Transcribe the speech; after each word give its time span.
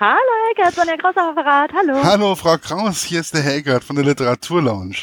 Hallo 0.00 0.16
Helgert, 0.46 0.74
Sonja 0.74 0.96
Kraus 0.96 1.16
Apparat, 1.16 1.72
hallo. 1.72 2.04
Hallo 2.04 2.36
Frau 2.36 2.56
Kraus, 2.56 3.02
hier 3.02 3.18
ist 3.18 3.34
der 3.34 3.42
Helgert 3.42 3.82
von 3.82 3.96
der 3.96 4.04
Literaturlounge. 4.04 4.94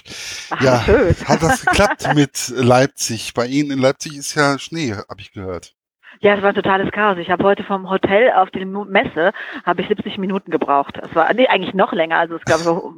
Ach, 0.52 0.62
ja, 0.62 0.79
schön. 0.79 1.14
hat 1.28 1.44
das 1.44 1.66
geklappt 1.66 2.16
mit 2.16 2.54
Leipzig? 2.55 3.34
Bei 3.34 3.46
Ihnen 3.46 3.71
in 3.71 3.79
Leipzig 3.79 4.16
ist 4.16 4.36
ja 4.36 4.58
Schnee, 4.58 4.94
habe 4.94 5.20
ich 5.20 5.34
gehört. 5.34 5.73
Ja, 6.21 6.36
es 6.36 6.42
war 6.42 6.50
ein 6.50 6.55
totales 6.55 6.94
Chaos. 6.94 7.18
Ich 7.18 7.29
habe 7.29 7.44
heute 7.44 7.66
vom 7.66 7.89
Hotel 7.89 8.31
auf 8.31 8.52
die 8.52 8.63
Messe 8.63 9.34
habe 9.66 9.81
ich 9.81 9.89
70 9.89 10.18
Minuten 10.18 10.50
gebraucht. 10.50 10.97
Es 11.03 11.13
war 11.13 11.33
nee, 11.33 11.47
eigentlich 11.47 11.73
noch 11.73 11.91
länger, 11.91 12.17
also 12.19 12.37
es 12.37 12.46
gab 12.46 12.59
so 12.59 12.93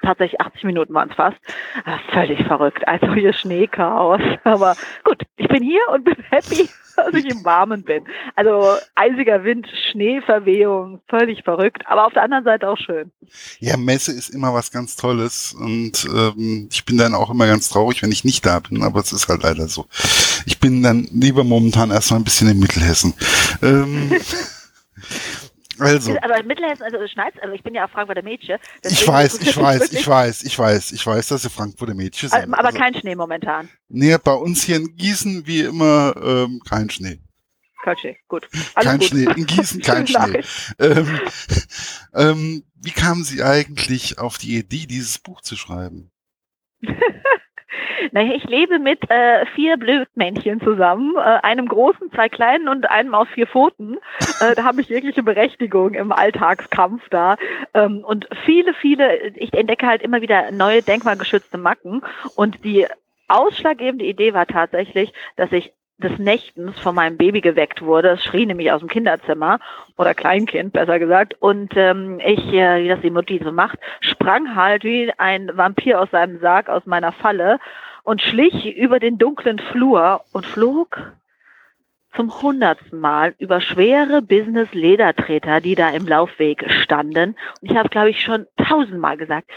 tatsächlich 0.00 0.40
80 0.40 0.64
Minuten 0.64 0.94
waren 0.94 1.10
es 1.10 1.16
fast. 1.16 1.38
Ah, 1.84 1.98
Völlig 2.12 2.44
verrückt. 2.46 2.86
Also 2.86 3.12
hier 3.14 3.32
Schneechaos. 3.32 4.20
Aber 4.44 4.76
gut, 5.04 5.22
ich 5.36 5.48
bin 5.48 5.62
hier 5.62 5.82
und 5.92 6.04
bin 6.04 6.16
happy, 6.30 6.68
dass 6.96 7.14
ich 7.14 7.26
im 7.26 7.44
Warmen 7.44 7.82
bin. 7.82 8.04
Also 8.36 8.76
eisiger 8.94 9.44
Wind, 9.44 9.66
Schneeverwehung, 9.90 11.00
völlig 11.08 11.42
verrückt, 11.44 11.82
aber 11.86 12.06
auf 12.06 12.12
der 12.12 12.22
anderen 12.22 12.44
Seite 12.44 12.68
auch 12.68 12.78
schön. 12.78 13.10
Ja, 13.60 13.76
Messe 13.76 14.12
ist 14.12 14.30
immer 14.30 14.52
was 14.54 14.70
ganz 14.70 14.96
Tolles 14.96 15.54
und 15.54 16.06
ähm, 16.14 16.68
ich 16.70 16.84
bin 16.84 16.96
dann 16.96 17.14
auch 17.14 17.30
immer 17.30 17.46
ganz 17.46 17.68
traurig, 17.68 18.02
wenn 18.02 18.12
ich 18.12 18.24
nicht 18.24 18.44
da 18.44 18.60
bin, 18.60 18.82
aber 18.82 19.00
es 19.00 19.12
ist 19.12 19.28
halt 19.28 19.42
leider 19.42 19.68
so. 19.68 19.86
Ich 20.46 20.58
bin 20.58 20.82
dann 20.82 21.08
lieber 21.12 21.44
momentan 21.44 21.90
erstmal 21.90 22.20
ein 22.20 22.24
bisschen 22.24 22.48
in 22.48 22.58
Mittelhessen. 22.58 23.14
Ähm, 23.62 24.12
also. 25.82 26.16
Aber 26.22 26.38
in 26.40 26.46
Mittelhessen, 26.46 26.82
also 26.84 27.06
schneit 27.08 27.34
also 27.42 27.54
ich 27.54 27.62
bin 27.62 27.74
ja 27.74 27.86
auch 27.86 27.90
Frankfurter 27.90 28.22
Mädchen. 28.22 28.58
Ich 28.82 29.06
weiß, 29.06 29.40
ich 29.40 29.56
weiß, 29.56 29.92
ich 29.92 30.06
weiß, 30.06 30.42
ich 30.44 30.58
weiß, 30.58 30.92
ich 30.92 31.06
weiß, 31.06 31.28
dass 31.28 31.44
ihr 31.44 31.50
Frankfurter 31.50 31.94
Mädchen 31.94 32.30
Also, 32.32 32.44
sind. 32.44 32.54
aber 32.54 32.66
Also, 32.68 32.78
kein 32.78 32.94
Schnee 32.94 33.14
momentan. 33.14 33.68
nee, 33.88 34.16
bei 34.22 34.32
uns 34.34 34.62
hier 34.64 34.76
in 34.76 34.96
Gießen 34.96 35.46
wie 35.46 35.60
immer 35.60 36.14
ähm, 36.22 36.60
kein 36.68 36.88
Schnee. 36.90 37.20
Kein 37.84 37.96
Schnee, 37.96 38.16
gut. 38.28 38.48
Alles 38.74 38.88
kein 38.88 38.98
gut. 39.00 39.08
Schnee. 39.08 39.24
In 39.24 39.46
Gießen 39.46 39.80
kein 39.82 40.06
Schnee. 40.06 40.42
Ähm, 40.78 41.20
ähm, 42.14 42.64
wie 42.76 42.90
kamen 42.92 43.24
Sie 43.24 43.42
eigentlich 43.42 44.18
auf 44.18 44.38
die 44.38 44.56
Idee, 44.56 44.86
dieses 44.86 45.18
Buch 45.18 45.40
zu 45.40 45.56
schreiben? 45.56 46.10
Naja, 48.12 48.34
ich 48.34 48.44
lebe 48.44 48.78
mit 48.78 49.10
äh, 49.10 49.46
vier 49.54 49.76
Blödmännchen 49.76 50.60
zusammen, 50.60 51.14
äh, 51.16 51.20
einem 51.20 51.66
großen, 51.66 52.10
zwei 52.12 52.28
kleinen 52.28 52.68
und 52.68 52.90
einem 52.90 53.14
auf 53.14 53.28
vier 53.28 53.46
Pfoten. 53.46 53.98
Äh, 54.40 54.54
da 54.54 54.64
habe 54.64 54.80
ich 54.80 54.88
jegliche 54.88 55.22
Berechtigung 55.22 55.94
im 55.94 56.12
Alltagskampf 56.12 57.08
da. 57.10 57.36
Ähm, 57.74 58.04
und 58.04 58.28
viele, 58.44 58.74
viele, 58.74 59.28
ich 59.36 59.52
entdecke 59.54 59.86
halt 59.86 60.02
immer 60.02 60.20
wieder 60.20 60.50
neue 60.50 60.82
denkmalgeschützte 60.82 61.58
Macken. 61.58 62.02
Und 62.36 62.64
die 62.64 62.86
ausschlaggebende 63.28 64.04
Idee 64.04 64.34
war 64.34 64.46
tatsächlich, 64.46 65.12
dass 65.36 65.52
ich 65.52 65.72
des 66.02 66.18
Nächtens 66.18 66.78
von 66.78 66.94
meinem 66.94 67.16
Baby 67.16 67.40
geweckt 67.40 67.82
wurde. 67.82 68.10
Es 68.10 68.24
schrie 68.24 68.46
nämlich 68.46 68.70
aus 68.72 68.80
dem 68.80 68.88
Kinderzimmer 68.88 69.58
oder 69.96 70.14
Kleinkind, 70.14 70.72
besser 70.72 70.98
gesagt. 70.98 71.34
Und 71.40 71.72
ähm, 71.76 72.20
ich, 72.24 72.52
äh, 72.52 72.84
wie 72.84 72.88
das 72.88 73.00
die 73.00 73.10
Mutti 73.10 73.40
so 73.42 73.52
macht, 73.52 73.78
sprang 74.00 74.54
halt 74.54 74.84
wie 74.84 75.12
ein 75.18 75.50
Vampir 75.54 76.00
aus 76.00 76.10
seinem 76.10 76.40
Sarg 76.40 76.68
aus 76.68 76.86
meiner 76.86 77.12
Falle 77.12 77.58
und 78.02 78.20
schlich 78.20 78.76
über 78.76 78.98
den 78.98 79.18
dunklen 79.18 79.58
Flur 79.58 80.22
und 80.32 80.46
flog 80.46 81.12
zum 82.14 82.42
hundertsten 82.42 83.00
Mal 83.00 83.34
über 83.38 83.60
schwere 83.60 84.20
Business-Ledertreter, 84.20 85.60
die 85.60 85.74
da 85.74 85.90
im 85.90 86.06
Laufweg 86.06 86.70
standen. 86.82 87.36
Und 87.60 87.70
ich 87.70 87.76
habe, 87.76 87.88
glaube 87.88 88.10
ich, 88.10 88.20
schon 88.20 88.46
tausendmal 88.56 89.16
gesagt, 89.16 89.50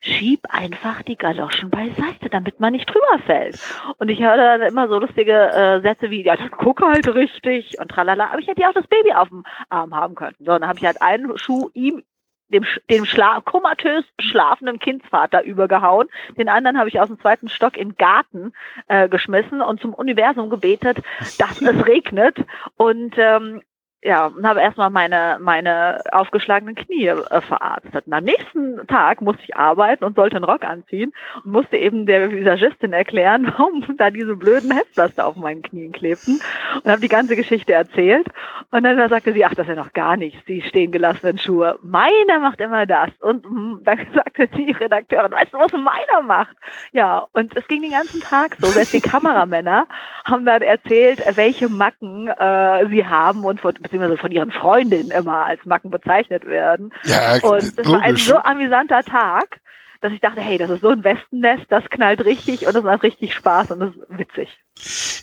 schieb 0.00 0.40
einfach 0.48 1.02
die 1.02 1.16
Galoschen 1.16 1.70
beiseite, 1.70 2.28
damit 2.30 2.60
man 2.60 2.72
nicht 2.72 2.88
drüber 2.88 3.18
fällt. 3.26 3.58
Und 3.98 4.08
ich 4.08 4.20
höre 4.20 4.36
dann 4.36 4.62
immer 4.62 4.88
so 4.88 4.98
lustige 4.98 5.32
äh, 5.32 5.80
Sätze 5.80 6.10
wie, 6.10 6.22
ja, 6.24 6.36
dann 6.36 6.50
guck 6.50 6.80
halt 6.80 7.12
richtig 7.14 7.78
und 7.80 7.90
tralala. 7.90 8.28
Aber 8.28 8.38
ich 8.38 8.46
hätte 8.46 8.60
ja 8.60 8.68
auch 8.68 8.74
das 8.74 8.86
Baby 8.86 9.12
auf 9.12 9.28
dem 9.28 9.44
Arm 9.68 9.94
haben 9.94 10.14
können. 10.14 10.36
So, 10.38 10.46
dann 10.46 10.66
habe 10.66 10.78
ich 10.78 10.84
halt 10.84 11.02
einen 11.02 11.36
Schuh 11.38 11.70
ihm 11.74 12.02
dem, 12.48 12.64
dem 12.90 13.04
Schla 13.04 13.40
komatös 13.40 14.04
schlafenden 14.18 14.78
Kindsvater 14.78 15.44
übergehauen. 15.44 16.08
Den 16.36 16.48
anderen 16.48 16.78
habe 16.78 16.88
ich 16.88 17.00
aus 17.00 17.08
dem 17.08 17.20
zweiten 17.20 17.48
Stock 17.48 17.76
in 17.76 17.90
den 17.90 17.96
Garten 17.96 18.52
äh, 18.88 19.08
geschmissen 19.08 19.60
und 19.60 19.80
zum 19.80 19.94
Universum 19.94 20.50
gebetet, 20.50 20.98
dass 21.38 21.60
es 21.60 21.86
regnet. 21.86 22.36
Und 22.76 23.14
ähm, 23.18 23.62
ja, 24.02 24.26
und 24.26 24.46
habe 24.46 24.60
erstmal 24.60 24.90
meine, 24.90 25.38
meine 25.40 26.00
aufgeschlagenen 26.12 26.76
Knie 26.76 27.08
äh, 27.08 27.40
verarztet. 27.40 28.06
Und 28.06 28.12
am 28.12 28.22
nächsten 28.22 28.86
Tag 28.86 29.20
musste 29.20 29.42
ich 29.42 29.56
arbeiten 29.56 30.04
und 30.04 30.14
sollte 30.14 30.36
einen 30.36 30.44
Rock 30.44 30.64
anziehen 30.64 31.12
und 31.44 31.50
musste 31.50 31.76
eben 31.76 32.06
der 32.06 32.30
Visagistin 32.30 32.92
erklären, 32.92 33.52
warum 33.58 33.84
da 33.96 34.10
diese 34.10 34.36
blöden 34.36 34.70
Heftpflaster 34.70 35.26
auf 35.26 35.34
meinen 35.34 35.62
Knien 35.62 35.90
klebten 35.90 36.40
und 36.76 36.90
habe 36.90 37.00
die 37.00 37.08
ganze 37.08 37.34
Geschichte 37.34 37.72
erzählt. 37.72 38.28
Und 38.70 38.84
dann 38.84 39.08
sagte 39.08 39.32
sie, 39.32 39.44
ach, 39.44 39.54
das 39.54 39.66
ist 39.66 39.74
ja 39.74 39.82
noch 39.82 39.92
gar 39.92 40.16
nichts, 40.16 40.44
die 40.46 40.62
stehen 40.62 40.92
gelassenen 40.92 41.38
Schuhe. 41.38 41.78
Meiner 41.82 42.38
macht 42.38 42.60
immer 42.60 42.86
das. 42.86 43.10
Und 43.20 43.50
mm, 43.50 43.80
dann 43.84 44.06
sagte 44.14 44.46
die 44.46 44.70
Redakteurin, 44.70 45.32
weißt 45.32 45.54
du, 45.54 45.58
was 45.58 45.72
meiner 45.72 46.22
macht? 46.22 46.56
Ja, 46.92 47.26
und 47.32 47.56
es 47.56 47.66
ging 47.66 47.82
den 47.82 47.92
ganzen 47.92 48.20
Tag 48.20 48.56
so. 48.60 48.68
Selbst 48.68 48.92
die 48.92 49.00
Kameramänner 49.00 49.88
haben 50.24 50.44
dann 50.44 50.62
erzählt, 50.62 51.20
welche 51.36 51.68
Macken 51.68 52.28
äh, 52.28 52.86
sie 52.88 53.04
haben 53.04 53.44
und 53.44 53.60
von, 53.60 53.74
beziehungsweise 53.88 54.18
von 54.18 54.30
ihren 54.30 54.52
Freundinnen 54.52 55.10
immer 55.10 55.46
als 55.46 55.64
Macken 55.64 55.90
bezeichnet 55.90 56.46
werden. 56.46 56.92
Ja, 57.04 57.38
Und 57.42 57.78
es 57.78 57.88
war 57.88 58.02
ein 58.02 58.16
so 58.16 58.36
amüsanter 58.36 59.02
Tag, 59.02 59.60
dass 60.00 60.12
ich 60.12 60.20
dachte, 60.20 60.40
hey, 60.40 60.58
das 60.58 60.70
ist 60.70 60.82
so 60.82 60.90
ein 60.90 61.02
Wespennest, 61.02 61.64
das 61.70 61.84
knallt 61.90 62.24
richtig 62.24 62.66
und 62.66 62.74
das 62.74 62.84
macht 62.84 63.02
richtig 63.02 63.34
Spaß 63.34 63.72
und 63.72 63.80
das 63.80 63.90
ist 63.90 64.18
witzig. 64.18 64.48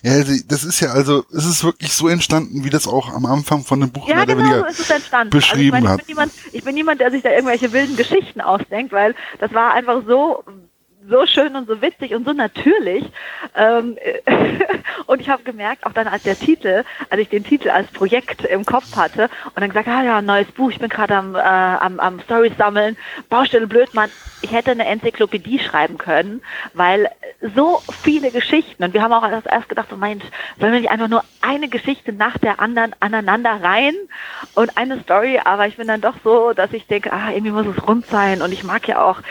Ja, 0.04 0.22
das 0.48 0.64
ist 0.66 0.81
ja 0.81 0.90
also, 0.90 1.24
es 1.31 1.46
ist 1.46 1.64
wirklich 1.64 1.94
so 1.94 2.09
entstanden, 2.09 2.66
wie 2.66 2.70
das 2.70 2.88
auch 2.88 3.14
am 3.14 3.25
Anfang 3.25 3.64
von 3.64 3.80
dem 3.80 3.92
Buch 3.92 4.08
Ja, 4.08 4.25
genau 4.25 4.59
so 4.59 4.66
ist 4.66 4.80
es 4.81 4.90
entstanden. 4.90 5.30
beschrieben 5.30 5.75
also 5.75 5.78
ich, 5.78 5.84
meine, 5.84 5.90
hat. 5.94 6.00
ich, 6.02 6.06
bin 6.06 6.16
niemand, 6.16 6.34
ich 6.52 6.64
bin 6.64 6.75
niemand, 6.75 7.00
der 7.02 7.12
sich 7.12 7.24
da 7.24 7.31
irgendwelche 7.31 7.72
wilden 7.72 7.96
Geschichten 7.96 8.42
ausdenkt, 8.42 8.92
weil 8.92 9.16
das 9.40 9.54
war 9.54 9.74
einfach 9.74 10.02
so 10.06 10.44
so 11.10 11.26
schön 11.26 11.56
und 11.56 11.68
so 11.68 11.82
witzig 11.82 12.14
und 12.14 12.26
so 12.26 12.34
natürlich. 12.34 13.06
Ähm, 13.56 13.98
und 15.06 15.22
ich 15.22 15.30
habe 15.30 15.44
gemerkt, 15.44 15.86
auch 15.86 15.94
dann 15.94 16.08
als 16.08 16.24
der 16.24 16.38
Titel, 16.38 16.84
als 17.10 17.22
ich 17.22 17.30
den 17.30 17.44
Titel 17.44 17.70
als 17.70 17.88
Projekt 17.92 18.44
im 18.46 18.66
Kopf 18.66 18.96
hatte 18.96 19.30
und 19.46 19.60
dann 19.60 19.70
gesagt, 19.70 19.88
ah 19.88 20.04
ja, 20.04 20.22
neues 20.22 20.52
Buch, 20.52 20.72
ich 20.72 20.80
bin 20.80 20.90
gerade 20.90 21.16
am, 21.16 21.36
äh, 21.36 21.40
am, 21.40 22.00
am 22.00 22.20
Stories 22.22 22.58
sammeln, 22.58 22.98
Baustelle 23.30 23.68
Blödmann, 23.68 24.10
ich 24.42 24.52
hätte 24.52 24.72
eine 24.72 24.86
Enzyklopädie 24.86 25.60
schreiben 25.60 25.98
können, 25.98 26.42
weil 26.74 27.10
so 27.56 27.82
viele 28.04 28.32
Geschichten 28.32 28.84
und 28.84 28.94
wir 28.94 29.02
haben 29.02 29.14
auch 29.14 29.28
erst, 29.28 29.70
gedacht, 29.70 29.90
so 29.90 29.98
Mensch, 29.98 30.24
sollen 30.60 30.74
wir 30.74 30.80
nicht 30.80 30.92
einfach 30.92 31.08
nur 31.08 31.24
eine 31.42 31.68
Geschichte 31.68 32.14
nach 32.14 32.38
der 32.38 32.60
anderen 32.60 32.96
aneinander 33.00 33.62
rein 33.62 33.94
und 34.54 34.78
eine 34.78 35.02
Story, 35.02 35.40
aber 35.44 35.68
ich 35.68 35.78
bin 35.78 35.88
dann 35.88 36.02
doch 36.02 36.16
so, 36.24 36.54
dass 36.54 36.74
ich 36.74 36.88
denke, 36.88 37.12
ah, 37.12 37.32
irgendwie 37.32 37.52
muss 37.52 37.66
es 37.66 37.88
rund 37.88 38.06
sein 38.08 38.42
und 38.42 38.52
ich 38.52 38.64
mag 38.64 38.88
ja 38.88 39.04
auch 39.04 39.22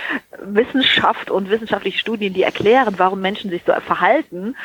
Wissenschaft 0.41 1.31
und 1.31 1.49
wissenschaftliche 1.65 1.99
Studien, 1.99 2.35
die 2.35 2.43
erklären, 2.43 2.95
warum 2.99 3.21
Menschen 3.21 3.51
sich 3.51 3.63
so 3.67 3.73
verhalten. 3.73 4.57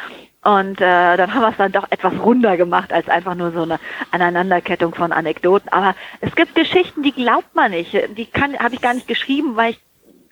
Und 0.44 0.80
äh, 0.80 1.18
dann 1.18 1.34
haben 1.34 1.42
wir 1.42 1.50
es 1.50 1.58
dann 1.58 1.72
doch 1.72 1.92
etwas 1.92 2.14
runder 2.14 2.56
gemacht 2.58 2.94
als 2.94 3.10
einfach 3.10 3.36
nur 3.36 3.52
so 3.52 3.64
eine 3.64 3.80
Aneinanderkettung 4.12 4.96
von 4.96 5.12
Anekdoten. 5.12 5.70
Aber 5.70 5.96
es 6.22 6.34
gibt 6.36 6.56
Geschichten, 6.56 7.04
die 7.04 7.12
glaubt 7.12 7.56
man 7.56 7.72
nicht. 7.72 7.94
Die 8.18 8.26
kann 8.26 8.58
habe 8.58 8.76
ich 8.76 8.82
gar 8.82 8.94
nicht 8.94 9.08
geschrieben, 9.08 9.56
weil 9.56 9.72
ich, 9.72 9.80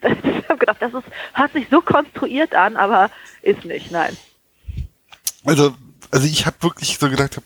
habe 0.50 0.60
gedacht, 0.60 0.78
das 0.82 0.94
ist, 0.94 1.08
hört 1.34 1.54
sich 1.54 1.68
so 1.70 1.82
konstruiert 1.82 2.56
an, 2.56 2.78
aber 2.78 3.10
ist 3.42 3.66
nicht, 3.66 3.92
nein. 3.92 4.16
Also, 5.46 5.74
also 6.12 6.28
ich 6.28 6.46
habe 6.46 6.58
wirklich 6.62 6.98
so 7.00 7.10
gedacht, 7.10 7.42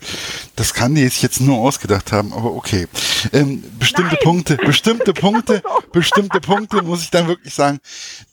das 0.55 0.73
kann 0.73 0.95
die 0.95 1.03
sich 1.07 1.21
jetzt 1.21 1.41
nur 1.41 1.57
ausgedacht 1.57 2.11
haben, 2.11 2.33
aber 2.33 2.53
okay. 2.53 2.87
Ähm, 3.33 3.63
bestimmte 3.79 4.15
Nein. 4.15 4.23
Punkte, 4.23 4.57
bestimmte 4.57 5.13
Punkte, 5.15 5.63
bestimmte 5.91 6.39
Punkte 6.39 6.81
muss 6.81 7.03
ich 7.03 7.11
dann 7.11 7.27
wirklich 7.27 7.53
sagen. 7.53 7.79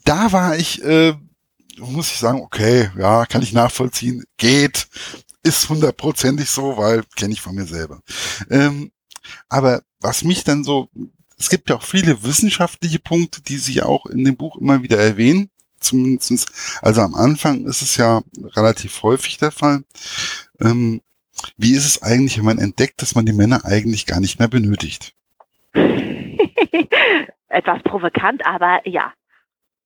Da 0.05 0.33
war 0.33 0.57
ich, 0.57 0.83
äh, 0.83 1.15
muss 1.79 2.11
ich 2.11 2.19
sagen, 2.19 2.41
okay, 2.41 2.91
ja, 2.99 3.27
kann 3.27 3.43
ich 3.43 3.53
nachvollziehen, 3.53 4.25
geht, 4.37 4.89
ist 5.43 5.69
hundertprozentig 5.69 6.51
so, 6.51 6.77
weil 6.77 7.05
kenne 7.17 7.33
ich 7.33 7.41
von 7.41 7.55
mir 7.55 7.67
selber. 7.67 8.03
Ähm, 8.51 8.91
aber 9.49 9.83
was 10.01 10.25
mich 10.25 10.45
dann 10.45 10.65
so, 10.65 10.89
es 11.39 11.49
gibt 11.49 11.71
ja 11.71 11.77
auch 11.77 11.83
viele 11.83 12.23
wissenschaftliche 12.23 12.99
Punkte, 12.99 13.43
die 13.43 13.59
Sie 13.59 13.83
auch 13.83 14.07
in 14.07 14.25
dem 14.25 14.37
Buch 14.37 14.57
immer 14.57 14.83
wieder 14.83 14.99
erwähnen. 14.99 15.51
Zumindest, 15.81 16.81
also 16.83 17.03
am 17.03 17.15
Anfang 17.15 17.65
ist 17.67 17.83
es 17.83 17.97
ja 17.97 18.23
relativ 18.57 19.03
häufig 19.03 19.39
der 19.39 19.53
Fall. 19.53 19.85
Ähm, 20.61 21.01
wie 21.57 21.75
ist 21.75 21.87
es 21.87 22.03
eigentlich, 22.03 22.39
wenn 22.39 22.45
man 22.45 22.59
entdeckt, 22.59 23.01
dass 23.03 23.15
man 23.15 23.27
die 23.27 23.33
Männer 23.33 23.65
eigentlich 23.65 24.07
gar 24.07 24.21
nicht 24.21 24.39
mehr 24.39 24.49
benötigt? 24.49 25.15
Etwas 27.49 27.83
provokant, 27.85 28.45
aber 28.45 28.81
ja. 28.87 29.13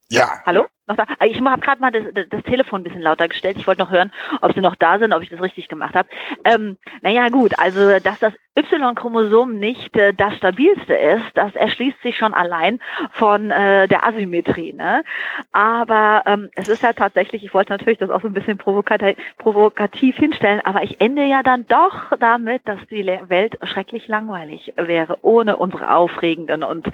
Ja, 0.08 0.42
Hallo? 0.44 0.66
Noch 0.86 0.96
da? 0.96 1.06
Ich 1.24 1.40
habe 1.40 1.60
gerade 1.60 1.80
mal 1.80 1.90
das, 1.90 2.04
das, 2.28 2.42
Telefon 2.42 2.80
ein 2.80 2.84
bisschen 2.84 3.02
lauter 3.02 3.28
gestellt. 3.28 3.56
Ich 3.58 3.66
wollte 3.66 3.82
noch 3.82 3.90
hören, 3.90 4.12
ob 4.40 4.52
sie 4.52 4.60
noch 4.60 4.74
da 4.76 4.98
sind, 4.98 5.12
ob 5.12 5.22
ich 5.22 5.30
das 5.30 5.40
richtig 5.40 5.68
gemacht 5.68 5.94
habe. 5.94 6.08
Ähm, 6.44 6.76
naja, 7.02 7.28
gut, 7.28 7.58
also 7.58 7.98
dass 8.00 8.18
das 8.18 8.32
Y-Chromosom 8.54 9.58
nicht 9.58 9.96
äh, 9.96 10.12
das 10.12 10.36
stabilste 10.36 10.94
ist, 10.94 11.24
das 11.34 11.54
erschließt 11.54 12.02
sich 12.02 12.18
schon 12.18 12.34
allein 12.34 12.80
von 13.12 13.50
äh, 13.50 13.88
der 13.88 14.06
Asymmetrie. 14.06 14.74
Ne? 14.74 15.04
Aber 15.52 16.22
ähm, 16.26 16.50
es 16.54 16.68
ist 16.68 16.82
ja 16.82 16.92
tatsächlich, 16.92 17.44
ich 17.44 17.54
wollte 17.54 17.72
natürlich 17.72 17.98
das 17.98 18.10
auch 18.10 18.20
so 18.20 18.28
ein 18.28 18.34
bisschen 18.34 18.58
provokativ, 18.58 19.16
provokativ 19.38 20.16
hinstellen, 20.16 20.60
aber 20.64 20.82
ich 20.82 21.00
ende 21.00 21.24
ja 21.24 21.42
dann 21.42 21.66
doch 21.66 22.12
damit, 22.20 22.68
dass 22.68 22.78
die 22.90 23.06
Welt 23.06 23.58
schrecklich 23.62 24.06
langweilig 24.08 24.74
wäre, 24.76 25.18
ohne 25.22 25.56
unsere 25.56 25.94
aufregenden 25.94 26.62
und 26.62 26.90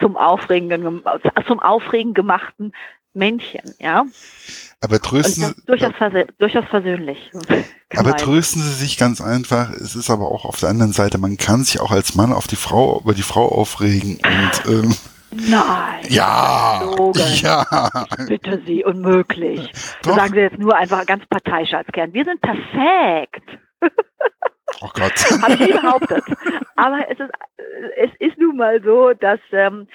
zum 0.00 0.16
Aufregenden, 0.16 1.02
zum 1.46 1.60
Aufregen 1.60 2.14
gemachten 2.14 2.72
Männchen, 3.14 3.74
ja. 3.78 4.04
Aber 4.80 5.00
trösten 5.00 5.44
Sie, 5.44 5.66
durchaus, 5.66 5.94
versö 5.96 6.24
durchaus 6.38 6.64
versöhnlich. 6.66 7.30
Aber 7.96 8.16
trösten 8.16 8.62
Sie 8.62 8.72
sich 8.72 8.96
ganz 8.96 9.20
einfach. 9.20 9.70
Es 9.70 9.94
ist 9.94 10.08
aber 10.08 10.30
auch 10.30 10.46
auf 10.46 10.58
der 10.58 10.70
anderen 10.70 10.92
Seite, 10.92 11.18
man 11.18 11.36
kann 11.36 11.62
sich 11.62 11.78
auch 11.78 11.90
als 11.90 12.14
Mann 12.14 12.32
auf 12.32 12.46
die 12.46 12.56
Frau, 12.56 13.00
über 13.00 13.12
die 13.12 13.22
Frau 13.22 13.48
aufregen 13.48 14.16
und, 14.16 14.72
ähm, 14.72 14.96
Nein. 15.34 16.06
Ja. 16.08 16.82
Ja. 17.42 18.06
Bitte 18.28 18.62
Sie, 18.66 18.84
unmöglich. 18.84 19.72
Doch. 20.02 20.16
sagen 20.16 20.34
Sie 20.34 20.40
jetzt 20.40 20.58
nur 20.58 20.76
einfach 20.76 21.06
ganz 21.06 21.24
parteiisch 21.26 21.72
als 21.72 21.88
Kern. 21.88 22.12
Wir 22.12 22.24
sind 22.24 22.40
perfekt. 22.40 23.44
Oh 24.80 24.90
Gott. 24.94 25.12
Habe 25.42 25.54
ich 25.54 25.60
nie 25.60 25.72
behauptet. 25.72 26.24
Aber 26.76 26.98
es 27.10 27.18
ist, 27.18 27.30
es 27.96 28.10
ist 28.18 28.38
nun 28.38 28.56
mal 28.56 28.82
so, 28.82 29.12
dass 29.14 29.40
ähm, 29.52 29.86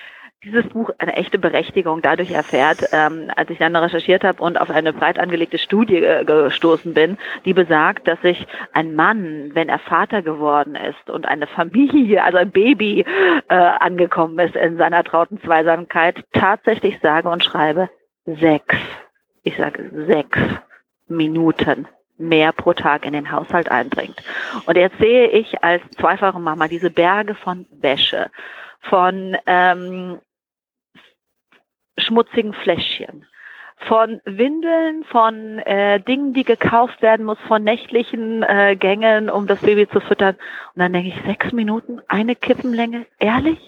dieses 0.43 0.67
Buch 0.69 0.91
eine 0.99 1.13
echte 1.13 1.39
Berechtigung 1.39 2.01
dadurch 2.01 2.31
erfährt, 2.31 2.89
ähm, 2.91 3.31
als 3.35 3.49
ich 3.49 3.57
dann 3.57 3.75
recherchiert 3.75 4.23
habe 4.23 4.41
und 4.41 4.59
auf 4.59 4.69
eine 4.69 4.93
breit 4.93 5.17
angelegte 5.17 5.57
Studie 5.57 6.03
äh, 6.03 6.23
gestoßen 6.25 6.93
bin, 6.93 7.17
die 7.45 7.53
besagt, 7.53 8.07
dass 8.07 8.21
sich 8.21 8.45
ein 8.71 8.95
Mann, 8.95 9.51
wenn 9.53 9.67
er 9.67 9.79
Vater 9.79 10.21
geworden 10.21 10.75
ist 10.75 11.09
und 11.09 11.25
eine 11.25 11.47
Familie, 11.47 12.23
also 12.23 12.37
ein 12.37 12.51
Baby 12.51 13.03
äh, 13.49 13.55
angekommen 13.55 14.37
ist 14.39 14.55
in 14.55 14.77
seiner 14.77 15.03
trauten 15.03 15.41
Zweisamkeit, 15.41 16.23
tatsächlich 16.33 16.99
sage 17.01 17.29
und 17.29 17.43
schreibe 17.43 17.89
sechs, 18.25 18.75
ich 19.43 19.57
sage 19.57 19.89
sechs 20.07 20.39
Minuten 21.07 21.87
mehr 22.17 22.51
pro 22.51 22.73
Tag 22.73 23.05
in 23.05 23.13
den 23.13 23.31
Haushalt 23.31 23.69
einbringt. 23.69 24.21
Und 24.65 24.75
jetzt 24.75 24.97
sehe 24.97 25.29
ich 25.29 25.63
als 25.63 25.81
zweifache 25.97 26.39
Mama 26.39 26.67
diese 26.67 26.89
Berge 26.89 27.35
von 27.35 27.65
Wäsche, 27.71 28.29
von 28.81 29.37
ähm, 29.45 30.19
schmutzigen 31.97 32.53
Fläschchen, 32.53 33.25
von 33.87 34.21
Windeln, 34.25 35.03
von 35.05 35.59
äh, 35.59 35.99
Dingen, 35.99 36.33
die 36.33 36.43
gekauft 36.43 37.01
werden 37.01 37.25
muss, 37.25 37.37
von 37.47 37.63
nächtlichen 37.63 38.43
äh, 38.43 38.75
Gängen, 38.75 39.29
um 39.29 39.45
das 39.47 39.59
Baby 39.59 39.87
zu 39.87 39.99
füttern. 39.99 40.35
Und 40.73 40.81
dann 40.81 40.93
denke 40.93 41.09
ich, 41.09 41.25
sechs 41.25 41.51
Minuten, 41.51 42.01
eine 42.07 42.35
Kippenlänge, 42.35 43.05
ehrlich? 43.19 43.59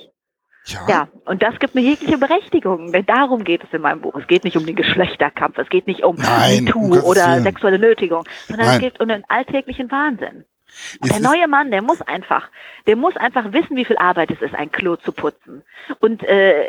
Ja. 0.66 0.86
ja, 0.88 1.08
und 1.26 1.42
das 1.42 1.58
gibt 1.60 1.74
mir 1.74 1.82
jegliche 1.82 2.18
Berechtigung, 2.18 2.92
denn 2.92 3.06
darum 3.06 3.44
geht 3.44 3.64
es 3.64 3.74
in 3.74 3.82
meinem 3.82 4.02
Buch. 4.02 4.14
Es 4.16 4.28
geht 4.28 4.44
nicht 4.44 4.58
um 4.58 4.66
den 4.66 4.76
Geschlechterkampf, 4.76 5.58
es 5.58 5.70
geht 5.70 5.88
nicht 5.88 6.04
um 6.04 6.16
Nein, 6.16 6.66
MeToo 6.66 7.00
oder 7.00 7.40
sexuelle 7.42 7.80
Nötigung, 7.80 8.24
sondern 8.48 8.68
Nein. 8.68 8.76
es 8.76 8.82
geht 8.82 9.00
um 9.00 9.08
den 9.08 9.24
alltäglichen 9.30 9.90
Wahnsinn. 9.90 10.46
der 11.02 11.22
neue 11.22 11.48
Mann, 11.48 11.72
der 11.72 11.82
muss 11.82 12.02
einfach, 12.04 12.50
der 12.86 12.98
muss 12.98 13.16
einfach 13.16 13.52
wissen, 13.52 13.78
wie 13.78 13.86
viel 13.86 13.98
Arbeit 13.98 14.30
es 14.30 14.42
ist, 14.42 14.54
ein 14.54 14.72
Klo 14.72 14.96
zu 14.98 15.12
putzen. 15.12 15.64
Und 16.02 16.24
äh, 16.24 16.66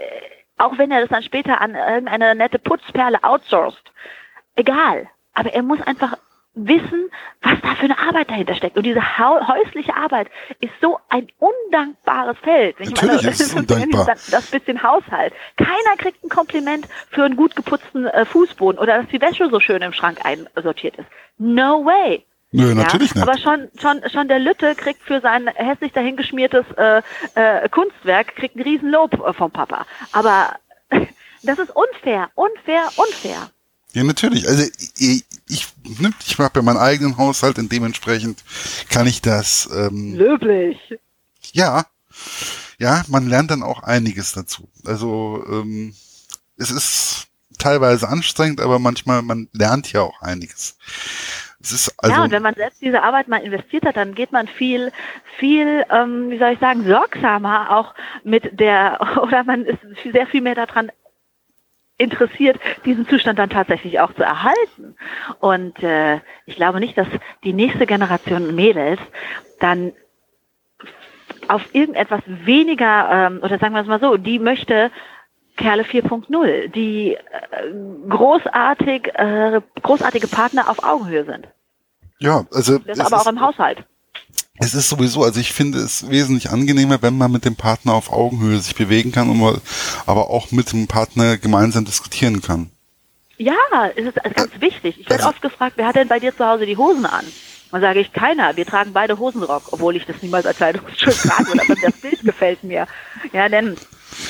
auch 0.61 0.79
wenn 0.79 0.91
er 0.91 1.01
das 1.01 1.11
dann 1.11 1.23
später 1.23 1.61
an 1.61 1.75
irgendeine 1.75 2.35
nette 2.35 2.59
Putzperle 2.59 3.23
outsourced. 3.23 3.93
Egal. 4.57 5.09
Aber 5.35 5.53
er 5.53 5.63
muss 5.63 5.81
einfach 5.83 6.17
wissen, 6.55 7.11
was 7.43 7.61
da 7.63 7.75
für 7.77 7.85
eine 7.85 7.99
Arbeit 7.99 8.31
dahinter 8.31 8.55
steckt. 8.55 8.77
Und 8.77 8.85
diese 8.85 9.19
häusliche 9.19 9.97
Arbeit 9.97 10.29
ist 10.61 10.73
so 10.81 10.99
ein 11.09 11.29
undankbares 11.39 12.37
Feld. 12.39 12.79
Natürlich 12.81 13.23
meine, 13.23 13.31
ist 13.31 13.41
es 13.41 13.55
undankbar. 13.55 14.07
Das, 14.07 14.27
das, 14.27 14.51
bisschen 14.51 14.83
Haushalt. 14.83 15.33
Keiner 15.57 15.97
kriegt 15.97 16.23
ein 16.25 16.29
Kompliment 16.29 16.87
für 17.11 17.25
einen 17.25 17.37
gut 17.37 17.55
geputzten 17.55 18.07
äh, 18.07 18.25
Fußboden 18.25 18.81
oder 18.81 18.99
dass 18.99 19.07
die 19.09 19.21
Wäsche 19.21 19.49
so 19.49 19.61
schön 19.61 19.83
im 19.83 19.93
Schrank 19.93 20.19
einsortiert 20.25 20.97
ist. 20.97 21.07
No 21.39 21.85
way. 21.85 22.25
Nö, 22.53 22.75
natürlich 22.75 23.15
ja, 23.15 23.21
nicht. 23.21 23.29
Aber 23.29 23.39
schon, 23.39 23.69
schon, 23.81 24.01
schon 24.11 24.29
der 24.29 24.41
Lütte 24.41 24.75
kriegt 24.75 25.03
für 25.03 25.21
sein 25.21 25.47
hässlich 25.55 25.93
dahingeschmiertes 25.93 26.65
äh, 26.77 27.03
äh, 27.35 27.69
Kunstwerk 27.69 28.35
kriegt 28.37 28.57
ein 28.57 28.63
Riesenlob 28.63 29.15
äh, 29.15 29.33
vom 29.33 29.51
Papa. 29.51 29.87
Aber 30.13 30.57
das 31.43 31.59
ist 31.59 31.71
unfair, 31.71 32.31
unfair, 32.35 32.89
unfair. 32.97 33.51
Ja, 33.93 34.05
natürlich. 34.05 34.49
Also 34.49 34.65
ich, 34.99 35.25
ich, 35.49 35.67
ne, 35.99 36.13
ich 36.27 36.39
habe 36.39 36.59
ja 36.59 36.63
meinen 36.63 36.79
eigenen 36.79 37.17
Haushalt 37.17 37.59
und 37.59 37.71
dementsprechend 37.71 38.43
kann 38.89 39.07
ich 39.07 39.21
das. 39.21 39.69
Ähm, 39.73 40.15
Löblich. 40.15 40.79
Ja, 41.53 41.85
ja, 42.79 43.05
man 43.09 43.29
lernt 43.29 43.51
dann 43.51 43.63
auch 43.63 43.83
einiges 43.83 44.33
dazu. 44.33 44.69
Also 44.85 45.45
ähm, 45.49 45.95
es 46.57 46.71
ist 46.71 47.27
teilweise 47.59 48.09
anstrengend, 48.09 48.61
aber 48.61 48.79
manchmal 48.79 49.23
man 49.23 49.49
lernt 49.53 49.93
ja 49.93 50.03
auch 50.03 50.21
einiges. 50.23 50.77
Es 51.63 51.73
ist 51.73 51.95
also 51.99 52.17
ja, 52.17 52.25
und 52.25 52.31
wenn 52.31 52.43
man 52.43 52.55
selbst 52.55 52.81
diese 52.81 53.03
Arbeit 53.03 53.29
mal 53.29 53.43
investiert 53.43 53.85
hat, 53.85 53.97
dann 53.97 54.15
geht 54.15 54.33
man 54.33 54.49
viel, 54.49 54.93
viel, 55.39 55.85
ähm, 55.91 56.31
wie 56.31 56.39
soll 56.39 56.53
ich 56.53 56.59
sagen, 56.59 56.85
sorgsamer 56.87 57.77
auch 57.77 57.95
mit 58.25 58.59
der, 58.59 58.99
oder 59.23 59.45
man 59.45 59.67
ist 59.67 59.79
sehr 60.11 60.27
viel 60.27 60.41
mehr 60.41 60.55
daran 60.55 60.91
interessiert, 61.99 62.59
diesen 62.87 63.07
Zustand 63.07 63.39
dann 63.39 63.51
tatsächlich 63.51 64.01
auch 64.01 64.15
zu 64.15 64.23
erhalten. 64.23 64.97
Und 65.39 65.83
äh, 65.83 66.21
ich 66.47 66.57
glaube 66.57 66.81
nicht, 66.81 66.97
dass 66.97 67.09
die 67.45 67.53
nächste 67.53 67.87
Generation 67.87 68.55
Mädels 68.55 69.01
dann 69.61 69.93
auf 71.49 71.63
irgendetwas 71.75 72.23
weniger, 72.27 73.11
ähm, 73.11 73.41
oder 73.43 73.59
sagen 73.59 73.75
wir 73.75 73.83
es 73.83 73.87
mal 73.87 74.01
so, 74.01 74.17
die 74.17 74.39
möchte 74.39 74.91
Kerle 75.61 75.83
4.0, 75.83 76.69
die 76.69 77.15
äh, 77.15 77.19
großartig, 78.09 79.15
äh, 79.15 79.61
großartige 79.83 80.27
Partner 80.27 80.69
auf 80.69 80.83
Augenhöhe 80.83 81.25
sind. 81.25 81.49
Ja, 82.19 82.45
also. 82.53 82.79
Das 82.79 82.99
aber 83.01 83.21
auch 83.21 83.27
im 83.27 83.41
Haushalt. 83.41 83.85
Es 84.59 84.75
ist 84.75 84.89
sowieso, 84.89 85.23
also 85.23 85.41
ich 85.41 85.53
finde 85.53 85.79
es 85.79 86.11
wesentlich 86.11 86.51
angenehmer, 86.51 87.01
wenn 87.01 87.17
man 87.17 87.33
mit 87.33 87.45
dem 87.45 87.57
Partner 87.57 87.95
auf 87.95 88.13
Augenhöhe 88.13 88.59
sich 88.59 88.75
bewegen 88.75 89.11
kann 89.13 89.31
und 89.31 89.39
man 89.39 89.61
aber 90.07 90.29
auch 90.29 90.51
mit 90.51 90.73
dem 90.73 90.87
Partner 90.87 91.39
gemeinsam 91.39 91.85
diskutieren 91.85 92.43
kann. 92.43 92.71
Ja, 93.39 93.55
es 93.97 94.05
ist 94.05 94.17
ganz 94.35 94.55
äh, 94.55 94.61
wichtig. 94.61 95.01
Ich 95.01 95.09
werde 95.09 95.25
also, 95.25 95.31
oft 95.31 95.41
gefragt, 95.41 95.75
wer 95.77 95.87
hat 95.87 95.97
denn 95.97 96.09
bei 96.09 96.19
dir 96.19 96.37
zu 96.37 96.47
Hause 96.47 96.67
die 96.67 96.77
Hosen 96.77 97.07
an? 97.07 97.25
Dann 97.71 97.81
sage 97.81 98.01
ich, 98.01 98.13
keiner. 98.13 98.57
Wir 98.57 98.67
tragen 98.67 98.93
beide 98.93 99.19
Hosenrock, 99.19 99.73
obwohl 99.73 99.97
ich 99.97 100.05
das 100.05 100.17
niemals 100.21 100.45
als 100.45 100.59
Kleidungsstück 100.59 101.15
trage, 101.15 101.53
aber 101.53 101.75
das 101.83 102.01
Bild 102.01 102.23
gefällt 102.23 102.63
mir. 102.65 102.87
Ja, 103.33 103.49
denn 103.49 103.77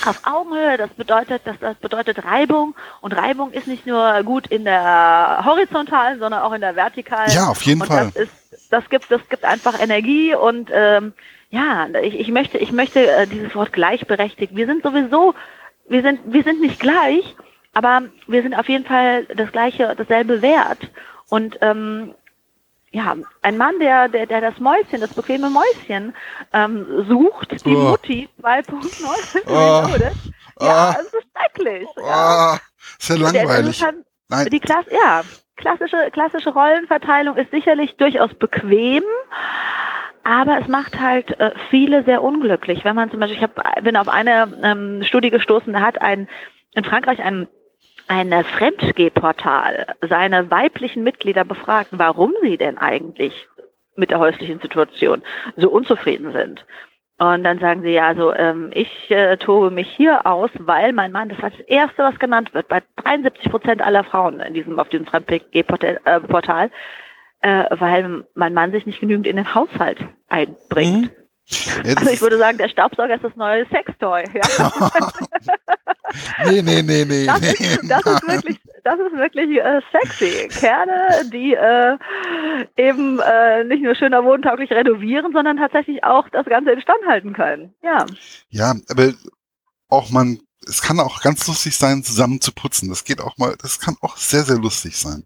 auf 0.07 0.21
Augenhöhe, 0.25 0.77
das 0.77 0.91
bedeutet, 0.91 1.43
das, 1.45 1.57
das 1.61 1.77
bedeutet 1.77 2.25
Reibung 2.25 2.75
und 3.01 3.13
Reibung 3.13 3.53
ist 3.53 3.67
nicht 3.67 3.87
nur 3.87 4.23
gut 4.23 4.47
in 4.47 4.65
der 4.65 5.43
horizontalen, 5.45 6.19
sondern 6.19 6.43
auch 6.43 6.53
in 6.53 6.61
der 6.61 6.77
vertikalen. 6.77 7.31
Ja, 7.33 7.49
auf 7.49 7.63
jeden 7.63 7.83
und 7.83 7.89
Fall. 7.89 8.11
Das, 8.15 8.25
ist, 8.25 8.73
das 8.73 8.89
gibt, 8.89 9.11
das 9.11 9.29
gibt 9.29 9.45
einfach 9.45 9.81
Energie 9.81 10.35
und 10.35 10.71
ähm, 10.73 11.13
ja, 11.51 11.89
ich, 12.03 12.19
ich 12.19 12.29
möchte, 12.29 12.59
ich 12.59 12.73
möchte 12.73 13.11
äh, 13.11 13.27
dieses 13.27 13.55
Wort 13.55 13.73
gleichberechtigt. 13.73 14.55
Wir 14.55 14.67
sind 14.67 14.83
sowieso, 14.83 15.35
wir 15.89 16.03
sind, 16.03 16.21
wir 16.25 16.43
sind 16.45 16.61
nicht 16.61 16.79
gleich, 16.79 17.35
aber 17.75 18.03
wir 18.27 18.43
sind 18.43 18.55
auf 18.55 18.69
jeden 18.69 18.85
Fall 18.85 19.25
das 19.27 19.51
gleiche, 19.53 19.95
dasselbe 19.97 20.43
Wert. 20.43 20.79
Und 21.29 21.59
ähm, 21.61 22.15
ja, 22.93 23.17
ein 23.43 23.57
Mann, 23.57 23.79
der, 23.79 24.09
der, 24.09 24.27
der 24.27 24.41
das 24.41 24.59
Mäuschen, 24.59 25.01
das 25.01 25.15
bequeme 25.15 25.49
Mäuschen 25.49 26.15
ähm, 26.53 27.07
sucht, 27.09 27.65
die 27.65 27.77
oh. 27.77 27.91
Mutti 27.91 28.29
2.0 28.43 29.43
oh. 29.47 30.65
Ja, 30.65 30.91
oh. 30.91 31.01
es 31.01 31.15
ist 31.15 31.27
schrecklich. 31.37 31.89
Oh. 31.97 32.07
Ja. 32.07 32.59
Ist 32.99 33.09
ja 33.09 33.17
langweilig. 33.17 33.83
Halt, 33.83 33.97
Nein. 34.29 34.49
Die 34.51 34.61
Klasse, 34.61 34.91
ja, 34.93 35.23
klassische, 35.57 36.11
klassische 36.13 36.51
Rollenverteilung 36.51 37.37
ist 37.37 37.51
sicherlich 37.51 37.97
durchaus 37.97 38.35
bequem, 38.35 39.03
aber 40.25 40.61
es 40.61 40.69
macht 40.69 41.01
halt 41.01 41.39
äh, 41.39 41.53
viele 41.71 42.05
sehr 42.05 42.23
unglücklich. 42.23 42.85
Wenn 42.85 42.97
man 42.97 43.11
zum 43.11 43.21
Beispiel, 43.21 43.39
ich 43.39 43.43
hab, 43.43 43.85
bin 43.85 43.97
auf 43.97 44.09
eine 44.09 44.53
ähm, 44.63 45.03
Studie 45.05 45.31
gestoßen, 45.31 45.73
da 45.73 45.81
hat 45.81 46.01
ein 46.01 46.29
in 46.75 46.85
Frankreich 46.85 47.21
ein 47.21 47.49
ein 48.11 48.33
Fremdgehportal 48.43 49.87
seine 50.01 50.51
weiblichen 50.51 51.05
Mitglieder 51.05 51.45
befragt, 51.45 51.91
warum 51.93 52.35
sie 52.43 52.57
denn 52.57 52.77
eigentlich 52.77 53.47
mit 53.95 54.11
der 54.11 54.19
häuslichen 54.19 54.59
Situation 54.59 55.23
so 55.57 55.71
unzufrieden 55.71 56.33
sind. 56.33 56.67
Und 57.19 57.45
dann 57.45 57.61
sagen 57.61 57.83
sie, 57.83 57.91
ja, 57.91 58.09
also 58.09 58.35
ähm, 58.35 58.71
ich 58.75 59.11
äh, 59.11 59.37
tobe 59.37 59.71
mich 59.71 59.89
hier 59.89 60.27
aus, 60.27 60.51
weil 60.59 60.93
mein 60.93 61.13
Mann, 61.13 61.29
das 61.29 61.41
war 61.41 61.51
das 61.51 61.61
Erste, 61.61 62.03
was 62.03 62.19
genannt 62.19 62.53
wird, 62.53 62.67
bei 62.67 62.83
73 62.97 63.49
Prozent 63.49 63.81
aller 63.81 64.03
Frauen 64.03 64.41
in 64.41 64.55
diesem, 64.55 64.81
auf 64.81 64.89
diesem 64.89 65.07
Fremdgehportal, 65.07 66.71
äh, 67.43 67.65
weil 67.79 68.25
mein 68.35 68.55
Mann 68.55 68.73
sich 68.73 68.87
nicht 68.87 68.99
genügend 68.99 69.29
in 69.29 69.37
den 69.37 69.55
Haushalt 69.55 69.99
einbringt. 70.29 71.13
Mhm. 71.13 71.20
Ja, 71.85 71.95
also 71.97 72.11
ich 72.11 72.21
würde 72.21 72.39
sagen, 72.39 72.59
der 72.59 72.69
Staubsauger 72.69 73.15
ist 73.15 73.25
das 73.25 73.35
neue 73.37 73.67
Sextoy. 73.67 74.25
Ja? 74.35 74.73
nee, 76.45 76.63
nee, 76.63 76.83
nee, 76.83 77.05
nee. 77.05 77.27
Das, 77.27 77.41
nee, 77.41 77.49
ist, 77.49 77.91
das 77.91 78.07
ist 78.07 78.29
wirklich, 78.29 78.61
das 78.85 78.95
ist 78.95 79.17
wirklich 79.17 79.59
äh, 79.59 79.81
sexy. 79.91 80.49
Kerle, 80.49 81.29
die 81.31 81.55
äh, 81.55 81.97
eben 82.77 83.19
äh, 83.21 83.65
nicht 83.65 83.83
nur 83.83 83.95
schöner 83.95 84.25
wohntauglich 84.25 84.71
renovieren, 84.71 85.33
sondern 85.33 85.57
tatsächlich 85.57 86.05
auch 86.05 86.29
das 86.29 86.47
Ganze 86.47 86.71
instand 86.71 87.05
halten 87.07 87.33
können. 87.33 87.75
Ja. 87.83 88.07
Ja, 88.51 88.75
aber 88.89 89.13
auch 89.89 90.11
man, 90.11 90.39
es 90.69 90.83
kann 90.83 91.01
auch 91.01 91.21
ganz 91.21 91.47
lustig 91.49 91.77
sein, 91.77 92.05
zusammen 92.05 92.41
zu 92.41 92.53
putzen. 92.53 92.89
Das 92.89 93.05
geht 93.05 93.21
auch 93.21 93.37
mal, 93.39 93.57
das 93.61 93.81
kann 93.81 93.97
auch 94.03 94.17
sehr, 94.17 94.45
sehr 94.45 94.59
lustig 94.59 94.97
sein. 94.97 95.25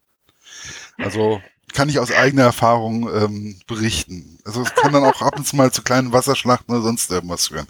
Also 0.99 1.41
kann 1.75 1.89
ich 1.89 1.99
aus 1.99 2.11
eigener 2.11 2.45
Erfahrung 2.45 3.09
ähm, 3.15 3.57
berichten. 3.67 4.39
Also 4.45 4.63
es 4.63 4.75
kann 4.75 4.93
dann 4.93 5.05
auch 5.05 5.21
ab 5.21 5.37
und 5.37 5.47
zu 5.47 5.57
mal 5.57 5.73
zu 5.73 5.83
kleinen 5.83 6.13
Wasserschlachten 6.13 6.75
oder 6.75 6.83
sonst 6.83 7.11
irgendwas 7.11 7.49
führen. 7.49 7.67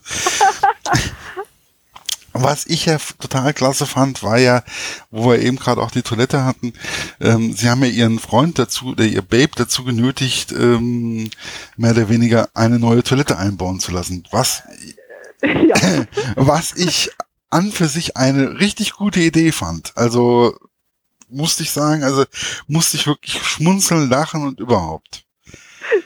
Was 2.37 2.67
ich 2.67 2.87
ja 2.87 2.99
total 3.21 3.55
klasse 3.55 3.87
fand, 3.87 4.25
war 4.25 4.39
ja, 4.39 4.65
wo 5.13 5.31
wir 5.31 5.39
eben 5.39 5.57
gerade 5.57 5.81
auch 5.81 5.93
die 5.93 6.03
Toilette 6.03 6.45
hatten, 6.45 6.73
ähm, 7.21 7.55
sie 7.55 7.71
haben 7.71 7.85
ja 7.85 7.91
ihren 7.91 8.19
Freund 8.19 8.59
dazu, 8.59 8.89
oder 8.89 9.05
ihr 9.05 9.23
Babe 9.23 9.53
dazu 9.55 9.85
genötigt, 9.85 10.51
ähm, 10.51 11.31
mehr 11.77 11.93
oder 11.93 12.09
weniger 12.09 12.49
eine 12.53 12.81
neue 12.81 13.05
Toilette 13.05 13.39
einbauen 13.39 13.79
zu 13.79 13.93
lassen. 13.93 14.25
Was, 14.33 14.65
ja. 15.43 16.07
was 16.35 16.75
ich 16.75 17.13
an 17.51 17.71
für 17.71 17.87
sich 17.87 18.17
eine 18.17 18.59
richtig 18.59 18.95
gute 18.95 19.21
Idee 19.21 19.53
fand. 19.53 19.97
Also 19.97 20.59
musste 21.35 21.63
ich 21.63 21.71
sagen, 21.71 22.03
also 22.03 22.25
musste 22.67 22.97
ich 22.97 23.07
wirklich 23.07 23.35
schmunzeln, 23.43 24.09
lachen 24.09 24.47
und 24.47 24.61
überhaupt. 24.61 25.25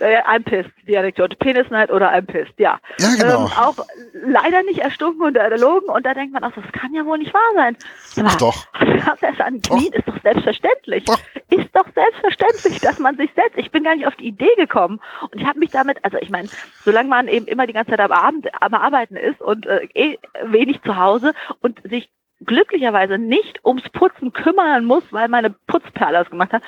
Äh, 0.00 0.22
I'm 0.22 0.42
pissed, 0.42 0.70
die 0.86 0.96
Anekdote. 0.96 1.36
Penisneid 1.36 1.90
oder 1.90 2.12
I'm 2.12 2.26
pissed, 2.26 2.58
ja. 2.58 2.80
Ja, 2.98 3.14
genau. 3.14 3.46
Ähm, 3.46 3.52
auch 3.56 3.76
leider 4.12 4.62
nicht 4.64 4.78
erstunken 4.78 5.22
und 5.22 5.36
erlogen 5.36 5.88
und 5.88 6.04
da 6.04 6.14
denkt 6.14 6.32
man 6.32 6.44
auch, 6.44 6.52
das 6.52 6.64
kann 6.72 6.92
ja 6.94 7.04
wohl 7.04 7.18
nicht 7.18 7.32
wahr 7.32 7.40
sein. 7.54 7.76
Aber 8.16 8.36
doch. 8.36 8.66
Das 9.20 9.40
an 9.40 9.62
Knien 9.62 9.92
ist 9.92 10.06
doch 10.06 10.20
selbstverständlich. 10.22 11.04
Doch. 11.04 11.18
Ist 11.48 11.70
doch 11.72 11.86
selbstverständlich, 11.94 12.80
dass 12.80 12.98
man 12.98 13.16
sich 13.16 13.30
setzt. 13.34 13.56
Ich 13.56 13.70
bin 13.70 13.82
gar 13.84 13.96
nicht 13.96 14.06
auf 14.06 14.16
die 14.16 14.26
Idee 14.26 14.54
gekommen 14.56 15.00
und 15.22 15.40
ich 15.40 15.46
habe 15.46 15.58
mich 15.58 15.70
damit, 15.70 16.04
also 16.04 16.18
ich 16.18 16.28
meine, 16.28 16.48
solange 16.84 17.08
man 17.08 17.26
eben 17.28 17.46
immer 17.46 17.66
die 17.66 17.72
ganze 17.72 17.92
Zeit 17.92 18.00
am 18.00 18.12
Abend 18.12 18.48
am 18.60 18.74
Arbeiten 18.74 19.16
ist 19.16 19.40
und 19.40 19.66
äh, 19.66 19.88
eh 19.94 20.18
wenig 20.44 20.82
zu 20.82 20.96
Hause 20.96 21.32
und 21.60 21.80
sich 21.88 22.10
glücklicherweise 22.44 23.18
nicht 23.18 23.64
ums 23.64 23.88
Putzen 23.90 24.32
kümmern 24.32 24.84
muss, 24.84 25.04
weil 25.10 25.28
meine 25.28 25.50
Putzperle 25.50 26.18
das 26.18 26.30
gemacht 26.30 26.52
hat, 26.52 26.62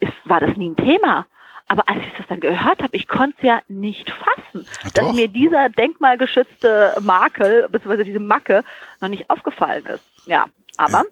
ist, 0.00 0.12
war 0.24 0.40
das 0.40 0.56
nie 0.56 0.70
ein 0.70 0.76
Thema. 0.76 1.26
Aber 1.68 1.88
als 1.88 1.98
ich 1.98 2.12
das 2.16 2.26
dann 2.28 2.40
gehört 2.40 2.80
habe, 2.80 2.94
ich 2.96 3.08
konnte 3.08 3.36
es 3.38 3.42
ja 3.42 3.60
nicht 3.66 4.10
fassen, 4.10 4.66
ja, 4.84 4.90
dass 4.94 5.12
mir 5.14 5.26
dieser 5.26 5.68
denkmalgeschützte 5.68 6.96
Makel, 7.00 7.68
beziehungsweise 7.70 8.04
diese 8.04 8.20
Macke, 8.20 8.62
noch 9.00 9.08
nicht 9.08 9.28
aufgefallen 9.28 9.84
ist. 9.86 10.04
Ja, 10.26 10.46
aber 10.76 11.04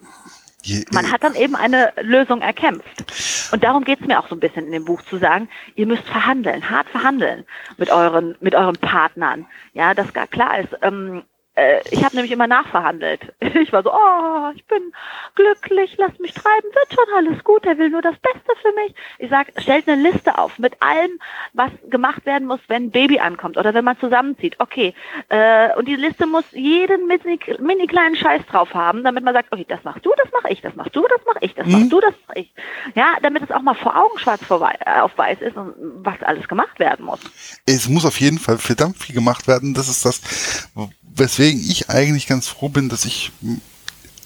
man 0.93 1.11
hat 1.11 1.23
dann 1.23 1.35
eben 1.35 1.57
eine 1.57 1.93
Lösung 2.01 2.41
erkämpft. 2.41 3.53
Und 3.53 3.65
darum 3.65 3.85
geht 3.85 4.01
es 4.01 4.07
mir 4.07 4.19
auch 4.19 4.29
so 4.29 4.37
ein 4.37 4.41
bisschen 4.41 4.67
in 4.67 4.73
dem 4.73 4.85
Buch 4.85 5.03
zu 5.03 5.19
sagen, 5.19 5.49
ihr 5.75 5.87
müsst 5.87 6.05
verhandeln, 6.05 6.71
hart 6.71 6.89
verhandeln 6.89 7.45
mit 7.77 7.91
euren, 7.91 8.37
mit 8.41 8.55
euren 8.55 8.77
Partnern. 8.77 9.47
Ja, 9.75 9.93
dass 9.95 10.13
gar 10.13 10.27
klar 10.27 10.61
ist, 10.61 10.71
ähm, 10.83 11.25
äh, 11.55 11.81
ich 11.91 12.05
habe 12.05 12.17
nämlich 12.17 12.33
immer 12.33 12.47
nachverhandelt. 12.47 13.33
Ich 13.65 13.73
war 13.73 13.83
so, 13.83 13.93
oh, 13.93 14.51
ich 14.55 14.67
bin 14.67 14.93
glücklich, 15.37 15.95
lass 15.97 16.19
mich 16.19 16.35
treiben, 16.35 16.69
wird 16.75 16.93
schon 16.93 17.15
alles 17.17 17.45
gut, 17.45 17.65
er 17.65 17.79
will 17.79 17.89
nur 17.89 18.03
das 18.03 18.17
Beste 18.17 18.53
für 18.61 18.73
mich. 18.73 18.95
Ich 19.19 19.31
sag, 19.31 19.53
stellt 19.59 19.89
eine 19.89 20.03
Liste 20.03 20.37
auf 20.37 20.59
mit 20.59 20.83
allem, 20.83 21.19
was 21.53 21.71
gemacht 21.89 22.27
werden 22.27 22.47
muss, 22.49 22.61
wenn 22.69 22.87
ein 22.87 22.91
Baby 22.91 23.21
ankommt 23.21 23.57
oder 23.57 23.73
wenn 23.73 23.85
man 23.85 23.99
zusammenzieht. 23.99 24.57
Okay, 24.59 24.93
äh, 25.29 25.75
und 25.77 25.87
die 25.87 25.95
Liste 25.95 26.27
muss 26.27 26.45
jeden 26.51 27.07
mini, 27.07 27.39
mini 27.61 27.87
kleinen 27.87 28.17
Scheiß 28.17 28.45
drauf 28.47 28.75
haben, 28.75 29.05
damit 29.05 29.25
man 29.25 29.35
sagt, 29.35 29.53
okay, 29.53 29.65
das 29.69 29.83
machst 29.85 30.05
du, 30.05 30.13
das 30.23 30.31
mache 30.33 30.53
ich, 30.53 30.61
das 30.61 30.75
machst 30.75 30.95
du, 30.95 31.03
das 31.03 31.25
mache 31.25 31.39
ich, 31.41 31.55
das 31.55 31.67
machst 31.67 31.85
mhm. 31.85 31.91
du, 31.91 32.01
das 32.01 32.15
mache 32.27 32.41
ich. 32.41 32.53
Ja, 32.95 33.15
damit 33.23 33.45
es 33.45 33.51
auch 33.51 33.63
mal 33.63 33.75
vor 33.75 33.97
Augen 33.97 34.19
schwarz 34.19 34.45
vor 34.45 34.61
wei 34.61 34.77
äh, 34.85 35.01
auf 35.01 35.17
weiß 35.17 35.41
ist 35.41 35.57
und 35.57 35.75
was 36.03 36.21
alles 36.23 36.49
gemacht 36.49 36.79
werden 36.79 37.05
muss. 37.07 37.21
Es 37.67 37.89
muss 37.89 38.05
auf 38.05 38.21
jeden 38.21 38.39
Fall 38.39 38.59
verdammt 38.59 38.99
viel 38.99 39.15
gemacht 39.15 39.47
werden. 39.47 39.75
Das 39.75 39.89
ist 39.89 40.05
das, 40.05 40.69
weswegen 41.15 41.44
ich 41.51 41.91
eigentlich 41.91 42.27
ganz 42.27 42.49
froh 42.49 42.69
bin, 42.69 42.89
dass 42.89 43.05
ich 43.05 43.33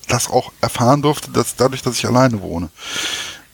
das 0.09 0.31
auch 0.31 0.53
erfahren 0.61 1.03
durfte, 1.03 1.31
dass 1.31 1.57
dadurch, 1.57 1.83
dass 1.83 1.99
ich 1.99 2.07
alleine 2.07 2.41
wohne. 2.41 2.71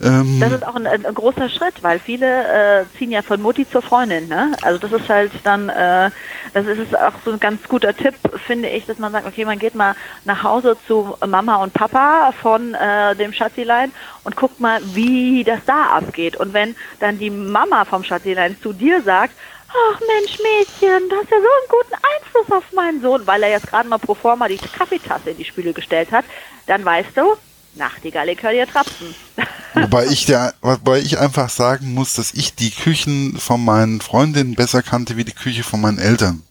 Ähm, 0.02 0.40
das 0.40 0.52
ist 0.52 0.66
auch 0.66 0.74
ein, 0.74 0.86
ein, 0.86 1.14
großer 1.14 1.48
Schritt, 1.48 1.82
weil 1.82 2.00
viele 2.00 2.80
äh, 2.80 2.84
ziehen 2.98 3.12
ja 3.12 3.22
von 3.22 3.40
Mutti 3.40 3.68
zur 3.68 3.80
Freundin. 3.80 4.26
Ne? 4.28 4.52
Also 4.62 4.78
das 4.78 5.00
ist 5.00 5.08
halt 5.08 5.30
dann, 5.44 5.68
äh, 5.68 6.10
das 6.52 6.66
ist 6.66 6.98
auch 6.98 7.12
so 7.24 7.32
ein 7.32 7.38
ganz 7.38 7.62
guter 7.68 7.96
Tipp, 7.96 8.14
finde 8.44 8.68
ich, 8.68 8.86
dass 8.86 8.98
man 8.98 9.12
sagt, 9.12 9.26
okay, 9.26 9.44
man 9.44 9.58
geht 9.58 9.76
mal 9.76 9.94
nach 10.24 10.42
Hause 10.42 10.76
zu 10.88 11.16
Mama 11.24 11.56
und 11.56 11.72
Papa 11.74 12.32
von 12.42 12.74
äh, 12.74 13.14
dem 13.14 13.32
Schatzilein 13.32 13.92
und 14.24 14.34
guckt 14.34 14.58
mal, 14.58 14.80
wie 14.94 15.44
das 15.44 15.60
da 15.64 15.96
abgeht. 15.96 16.36
Und 16.36 16.52
wenn 16.54 16.74
dann 16.98 17.18
die 17.18 17.30
Mama 17.30 17.84
vom 17.84 18.02
Schatzilein 18.02 18.56
zu 18.60 18.72
dir 18.72 19.00
sagt, 19.02 19.34
ach 19.74 20.00
Mensch 20.00 20.38
Mädchen, 20.38 21.08
du 21.08 21.16
hast 21.16 21.30
ja 21.30 21.36
so 21.36 21.48
einen 21.48 21.68
guten 21.68 21.94
Einfluss 21.94 22.56
auf 22.56 22.72
meinen 22.72 23.02
Sohn, 23.02 23.26
weil 23.26 23.42
er 23.42 23.50
jetzt 23.50 23.66
gerade 23.66 23.88
mal 23.88 23.98
pro 23.98 24.14
forma 24.14 24.48
die 24.48 24.58
Kaffeetasse 24.58 25.30
in 25.30 25.36
die 25.36 25.44
Spüle 25.44 25.72
gestellt 25.72 26.12
hat, 26.12 26.24
dann 26.66 26.84
weißt 26.84 27.16
du, 27.16 27.36
Nachtigall, 27.76 28.28
ich 28.28 28.42
höre 28.42 28.52
dir 28.52 28.66
trapsen. 28.66 29.14
Wobei 29.74 30.06
ich 30.06 30.26
der, 30.26 30.54
wobei 30.60 31.00
ich 31.00 31.18
einfach 31.18 31.48
sagen 31.48 31.92
muss, 31.92 32.14
dass 32.14 32.32
ich 32.32 32.54
die 32.54 32.70
Küchen 32.70 33.36
von 33.38 33.64
meinen 33.64 34.00
Freundinnen 34.00 34.54
besser 34.54 34.82
kannte 34.82 35.16
wie 35.16 35.24
die 35.24 35.32
Küche 35.32 35.64
von 35.64 35.80
meinen 35.80 35.98
Eltern. 35.98 36.44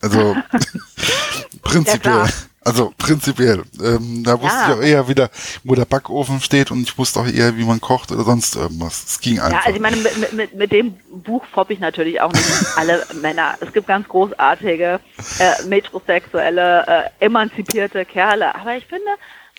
Also 0.00 0.36
prinzipiell. 1.62 2.28
Also 2.62 2.92
prinzipiell. 2.98 3.62
Ähm, 3.82 4.22
da 4.22 4.40
wusste 4.40 4.58
ja. 4.58 4.68
ich 4.68 4.74
auch 4.74 4.82
eher 4.82 5.08
wieder, 5.08 5.30
wo 5.64 5.74
der 5.74 5.86
Backofen 5.86 6.42
steht 6.42 6.70
und 6.70 6.82
ich 6.82 6.98
wusste 6.98 7.20
auch 7.20 7.26
eher, 7.26 7.56
wie 7.56 7.64
man 7.64 7.80
kocht 7.80 8.12
oder 8.12 8.22
sonst 8.22 8.54
irgendwas. 8.54 9.02
Es 9.06 9.20
ging 9.20 9.40
einfach. 9.40 9.60
Ja, 9.60 9.66
also 9.66 9.76
ich 9.76 9.80
meine, 9.80 9.96
mit, 9.96 10.32
mit, 10.34 10.54
mit 10.54 10.72
dem 10.72 10.94
Buch 11.10 11.44
foppe 11.46 11.72
ich 11.72 11.80
natürlich 11.80 12.20
auch 12.20 12.32
nicht 12.32 12.46
alle 12.76 13.06
Männer. 13.22 13.54
Es 13.60 13.72
gibt 13.72 13.86
ganz 13.86 14.06
großartige, 14.08 15.00
äh, 15.38 15.66
metrosexuelle, 15.68 16.86
äh, 16.86 17.24
emanzipierte 17.24 18.04
Kerle. 18.04 18.54
Aber 18.54 18.76
ich 18.76 18.84
finde, 18.84 19.08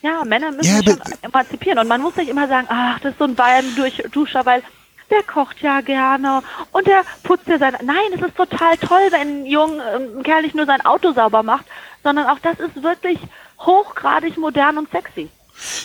ja, 0.03 0.24
Männer 0.24 0.51
müssen 0.51 0.72
ja, 0.72 0.77
sich 0.77 1.03
schon 1.03 1.24
emanzipieren. 1.24 1.79
Und 1.79 1.88
man 1.88 2.01
muss 2.01 2.15
nicht 2.15 2.29
immer 2.29 2.48
sagen, 2.48 2.67
ach, 2.70 3.00
das 3.00 3.13
ist 3.13 3.17
so 3.17 3.25
ein 3.25 3.34
Bayern-Duscher, 3.34 4.46
weil 4.46 4.62
der 5.12 5.24
kocht 5.24 5.62
ja 5.62 5.81
gerne 5.81 6.41
und 6.72 6.88
der 6.88 7.03
putzt 7.24 7.48
ja 7.48 7.58
sein. 7.58 7.75
Nein, 7.84 7.98
es 8.15 8.22
ist 8.22 8.36
total 8.36 8.77
toll, 8.77 9.01
wenn 9.12 9.43
ein 9.43 9.46
Jung, 9.46 9.79
ein 9.79 10.24
Kerl 10.24 10.41
nicht 10.41 10.55
nur 10.55 10.65
sein 10.65 10.81
Auto 10.81 11.12
sauber 11.12 11.43
macht, 11.43 11.65
sondern 12.03 12.27
auch 12.27 12.39
das 12.39 12.60
ist 12.60 12.84
wirklich 12.84 13.20
hochgradig 13.60 14.38
modern 14.38 14.77
und 14.77 14.91
sexy. 14.91 15.29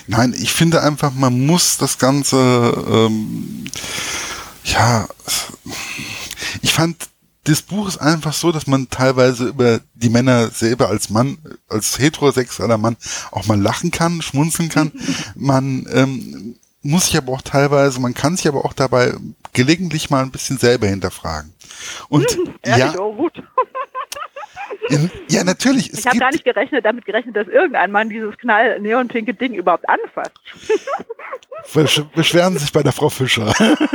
Nein, 0.06 0.34
ich 0.36 0.52
finde 0.52 0.82
einfach, 0.82 1.12
man 1.12 1.44
muss 1.46 1.76
das 1.76 1.98
Ganze, 1.98 2.36
ähm, 2.88 3.64
ja, 4.64 5.06
ich 6.62 6.72
fand, 6.72 6.96
das 7.44 7.62
Buch 7.62 7.86
ist 7.86 7.98
einfach 7.98 8.32
so, 8.32 8.50
dass 8.50 8.66
man 8.66 8.88
teilweise 8.90 9.46
über 9.46 9.80
die 9.94 10.08
Männer 10.08 10.48
selber 10.48 10.88
als 10.88 11.10
Mann, 11.10 11.38
als 11.68 11.98
heterosexueller 11.98 12.78
Mann 12.78 12.96
auch 13.30 13.46
mal 13.46 13.60
lachen 13.60 13.90
kann, 13.92 14.20
schmunzeln 14.20 14.68
kann. 14.68 14.90
Man 15.36 15.86
ähm, 15.92 16.56
muss 16.82 17.06
sich 17.06 17.16
aber 17.16 17.32
auch 17.32 17.42
teilweise, 17.42 18.00
man 18.00 18.14
kann 18.14 18.36
sich 18.36 18.46
aber 18.46 18.64
auch 18.64 18.72
dabei 18.72 19.12
gelegentlich 19.52 20.08
mal 20.08 20.22
ein 20.22 20.30
bisschen 20.30 20.58
selber 20.58 20.86
hinterfragen. 20.86 21.52
Und 22.08 22.26
ja, 22.66 22.94
oh, 22.98 23.14
gut. 23.14 23.42
Ja, 25.28 25.44
natürlich. 25.44 25.92
ich 25.92 26.06
habe 26.06 26.18
gar 26.18 26.30
nicht 26.30 26.44
gerechnet, 26.44 26.84
damit 26.84 27.04
gerechnet, 27.04 27.36
dass 27.36 27.48
irgendein 27.48 27.90
Mann 27.90 28.08
dieses 28.08 28.36
knall 28.38 28.80
neonpinke 28.80 29.34
Ding 29.34 29.54
überhaupt 29.54 29.84
anfasst. 29.88 30.32
Beschweren 32.14 32.56
sich 32.58 32.72
bei 32.72 32.82
der 32.82 32.92
Frau 32.92 33.08
Fischer. 33.08 33.52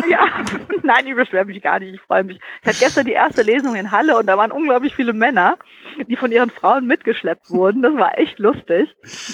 Ja, 0.10 0.28
nein, 0.84 1.08
ich 1.08 1.16
beschwere 1.16 1.46
mich 1.46 1.62
gar 1.62 1.80
nicht. 1.80 1.96
Ich 1.96 2.02
freue 2.02 2.24
mich. 2.24 2.40
Ich 2.62 2.68
hatte 2.68 2.80
gestern 2.80 3.06
die 3.06 3.14
erste 3.14 3.42
Lesung 3.42 3.76
in 3.76 3.92
Halle 3.92 4.18
und 4.18 4.26
da 4.26 4.38
waren 4.38 4.52
unglaublich 4.52 4.96
viele 4.96 5.14
Männer, 5.14 5.58
die 6.08 6.16
von 6.16 6.32
ihren 6.32 6.50
Frauen 6.50 6.88
mitgeschleppt 6.88 7.50
wurden. 7.50 7.82
Das 7.82 7.94
war 7.96 8.18
echt 8.18 8.40
lustig. 8.40 8.90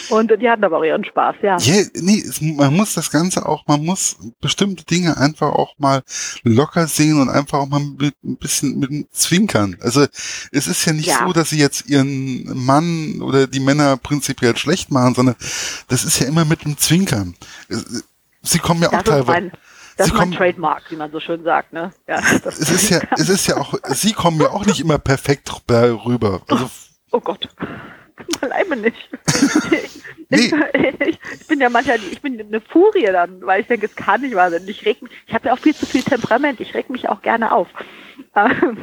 Und 0.10 0.32
die 0.42 0.50
hatten 0.50 0.64
aber 0.64 0.78
auch 0.78 0.84
ihren 0.84 1.04
Spaß, 1.04 1.36
ja. 1.42 1.58
Yeah, 1.60 1.86
nee, 1.96 2.24
man 2.56 2.76
muss 2.76 2.94
das 2.94 3.12
Ganze 3.12 3.46
auch, 3.46 3.66
man 3.68 3.84
muss 3.84 4.18
bestimmte 4.42 4.86
Dinge 4.86 5.18
einfach 5.18 5.50
auch 5.50 5.78
mal 5.78 6.04
locker 6.44 6.88
sehen 6.88 7.20
und 7.22 7.30
einfach 7.30 7.60
auch 7.60 7.68
mal 7.68 7.80
mit, 7.80 8.16
ein 8.24 8.38
bisschen 8.38 8.80
mit 8.80 9.14
Zwinkern. 9.14 9.78
Also 9.82 10.06
es 10.52 10.68
ist 10.68 10.86
ja 10.86 10.94
nicht 10.94 11.08
ja. 11.08 11.26
so, 11.26 11.34
dass 11.34 11.50
sie 11.50 11.60
jetzt 11.60 11.90
ihren 11.90 12.66
Mann 12.66 13.22
oder 13.22 13.48
die 13.48 13.60
Männer 13.60 13.98
prinzipiell 13.98 14.56
schlecht 14.58 14.92
machen, 14.92 15.16
sondern 15.16 15.36
das 15.88 16.04
ist 16.04 16.20
ja 16.20 16.28
immer 16.28 16.46
mit 16.46 16.66
einem 16.66 16.78
Zwinkern. 16.78 17.36
Sie 18.42 18.60
kommen 18.60 18.82
ja 18.82 18.90
auch 18.90 19.04
teilweise. 19.04 19.52
Das 19.98 20.08
ist 20.08 20.14
mein 20.14 20.32
Trademark, 20.32 20.84
wie 20.90 20.96
man 20.96 21.12
so 21.12 21.20
schön 21.20 21.44
sagt, 21.44 21.74
ne? 21.74 21.92
Ja, 22.08 22.20
es 22.20 22.60
ist 22.60 22.90
ja, 22.90 23.02
es 23.12 23.30
ist 23.30 23.48
ja 23.48 23.58
auch, 23.58 23.74
Sie 23.90 24.14
kommen 24.14 24.40
ja 24.40 24.52
auch 24.52 24.66
nicht 24.66 24.80
immer 24.80 25.00
perfekt 25.00 25.52
rüber. 25.70 26.42
Also, 26.48 26.66
oh, 26.66 27.18
oh 27.18 27.20
Gott. 27.20 27.50
Beileibe 28.40 28.76
nicht. 28.76 29.10
nee. 30.30 30.38
ich, 30.38 30.54
ich, 31.02 31.48
bin 31.48 31.60
ja 31.60 31.70
manchmal, 31.70 32.00
ich 32.12 32.22
bin 32.22 32.40
eine 32.40 32.62
Furie 32.62 33.06
dann, 33.06 33.42
weil 33.46 33.62
ich 33.62 33.68
denke, 33.68 33.88
es 33.88 33.96
kann 33.96 34.22
nicht 34.22 34.36
wahr 34.36 34.52
sein. 34.52 34.64
Ich 34.68 34.86
reg 34.86 35.02
mich, 35.02 35.12
ich 35.26 35.34
habe 35.34 35.48
ja 35.48 35.54
auch 35.54 35.60
viel 35.60 35.76
zu 35.76 35.86
viel 35.86 36.04
Temperament, 36.04 36.60
ich 36.60 36.74
reg 36.74 36.90
mich 36.90 37.10
auch 37.10 37.22
gerne 37.22 37.52
auf. 37.52 37.68
Ähm, 38.36 38.78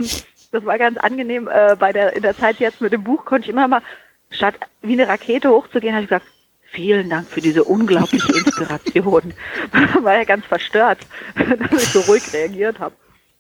das 0.53 0.65
war 0.65 0.79
ganz 0.79 0.99
angenehm, 0.99 1.49
äh, 1.49 1.77
bei 1.79 1.93
der, 1.93 2.15
in 2.15 2.23
der 2.23 2.37
Zeit 2.37 2.59
jetzt 2.61 2.81
mit 2.81 2.93
dem 2.93 3.05
Buch 3.05 3.25
konnte 3.25 3.47
ich 3.47 3.51
immer 3.51 3.69
mal, 3.69 3.83
statt 4.31 4.55
wie 4.83 4.95
eine 4.95 5.09
Rakete 5.09 5.51
hochzugehen, 5.51 5.95
habe 5.95 6.05
ich 6.05 6.11
gesagt, 6.11 6.27
vielen 6.75 7.09
Dank 7.09 7.29
für 7.29 7.41
diese 7.41 7.65
unglaubliche 7.65 8.33
Inspiration. 8.33 9.33
War 10.03 10.17
ja 10.17 10.25
ganz 10.25 10.45
verstört, 10.45 10.99
dass 11.35 11.83
ich 11.83 11.89
so 11.89 12.01
ruhig 12.01 12.33
reagiert 12.33 12.81
habe. 12.81 12.95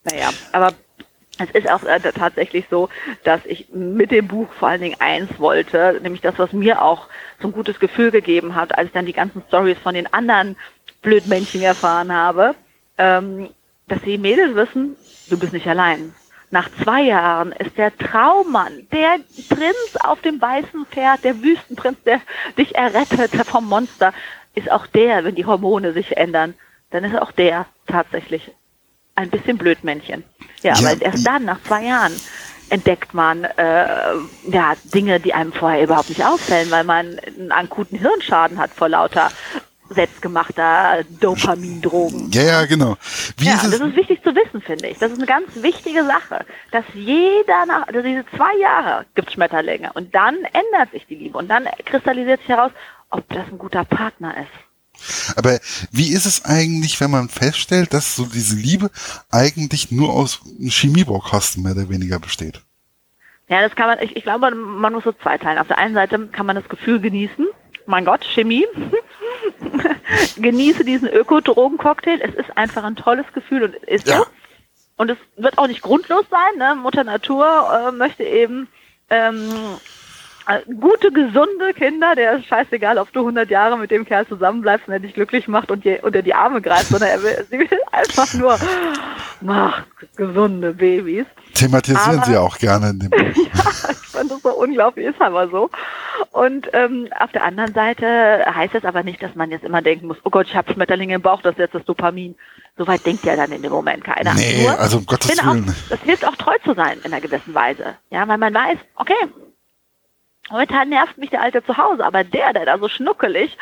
Naja, 0.04 0.30
aber 0.52 0.72
es 1.38 1.50
ist 1.50 1.68
auch 1.68 1.82
äh, 1.82 2.00
tatsächlich 2.00 2.66
so, 2.70 2.88
dass 3.24 3.44
ich 3.44 3.68
mit 3.72 4.10
dem 4.10 4.28
Buch 4.28 4.52
vor 4.52 4.68
allen 4.68 4.82
Dingen 4.82 5.00
eins 5.00 5.30
wollte, 5.38 5.98
nämlich 6.02 6.20
das, 6.20 6.38
was 6.38 6.52
mir 6.52 6.80
auch 6.80 7.08
so 7.40 7.48
ein 7.48 7.52
gutes 7.52 7.80
Gefühl 7.80 8.10
gegeben 8.10 8.54
hat, 8.54 8.76
als 8.78 8.88
ich 8.88 8.92
dann 8.92 9.06
die 9.06 9.12
ganzen 9.12 9.42
Stories 9.48 9.78
von 9.78 9.94
den 9.94 10.12
anderen 10.12 10.56
Blödmännchen 11.02 11.62
erfahren 11.62 12.12
habe, 12.12 12.54
ähm, 12.98 13.48
dass 13.88 14.00
die 14.02 14.18
Mädels 14.18 14.54
wissen, 14.54 14.96
du 15.28 15.38
bist 15.38 15.52
nicht 15.52 15.66
allein. 15.66 16.14
Nach 16.50 16.68
zwei 16.82 17.02
Jahren 17.02 17.52
ist 17.52 17.76
der 17.76 17.96
Traummann, 17.96 18.86
der 18.92 19.18
Prinz 19.48 19.96
auf 20.00 20.20
dem 20.20 20.40
weißen 20.40 20.86
Pferd, 20.86 21.24
der 21.24 21.42
Wüstenprinz, 21.42 21.98
der 22.04 22.20
dich 22.56 22.74
errettet 22.74 23.34
vom 23.46 23.68
Monster, 23.68 24.12
ist 24.54 24.70
auch 24.70 24.86
der, 24.86 25.24
wenn 25.24 25.34
die 25.34 25.46
Hormone 25.46 25.92
sich 25.92 26.16
ändern, 26.16 26.54
dann 26.90 27.04
ist 27.04 27.18
auch 27.18 27.32
der 27.32 27.66
tatsächlich 27.86 28.52
ein 29.16 29.30
bisschen 29.30 29.58
Blödmännchen. 29.58 30.24
Ja, 30.62 30.74
ja, 30.74 30.84
weil 30.84 31.02
erst 31.02 31.26
dann, 31.26 31.44
nach 31.44 31.62
zwei 31.62 31.84
Jahren, 31.84 32.12
entdeckt 32.70 33.14
man 33.14 33.44
äh, 33.44 34.14
ja 34.50 34.74
Dinge, 34.84 35.20
die 35.20 35.34
einem 35.34 35.52
vorher 35.52 35.82
überhaupt 35.82 36.08
nicht 36.08 36.24
auffällen, 36.24 36.70
weil 36.70 36.84
man 36.84 37.18
einen 37.18 37.52
akuten 37.52 37.98
Hirnschaden 37.98 38.58
hat 38.58 38.70
vor 38.70 38.88
lauter 38.88 39.30
selbstgemachter 39.90 41.04
Dopamindrogen. 41.20 42.30
Ja, 42.32 42.42
ja, 42.42 42.66
genau. 42.66 42.96
Wie 43.36 43.46
ja, 43.46 43.54
ist 43.54 43.64
das 43.64 43.80
ist 43.80 43.96
wichtig 43.96 44.22
zu 44.22 44.34
wissen, 44.34 44.62
finde 44.62 44.88
ich. 44.88 44.98
Das 44.98 45.12
ist 45.12 45.18
eine 45.18 45.26
ganz 45.26 45.48
wichtige 45.56 46.04
Sache, 46.04 46.44
dass 46.70 46.84
jeder 46.94 47.66
nach, 47.66 47.86
also 47.86 48.00
diese 48.02 48.24
zwei 48.36 48.56
Jahre 48.60 49.04
gibt 49.14 49.32
Schmetterlinge 49.32 49.92
und 49.92 50.14
dann 50.14 50.36
ändert 50.36 50.92
sich 50.92 51.06
die 51.06 51.16
Liebe 51.16 51.38
und 51.38 51.48
dann 51.48 51.66
kristallisiert 51.84 52.40
sich 52.40 52.48
heraus, 52.48 52.72
ob 53.10 53.28
das 53.28 53.46
ein 53.50 53.58
guter 53.58 53.84
Partner 53.84 54.34
ist. 54.38 55.36
Aber 55.36 55.58
wie 55.90 56.12
ist 56.12 56.24
es 56.24 56.44
eigentlich, 56.44 57.00
wenn 57.00 57.10
man 57.10 57.28
feststellt, 57.28 57.92
dass 57.92 58.16
so 58.16 58.26
diese 58.26 58.56
Liebe 58.56 58.90
eigentlich 59.30 59.90
nur 59.90 60.12
aus 60.12 60.40
Chemiebaukasten 60.60 61.62
mehr 61.62 61.72
oder 61.72 61.88
weniger 61.88 62.18
besteht? 62.18 62.62
Ja, 63.48 63.60
das 63.60 63.76
kann 63.76 63.88
man, 63.88 63.98
ich, 64.00 64.16
ich 64.16 64.22
glaube, 64.22 64.54
man 64.54 64.92
muss 64.92 65.04
so 65.04 65.12
zweiteilen. 65.12 65.58
Auf 65.58 65.66
der 65.66 65.78
einen 65.78 65.94
Seite 65.94 66.28
kann 66.28 66.46
man 66.46 66.56
das 66.56 66.68
Gefühl 66.68 67.00
genießen, 67.00 67.46
mein 67.86 68.04
Gott, 68.04 68.24
Chemie. 68.24 68.66
Genieße 70.36 70.84
diesen 70.84 71.08
Ökodrogencocktail. 71.08 72.20
Es 72.20 72.34
ist 72.34 72.56
einfach 72.56 72.84
ein 72.84 72.96
tolles 72.96 73.26
Gefühl 73.32 73.64
und 73.64 73.74
ist 73.74 74.08
ja. 74.08 74.18
so. 74.18 74.26
Und 74.96 75.10
es 75.10 75.18
wird 75.36 75.58
auch 75.58 75.66
nicht 75.66 75.82
grundlos 75.82 76.24
sein. 76.30 76.58
Ne? 76.58 76.76
Mutter 76.76 77.04
Natur 77.04 77.88
äh, 77.88 77.92
möchte 77.92 78.22
eben 78.22 78.68
ähm, 79.10 79.50
äh, 79.50 80.03
gute, 80.80 81.10
gesunde 81.10 81.72
Kinder, 81.74 82.14
der 82.14 82.36
ist 82.36 82.46
scheißegal, 82.46 82.98
ob 82.98 83.12
du 83.12 83.20
100 83.20 83.50
Jahre 83.50 83.78
mit 83.78 83.90
dem 83.90 84.04
Kerl 84.04 84.26
zusammenbleibst 84.26 84.86
und 84.86 84.92
er 84.92 85.00
dich 85.00 85.14
glücklich 85.14 85.48
macht 85.48 85.70
und 85.70 85.84
dir 85.84 86.00
unter 86.02 86.22
die 86.22 86.34
Arme 86.34 86.60
greift, 86.60 86.88
sondern 86.88 87.10
er 87.10 87.22
will, 87.22 87.46
sie 87.50 87.58
will 87.58 87.80
einfach 87.92 88.32
nur 88.34 88.58
ach, 89.48 89.82
gesunde 90.16 90.74
Babys. 90.74 91.26
Thematisieren 91.54 92.18
aber, 92.18 92.26
Sie 92.26 92.36
auch 92.36 92.58
gerne 92.58 92.90
in 92.90 92.98
dem 92.98 93.10
Buch. 93.10 93.18
ja, 93.18 93.90
ich 93.90 94.08
fand 94.10 94.30
das 94.30 94.42
so 94.42 94.50
unglaublich, 94.50 95.06
ist 95.06 95.20
aber 95.20 95.48
so. 95.48 95.70
Und 96.32 96.68
ähm, 96.72 97.08
auf 97.18 97.30
der 97.32 97.44
anderen 97.44 97.72
Seite 97.72 98.44
heißt 98.52 98.74
es 98.74 98.84
aber 98.84 99.02
nicht, 99.02 99.22
dass 99.22 99.34
man 99.34 99.50
jetzt 99.50 99.64
immer 99.64 99.82
denken 99.82 100.08
muss, 100.08 100.16
oh 100.24 100.30
Gott, 100.30 100.46
ich 100.48 100.56
habe 100.56 100.72
Schmetterlinge 100.72 101.14
im 101.14 101.22
Bauch, 101.22 101.42
das 101.42 101.52
ist 101.52 101.58
jetzt 101.60 101.74
das 101.74 101.84
Dopamin. 101.84 102.34
Soweit 102.76 103.06
denkt 103.06 103.24
ja 103.24 103.36
dann 103.36 103.52
in 103.52 103.62
dem 103.62 103.70
Moment 103.70 104.02
keiner. 104.02 104.34
Nee, 104.34 104.64
Nur, 104.64 104.78
also 104.78 104.98
um 104.98 105.06
Gottes 105.06 105.30
Willen. 105.30 105.68
Auch, 105.68 105.90
das 105.90 106.00
hilft 106.00 106.26
auch 106.26 106.34
treu 106.36 106.56
zu 106.64 106.74
sein 106.74 106.98
in 107.04 107.12
einer 107.12 107.20
gewissen 107.20 107.54
Weise. 107.54 107.94
Ja, 108.10 108.26
weil 108.26 108.38
man 108.38 108.52
weiß, 108.52 108.78
okay, 108.96 109.14
Momentan 110.50 110.90
nervt 110.90 111.16
mich 111.18 111.30
der 111.30 111.42
Alte 111.42 111.64
zu 111.64 111.76
Hause, 111.76 112.04
aber 112.04 112.22
der, 112.22 112.52
der 112.52 112.66
da 112.66 112.78
so 112.78 112.88
schnuckelig, 112.88 113.56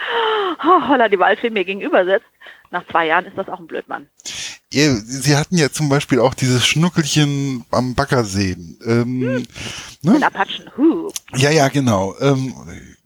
oh, 0.64 0.88
holla 0.88 1.08
die 1.08 1.18
Waldfee 1.18 1.50
mir 1.50 1.64
gegenüber 1.64 2.04
sitzt, 2.04 2.26
nach 2.70 2.86
zwei 2.88 3.06
Jahren 3.06 3.26
ist 3.26 3.38
das 3.38 3.48
auch 3.48 3.60
ein 3.60 3.66
Blödmann. 3.66 4.08
Sie 4.70 5.36
hatten 5.36 5.58
ja 5.58 5.70
zum 5.70 5.90
Beispiel 5.90 6.18
auch 6.18 6.32
dieses 6.32 6.66
Schnuckelchen 6.66 7.66
am 7.70 7.94
Baggersee. 7.94 8.56
Ähm, 8.86 9.20
hm. 9.20 9.46
ne? 10.00 10.26
Apachen. 10.26 10.70
Huh. 10.78 11.10
Ja, 11.34 11.50
ja, 11.50 11.68
genau. 11.68 12.14
Ähm, 12.20 12.54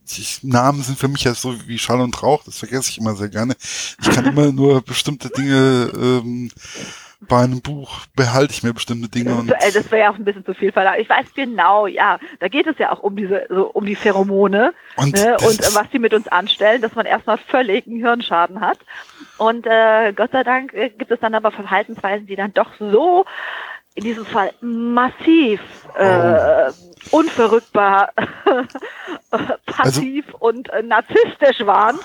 ich, 0.09 0.41
Namen 0.43 0.81
sind 0.81 0.97
für 0.97 1.09
mich 1.09 1.25
ja 1.25 1.33
so 1.33 1.55
wie 1.67 1.77
Schall 1.77 1.99
und 1.99 2.23
Rauch, 2.23 2.43
das 2.45 2.57
vergesse 2.57 2.89
ich 2.91 2.97
immer 2.99 3.15
sehr 3.15 3.27
gerne. 3.27 3.55
Ich 4.01 4.09
kann 4.09 4.25
immer 4.25 4.53
nur 4.53 4.81
bestimmte 4.81 5.29
Dinge 5.29 5.91
ähm, 5.93 6.49
bei 7.19 7.39
einem 7.39 7.61
Buch 7.61 8.05
behalte 8.15 8.53
ich 8.53 8.63
mir 8.63 8.73
bestimmte 8.73 9.09
Dinge. 9.09 9.35
Und 9.35 9.49
das 9.49 9.91
wäre 9.91 10.01
ja 10.01 10.11
auch 10.11 10.17
ein 10.17 10.23
bisschen 10.23 10.45
zu 10.45 10.53
viel 10.53 10.71
verlangt. 10.71 10.99
Ich 10.99 11.09
weiß 11.09 11.33
genau, 11.33 11.87
ja, 11.87 12.19
da 12.39 12.47
geht 12.47 12.67
es 12.67 12.77
ja 12.77 12.91
auch 12.91 12.99
um 12.99 13.15
diese, 13.15 13.47
so 13.49 13.67
um 13.67 13.85
die 13.85 13.95
Pheromone 13.95 14.73
und, 14.97 15.15
ne, 15.15 15.35
und 15.39 15.59
äh, 15.59 15.75
was 15.75 15.89
die 15.91 15.99
mit 15.99 16.13
uns 16.13 16.27
anstellen, 16.27 16.81
dass 16.81 16.93
man 16.93 17.07
erstmal 17.07 17.37
völlig 17.37 17.87
einen 17.87 17.99
Hirnschaden 17.99 18.61
hat. 18.61 18.77
Und 19.37 19.65
äh, 19.65 20.13
Gott 20.13 20.31
sei 20.31 20.43
Dank 20.43 20.73
äh, 20.73 20.89
gibt 20.89 21.09
es 21.09 21.19
dann 21.19 21.33
aber 21.33 21.51
Verhaltensweisen, 21.51 22.27
die 22.27 22.35
dann 22.35 22.53
doch 22.53 22.69
so 22.79 23.25
in 23.95 24.03
diesem 24.03 24.25
Fall 24.25 24.53
massiv 24.61 25.59
äh, 25.97 26.69
oh. 26.69 27.17
unverrückbar 27.17 28.11
passiv 29.65 30.25
also, 30.27 30.37
und 30.37 30.69
äh, 30.69 30.83
narzisstisch 30.83 31.65
waren, 31.65 31.97